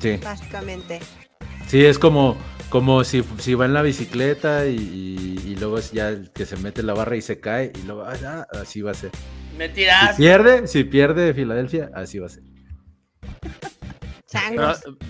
Sí. 0.00 0.18
Básicamente. 0.22 1.00
Sí, 1.66 1.84
es 1.84 1.98
como, 1.98 2.36
como 2.68 3.04
si, 3.04 3.24
si 3.38 3.54
va 3.54 3.64
en 3.64 3.74
la 3.74 3.82
bicicleta 3.82 4.66
y, 4.66 5.56
luego 5.58 5.78
es 5.78 5.92
ya 5.92 6.08
el 6.08 6.30
que 6.32 6.46
se 6.46 6.56
mete 6.56 6.82
la 6.82 6.94
barra 6.94 7.16
y 7.16 7.22
se 7.22 7.38
cae 7.38 7.72
y 7.74 7.86
luego 7.86 8.02
ah, 8.02 8.46
así 8.60 8.82
va 8.82 8.90
a 8.90 8.94
ser. 8.94 9.10
Me 9.56 9.68
tiras. 9.68 10.16
Si 10.16 10.22
pierde, 10.22 10.66
si 10.66 10.84
pierde 10.84 11.32
Filadelfia, 11.32 11.90
así 11.94 12.18
va 12.18 12.26
a 12.26 12.28
ser. 12.28 12.42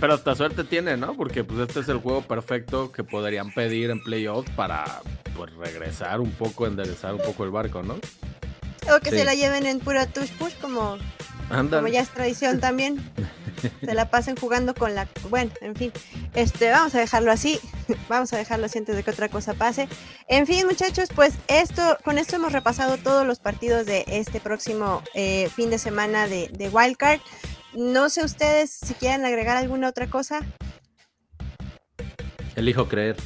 Pero, 0.01 0.15
hasta 0.15 0.35
suerte 0.35 0.65
tiene, 0.65 0.97
¿no? 0.97 1.15
Porque 1.15 1.45
pues 1.45 1.61
este 1.61 1.81
es 1.81 1.89
el 1.89 1.99
juego 1.99 2.23
perfecto 2.23 2.93
que 2.93 3.05
podrían 3.05 3.53
pedir 3.53 3.91
en 3.91 4.03
playoffs 4.03 4.51
para 4.53 4.85
pues 5.37 5.53
regresar 5.55 6.21
un 6.21 6.31
poco, 6.33 6.67
enderezar 6.67 7.15
un 7.15 7.23
poco 7.23 7.45
el 7.45 7.51
barco, 7.51 7.83
¿no? 7.83 7.95
O 8.95 9.01
que 9.01 9.11
se 9.11 9.25
la 9.25 9.35
lleven 9.35 9.67
en 9.67 9.81
pura 9.81 10.07
touch 10.07 10.31
push 10.33 10.55
como, 10.61 10.99
como 11.49 11.89
ya 11.89 12.01
es 12.01 12.11
tradición 12.11 12.61
también. 12.61 13.03
se 13.81 13.95
la 13.95 14.11
pasen 14.11 14.37
jugando 14.37 14.75
con 14.75 14.95
la... 14.95 15.09
Bueno, 15.31 15.51
en 15.63 15.75
fin, 15.75 15.93
este, 16.35 16.71
vamos 16.71 16.95
a 16.95 16.99
dejarlo 16.99 17.33
así, 17.33 17.59
vamos 18.09 18.33
a 18.33 18.37
dejarlo 18.37 18.67
así 18.67 18.79
antes 18.79 18.95
de 18.95 19.03
que 19.03 19.11
otra 19.11 19.29
cosa 19.29 19.55
pase. 19.55 19.89
En 20.29 20.47
fin, 20.47 20.67
muchachos, 20.67 21.09
pues 21.15 21.35
esto, 21.49 21.99
con 22.05 22.19
esto 22.19 22.37
hemos 22.37 22.53
repasado 22.53 22.99
todos 22.99 23.27
los 23.27 23.39
partidos 23.39 23.87
de 23.87 24.05
este 24.07 24.41
próximo 24.41 25.03
eh, 25.15 25.49
fin 25.55 25.71
de 25.71 25.79
semana 25.79 26.29
de, 26.29 26.49
de 26.53 26.69
Wildcard. 26.69 27.21
No 27.75 28.09
sé 28.09 28.25
ustedes 28.25 28.71
si 28.71 28.95
quieren 28.95 29.25
agregar 29.25 29.57
alguna 29.57 29.89
otra 29.89 30.09
cosa. 30.09 30.41
Elijo 32.55 32.89
creer. 32.89 33.17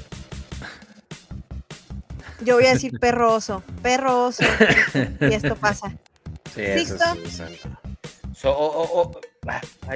Yo 2.40 2.54
voy 2.54 2.66
a 2.66 2.72
decir 2.72 2.98
perro 2.98 3.34
oso, 3.34 3.62
perro 3.82 4.26
oso. 4.26 4.44
y 5.20 5.34
esto 5.34 5.56
pasa. 5.56 5.96
Sí, 6.54 6.62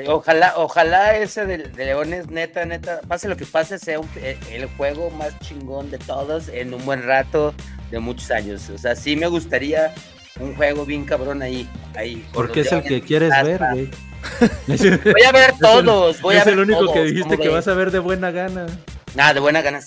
ojalá, 0.09 0.55
ojalá 0.57 1.16
ese 1.16 1.46
de, 1.46 1.59
Leones, 1.76 2.28
neta, 2.28 2.64
neta, 2.64 3.00
pase 3.03 3.28
lo 3.28 3.36
que 3.36 3.46
pase, 3.46 3.78
sea 3.78 4.00
eh, 4.16 4.38
el 4.50 4.66
juego 4.76 5.11
más 5.11 5.38
chingón 5.40 5.90
de 5.90 5.98
todos 5.98 6.48
en 6.48 6.74
un 6.74 6.84
buen 6.84 7.05
rato 7.05 7.55
de 7.90 8.00
muchos 8.00 8.30
años. 8.30 8.68
O 8.70 8.78
sea, 8.78 8.96
sí 8.96 9.16
me 9.16 9.28
gustaría 9.28 9.94
un 10.40 10.55
juego 10.57 10.84
bien 10.84 11.05
cabrón 11.05 11.42
ahí. 11.42 11.68
ahí 11.94 12.26
Porque 12.32 12.61
es 12.61 12.72
el 12.72 12.82
que 12.82 13.00
quieres 13.00 13.30
ver, 13.42 13.59
güey. 13.72 13.90
Voy 14.66 15.22
a 15.26 15.32
ver 15.32 15.54
todos. 15.60 16.20
Voy 16.20 16.36
es 16.36 16.42
a 16.42 16.44
ver 16.44 16.54
el 16.54 16.60
único 16.60 16.92
que 16.92 17.04
dijiste 17.04 17.38
que 17.38 17.48
vas 17.48 17.68
a 17.68 17.74
ver 17.74 17.90
de 17.90 17.98
buena 17.98 18.30
gana. 18.30 18.66
Nada, 19.14 19.34
de 19.34 19.40
buena 19.40 19.62
gana. 19.62 19.80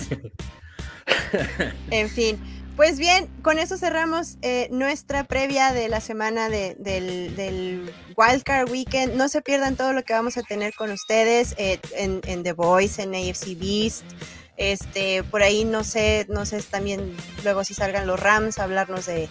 en 1.91 2.09
fin. 2.09 2.39
Pues 2.75 2.99
bien, 2.99 3.27
con 3.41 3.57
eso 3.57 3.77
cerramos 3.77 4.37
eh, 4.41 4.67
nuestra 4.69 5.23
previa 5.23 5.71
de 5.71 5.87
la 5.87 6.01
semana 6.01 6.49
del, 6.49 6.75
del, 6.83 7.93
Wildcard 8.17 8.69
Weekend. 8.69 9.15
No 9.15 9.29
se 9.29 9.41
pierdan 9.41 9.77
todo 9.77 9.93
lo 9.93 10.03
que 10.03 10.11
vamos 10.11 10.37
a 10.37 10.41
tener 10.41 10.73
con 10.73 10.91
ustedes 10.91 11.55
eh, 11.57 11.79
en, 11.95 12.19
en, 12.25 12.43
The 12.43 12.51
Voice, 12.51 13.01
en 13.01 13.15
AFC 13.15 13.57
Beast. 13.57 14.03
Este, 14.57 15.23
por 15.23 15.41
ahí 15.41 15.63
no 15.63 15.85
sé, 15.85 16.25
no 16.29 16.45
sé 16.45 16.61
también 16.63 17.15
luego 17.43 17.63
si 17.63 17.73
salgan 17.73 18.07
los 18.07 18.19
Rams 18.19 18.59
a 18.59 18.63
hablarnos 18.63 19.05
de, 19.05 19.29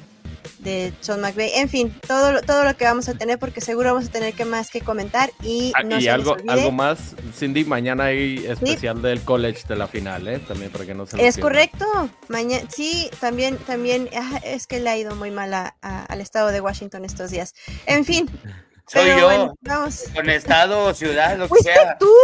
de 0.59 0.93
Sean 1.01 1.21
McVay. 1.21 1.53
En 1.55 1.69
fin, 1.69 1.95
todo, 2.07 2.41
todo 2.43 2.65
lo 2.65 2.77
que 2.77 2.85
vamos 2.85 3.09
a 3.09 3.15
tener, 3.15 3.39
porque 3.39 3.61
seguro 3.61 3.93
vamos 3.95 4.09
a 4.09 4.13
tener 4.13 4.35
que 4.35 4.45
más 4.45 4.71
que 4.71 4.81
comentar. 4.81 5.31
Y, 5.43 5.73
ah, 5.75 5.83
no 5.83 5.97
algo, 5.97 6.37
algo 6.49 6.73
más, 6.73 7.15
Cindy, 7.37 7.65
mañana 7.65 8.05
hay 8.05 8.45
especial 8.47 9.03
del 9.03 9.23
college 9.23 9.65
de 9.69 9.77
la 9.77 9.87
final, 9.87 10.27
¿eh? 10.29 10.39
También 10.39 10.71
para 10.71 10.87
que 10.87 10.95
no 10.95 11.07
se 11.07 11.27
Es 11.27 11.39
correcto. 11.39 11.87
Mañana, 12.29 12.65
sí, 12.75 13.11
también, 13.21 13.57
también, 13.59 14.09
ah, 14.17 14.41
es 14.45 14.67
que 14.67 14.81
le 14.81 14.91
ha 14.91 14.97
ido 14.97 15.15
muy 15.15 15.31
mal 15.31 15.53
al 15.55 16.21
estado 16.21 16.49
de 16.49 16.61
Washington 16.61 17.05
estos 17.05 17.31
días. 17.31 17.55
En 17.87 18.05
fin. 18.05 18.29
Soy 18.87 19.03
Pero 19.05 19.19
yo. 19.19 19.27
bueno, 19.27 19.55
vamos. 19.63 20.05
Con 20.15 20.29
estado 20.29 20.85
o 20.85 20.95
ciudad, 20.95 21.39
lo 21.39 21.45
que 21.45 21.49
Fuiste 21.49 21.73
sea. 21.73 21.97
tú, 21.99 22.15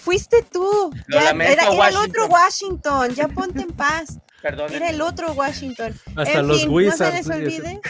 fuiste 0.00 0.42
tú. 0.44 0.92
Lo 1.08 1.18
Ya, 1.18 1.24
lamento, 1.24 1.52
era, 1.52 1.72
era 1.72 1.88
el 1.88 1.96
otro 1.96 2.26
Washington, 2.26 3.10
ya 3.16 3.26
ponte 3.26 3.62
en 3.62 3.72
paz. 3.72 4.18
Perdón. 4.44 4.74
Era 4.74 4.90
el 4.90 5.00
otro 5.00 5.32
Washington. 5.32 5.98
Hasta 6.16 6.40
en 6.40 6.48
los 6.48 6.60
fin, 6.60 6.70
Wizards, 6.70 7.00
no 7.00 7.06
se 7.06 7.12
les 7.12 7.30
olvide. 7.30 7.80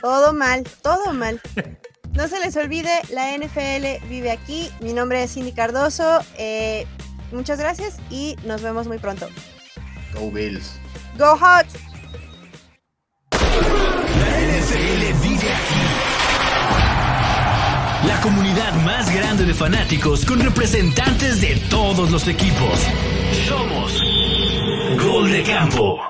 Todo 0.00 0.32
mal, 0.32 0.62
todo 0.80 1.12
mal. 1.12 1.40
No 2.12 2.28
se 2.28 2.38
les 2.38 2.56
olvide, 2.56 3.02
la 3.10 3.36
NFL 3.36 4.06
vive 4.08 4.30
aquí. 4.30 4.70
Mi 4.78 4.92
nombre 4.92 5.24
es 5.24 5.34
Cindy 5.34 5.50
Cardoso. 5.50 6.20
eh, 6.38 6.86
muchas 7.32 7.58
gracias 7.58 7.96
y 8.10 8.36
nos 8.44 8.62
vemos 8.62 8.86
muy 8.86 8.98
pronto. 8.98 9.28
Go 10.14 10.30
Bills. 10.30 10.78
Go 11.18 11.36
Hawks. 11.36 11.74
La 13.32 14.40
NFL 14.40 15.20
vive 15.20 15.52
aquí. 15.52 15.80
La 18.06 18.20
comunidad 18.20 18.72
más 18.84 19.12
grande 19.12 19.44
de 19.44 19.52
fanáticos 19.52 20.24
con 20.24 20.38
representantes 20.38 21.40
de 21.40 21.56
todos 21.68 22.12
los 22.12 22.28
equipos. 22.28 22.86
Somos 23.44 24.00
Gol 24.96 25.30
de 25.30 25.42
Campo. 25.42 26.06